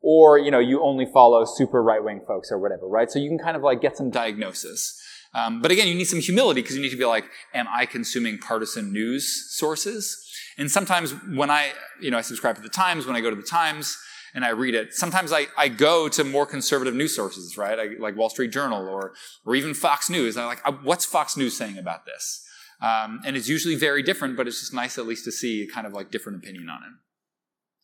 [0.03, 3.10] Or, you know, you only follow super right-wing folks or whatever, right?
[3.10, 5.01] So you can kind of like get some diagnosis.
[5.34, 7.86] Um, but again, you need some humility because you need to be like, am I
[7.86, 10.18] consuming partisan news sources?
[10.58, 11.72] And sometimes when I,
[12.02, 13.98] you know, I subscribe to the Times, when I go to the Times,
[14.34, 14.94] and I read it.
[14.94, 17.78] Sometimes I, I go to more conservative news sources, right?
[17.78, 19.14] I, like Wall Street Journal or,
[19.45, 20.38] or even Fox News.
[20.38, 22.45] I'm like, what's Fox News saying about this?
[22.82, 25.86] Um, and it's usually very different, but it's just nice at least to see kind
[25.86, 26.94] of like different opinion on it.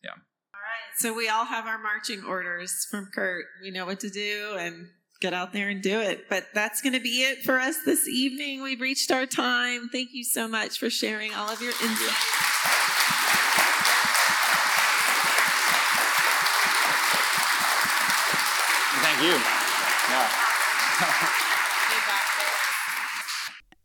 [0.04, 0.10] Yeah.
[0.10, 0.96] All right.
[0.96, 3.44] So we all have our marching orders from Kurt.
[3.62, 4.88] We know what to do and
[5.20, 6.28] get out there and do it.
[6.28, 8.62] But that's going to be it for us this evening.
[8.62, 9.88] We've reached our time.
[9.90, 12.14] Thank you so much for sharing all of your insights.
[19.02, 19.40] Thank you.
[20.10, 21.28] Yeah.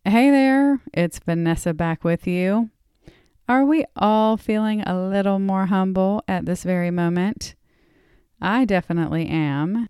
[0.05, 2.69] Hey there, it's Vanessa back with you.
[3.47, 7.55] Are we all feeling a little more humble at this very moment?
[8.41, 9.87] I definitely am.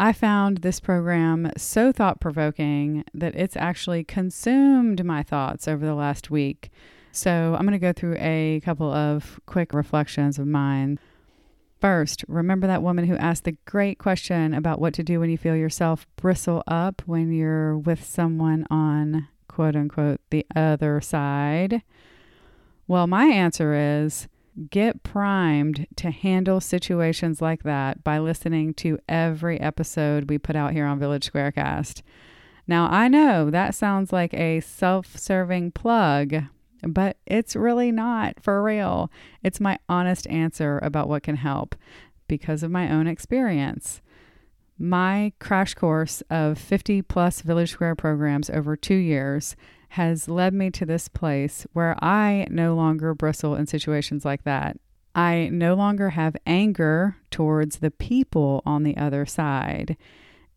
[0.00, 5.94] I found this program so thought provoking that it's actually consumed my thoughts over the
[5.94, 6.70] last week.
[7.12, 10.98] So I'm going to go through a couple of quick reflections of mine.
[11.82, 15.36] First, remember that woman who asked the great question about what to do when you
[15.36, 21.82] feel yourself bristle up when you're with someone on quote unquote the other side?
[22.88, 24.28] Well, my answer is
[24.70, 30.72] get primed to handle situations like that by listening to every episode we put out
[30.72, 32.02] here on Village Squarecast.
[32.66, 36.44] Now, I know that sounds like a self serving plug,
[36.82, 39.10] but it's really not for real.
[39.42, 41.74] It's my honest answer about what can help
[42.28, 44.00] because of my own experience.
[44.82, 49.54] My crash course of 50 plus Village Square programs over two years
[49.90, 54.78] has led me to this place where I no longer bristle in situations like that.
[55.14, 59.98] I no longer have anger towards the people on the other side.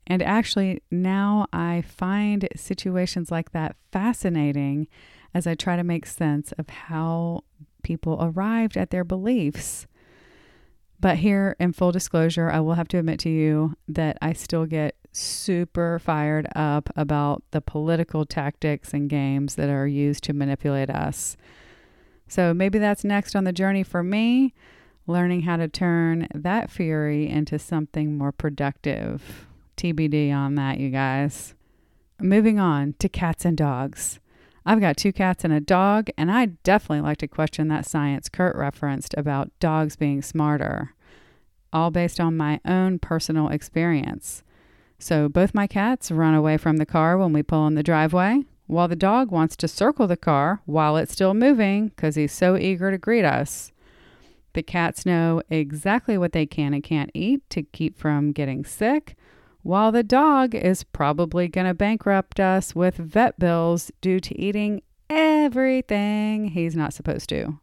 [0.08, 4.88] And actually, now I find situations like that fascinating
[5.34, 7.44] as I try to make sense of how
[7.84, 9.86] people arrived at their beliefs.
[11.00, 14.66] But here, in full disclosure, I will have to admit to you that I still
[14.66, 20.90] get super fired up about the political tactics and games that are used to manipulate
[20.90, 21.38] us.
[22.28, 24.54] So maybe that's next on the journey for me,
[25.06, 29.46] learning how to turn that fury into something more productive.
[29.78, 31.54] TBD on that, you guys.
[32.20, 34.20] Moving on to cats and dogs.
[34.66, 38.30] I've got two cats and a dog, and I definitely like to question that science
[38.30, 40.94] Kurt referenced about dogs being smarter,
[41.74, 44.44] all based on my own personal experience.
[45.00, 48.44] So both my cats run away from the car when we pull in the driveway,
[48.68, 52.56] while the dog wants to circle the car while it's still moving because he's so
[52.56, 53.74] eager to greet us.
[54.54, 59.18] The cats know exactly what they can and can't eat to keep from getting sick,
[59.64, 64.82] while the dog is probably going to bankrupt us with vet bills due to eating
[65.10, 67.60] everything he's not supposed to.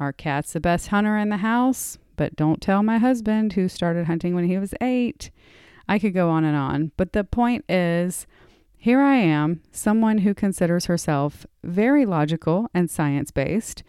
[0.00, 4.06] Our cat's the best hunter in the house, but don't tell my husband who started
[4.06, 5.30] hunting when he was eight.
[5.88, 8.26] I could go on and on, but the point is
[8.76, 13.82] here I am, someone who considers herself very logical and science based,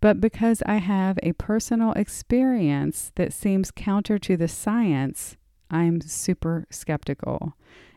[0.00, 5.36] but because I have a personal experience that seems counter to the science,
[5.70, 7.54] I'm super skeptical.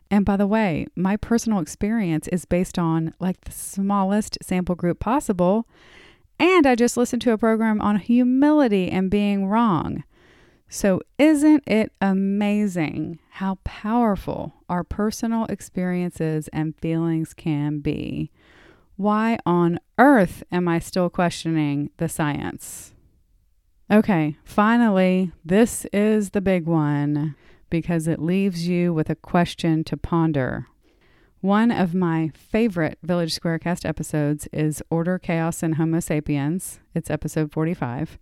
[0.09, 4.99] And by the way, my personal experience is based on like the smallest sample group
[4.99, 5.67] possible.
[6.39, 10.03] And I just listened to a program on humility and being wrong.
[10.69, 18.31] So, isn't it amazing how powerful our personal experiences and feelings can be?
[18.97, 22.93] Why on earth am I still questioning the science?
[23.89, 27.35] Okay, finally, this is the big one
[27.69, 30.67] because it leaves you with a question to ponder.
[31.41, 36.79] One of my favorite Village Squarecast episodes is Order, Chaos, and Homo Sapiens.
[36.95, 38.17] It's episode 45.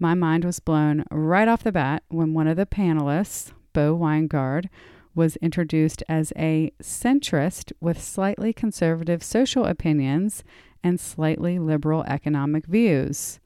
[0.00, 4.68] My mind was blown right off the bat when one of the panelists, Bo Winegard,
[5.14, 10.44] was introduced as a centrist with slightly conservative social opinions
[10.82, 13.40] and slightly liberal economic views.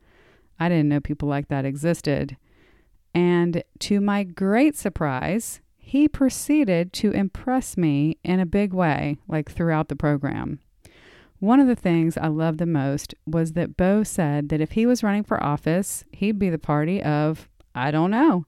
[0.59, 2.37] I didn't know people like that existed.
[3.15, 9.51] And to my great surprise, he proceeded to impress me in a big way, like
[9.51, 10.61] throughout the program.
[11.39, 14.87] One of the things I loved the most was that Bo said that if he
[14.87, 18.47] was running for office, he'd be the party of, I don't know,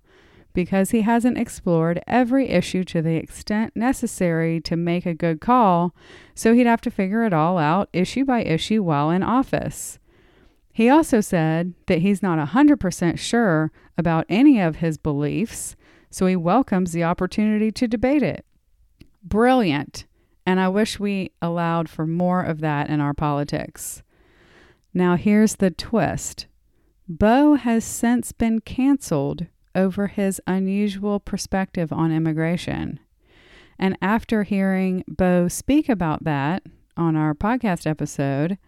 [0.53, 5.95] because he hasn't explored every issue to the extent necessary to make a good call,
[6.35, 9.99] so he'd have to figure it all out issue by issue while in office.
[10.75, 15.77] He also said that he's not 100% sure about any of his beliefs,
[16.11, 18.45] so he welcomes the opportunity to debate it.
[19.23, 20.05] Brilliant.
[20.45, 24.03] And I wish we allowed for more of that in our politics.
[24.93, 26.47] Now, here's the twist
[27.09, 29.47] Bo has since been canceled
[29.77, 32.99] over his unusual perspective on immigration.
[33.79, 36.65] And after hearing Bo speak about that
[36.97, 38.59] on our podcast episode,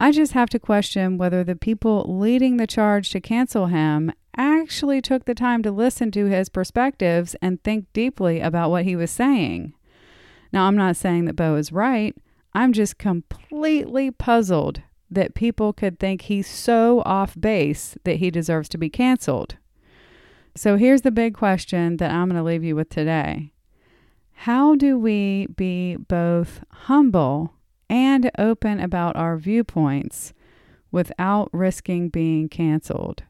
[0.00, 5.02] I just have to question whether the people leading the charge to cancel him actually
[5.02, 9.10] took the time to listen to his perspectives and think deeply about what he was
[9.10, 9.74] saying.
[10.52, 12.16] Now, I'm not saying that Bo is right.
[12.54, 18.68] I'm just completely puzzled that people could think he's so off base that he deserves
[18.70, 19.56] to be canceled.
[20.54, 23.52] So here's the big question that I'm going to leave you with today
[24.32, 27.54] How do we be both humble
[27.88, 30.32] and open about our viewpoints
[30.90, 33.22] without risking being canceled?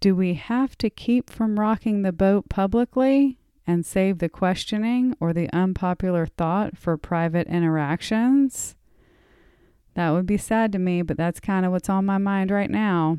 [0.00, 5.32] Do we have to keep from rocking the boat publicly and save the questioning or
[5.32, 8.76] the unpopular thought for private interactions?
[9.94, 12.70] That would be sad to me, but that's kind of what's on my mind right
[12.70, 13.18] now.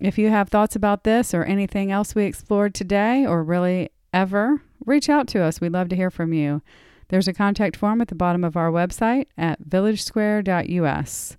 [0.00, 4.62] If you have thoughts about this or anything else we explored today, or really ever,
[4.86, 5.60] reach out to us.
[5.60, 6.62] We'd love to hear from you.
[7.08, 11.36] There's a contact form at the bottom of our website at villagesquare.us.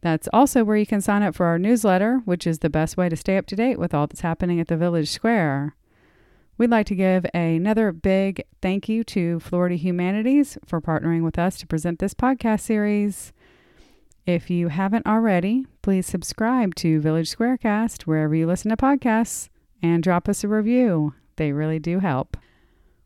[0.00, 3.08] That's also where you can sign up for our newsletter, which is the best way
[3.08, 5.76] to stay up to date with all that's happening at the Village Square.
[6.58, 11.56] We'd like to give another big thank you to Florida Humanities for partnering with us
[11.58, 13.32] to present this podcast series.
[14.26, 19.48] If you haven't already, please subscribe to Village Squarecast wherever you listen to podcasts
[19.82, 21.14] and drop us a review.
[21.36, 22.36] They really do help.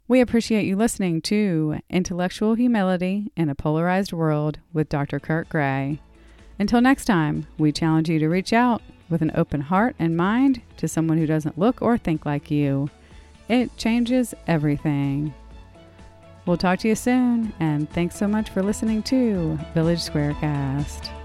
[0.08, 5.18] We appreciate you listening to Intellectual Humility in a Polarized World with Dr.
[5.18, 6.00] Kurt Gray.
[6.60, 10.62] Until next time, we challenge you to reach out with an open heart and mind
[10.76, 12.88] to someone who doesn't look or think like you.
[13.48, 15.34] It changes everything.
[16.46, 21.15] We'll talk to you soon, and thanks so much for listening to Village Squarecast.